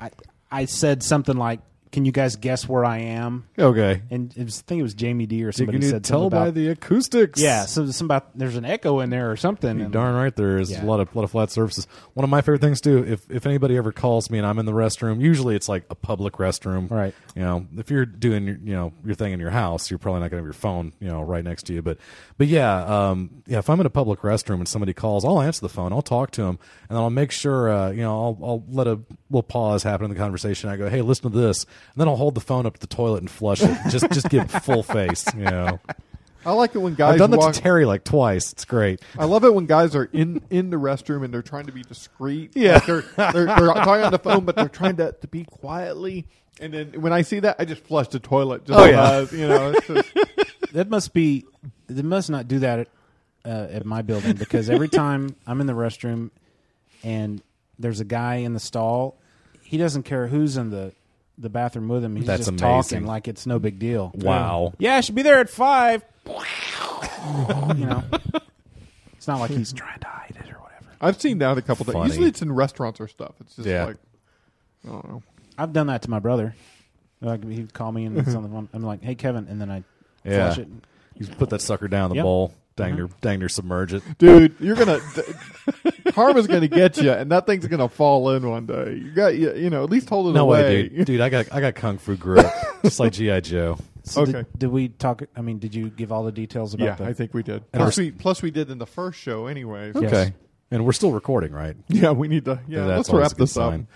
[0.00, 0.10] I,
[0.50, 1.60] I said something like,
[1.92, 3.46] can you guys guess where I am?
[3.58, 4.02] Okay.
[4.10, 6.28] And it was, I think it was Jamie D or You somebody can said tell
[6.28, 7.40] by about, the acoustics.
[7.40, 9.78] Yeah, so some about there's an echo in there or something.
[9.78, 10.84] You and- darn right there is Yeah.
[10.84, 11.86] a lot of lot of flat surfaces.
[12.14, 14.66] One of my favorite things too, if if anybody ever calls me and I'm in
[14.66, 16.90] the restroom, usually it's like a public restroom.
[16.90, 17.14] Right.
[17.34, 20.20] You know, if you're doing your you know your thing in your house, you're probably
[20.20, 21.82] not going to have your phone you know right next to you.
[21.82, 21.98] But
[22.38, 23.58] but yeah, um, yeah.
[23.58, 25.92] If I'm in a public restroom and somebody calls, I'll answer the phone.
[25.92, 26.58] I'll talk to them,
[26.88, 28.98] and then I'll make sure uh, you know I'll I'll let a
[29.30, 30.70] little pause happen in the conversation.
[30.70, 32.86] I go, hey, listen to this, and then I'll hold the phone up to the
[32.86, 33.76] toilet and flush it.
[33.90, 35.26] just just give full face.
[35.36, 35.80] You know.
[36.44, 38.52] I like it when guys I've done that walk- to Terry like twice.
[38.52, 39.00] It's great.
[39.18, 41.82] I love it when guys are in, in the restroom and they're trying to be
[41.82, 42.52] discreet.
[42.54, 42.74] Yeah.
[42.74, 46.28] Like they're, they're they're talking on the phone, but they're trying to, to be quietly.
[46.60, 48.64] And then when I see that, I just flush the toilet.
[48.64, 49.26] Just Oh, yeah.
[49.32, 49.72] you know.
[49.72, 51.44] It's just, that must be
[51.88, 52.88] they must not do that at,
[53.44, 56.30] uh, at my building because every time I'm in the restroom
[57.02, 57.42] and
[57.78, 59.16] there's a guy in the stall,
[59.62, 60.92] he doesn't care who's in the
[61.38, 62.16] the bathroom with him.
[62.16, 63.00] He's That's just amazing.
[63.00, 64.10] talking like it's no big deal.
[64.14, 64.72] Wow.
[64.78, 66.02] Yeah, I should be there at five.
[66.26, 68.02] you know,
[69.16, 70.86] it's not like he's trying to hide it or whatever.
[71.00, 72.08] I've seen that a couple times.
[72.08, 73.34] Usually it's in restaurants or stuff.
[73.40, 73.84] It's just Yeah.
[73.86, 73.96] like,
[74.86, 75.22] I don't know.
[75.58, 76.54] I've done that to my brother.
[77.20, 78.68] Like he'd call me and it's on the phone.
[78.72, 79.84] I'm like, "Hey, Kevin," and then I
[80.24, 80.46] Yeah.
[80.52, 80.68] flush it.
[81.18, 82.22] You put that sucker down the Yep.
[82.24, 83.16] bowl, dang near, mm-hmm.
[83.20, 84.02] dang near submerge it.
[84.18, 85.00] Dude, you're gonna
[86.12, 88.94] karma's gonna get you, and that thing's gonna fall in one day.
[89.02, 90.62] You got you, you know at least hold it No away.
[90.62, 91.06] way, dude.
[91.06, 92.46] Dude, I got I got kung fu grip,
[92.82, 93.78] just like GI Joe.
[94.04, 94.32] So Okay.
[94.32, 95.22] Did, did we talk?
[95.34, 97.04] I mean, did you give all the details about Yeah, the?
[97.06, 97.70] I think we did.
[97.72, 99.92] Plus we're- we, plus we did in the first show anyway.
[99.94, 100.32] Okay,
[100.70, 101.76] and we're still recording, right?
[101.88, 102.60] Yeah, we need to.
[102.68, 103.72] Yeah, That's let's wrap a good this up.
[103.72, 103.88] sign.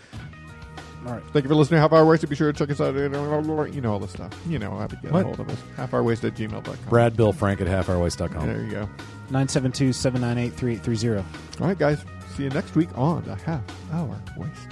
[1.07, 1.23] All right.
[1.33, 2.29] Thank you for listening to Half Hour Waste.
[2.29, 2.95] Be sure to check us out.
[2.95, 4.33] You know all this stuff.
[4.47, 5.23] You know how to get What?
[5.23, 5.59] a hold of us.
[5.77, 6.77] Half Hour Waste at gmail.com.
[6.89, 8.47] Brad, Bill, Frank at halfourwaste.com.
[8.47, 8.89] There you go.
[9.31, 11.25] 972-798-3830.
[11.61, 12.05] All right, guys.
[12.37, 13.63] See you next week on the Half
[13.93, 14.69] Hour Waste.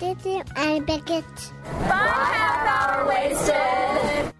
[0.00, 1.24] Did you and Beckett?
[1.64, 4.32] Bye, half hour wasted.